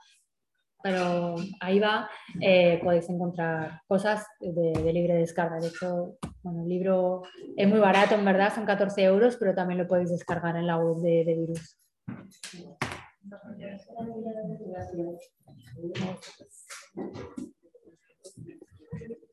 pero 0.82 1.36
ahí 1.60 1.78
va, 1.78 2.08
eh, 2.40 2.80
podéis 2.82 3.08
encontrar 3.08 3.82
cosas 3.86 4.26
de, 4.40 4.92
libre 4.92 5.14
descarga. 5.14 5.58
De 5.58 5.68
hecho, 5.68 6.16
bueno, 6.42 6.62
el 6.62 6.68
libro 6.68 7.22
es 7.56 7.68
muy 7.68 7.78
barato, 7.78 8.14
en 8.14 8.24
verdad, 8.24 8.54
son 8.54 8.64
14 8.64 9.02
euros, 9.04 9.36
pero 9.38 9.54
también 9.54 9.78
lo 9.78 9.86
podéis 9.86 10.10
descargar 10.10 10.56
en 10.56 10.66
la 10.66 10.78
web 10.78 10.96
de, 11.02 11.24
de 11.24 11.34
Virus. 11.34 11.76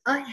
Ay. 0.05 0.23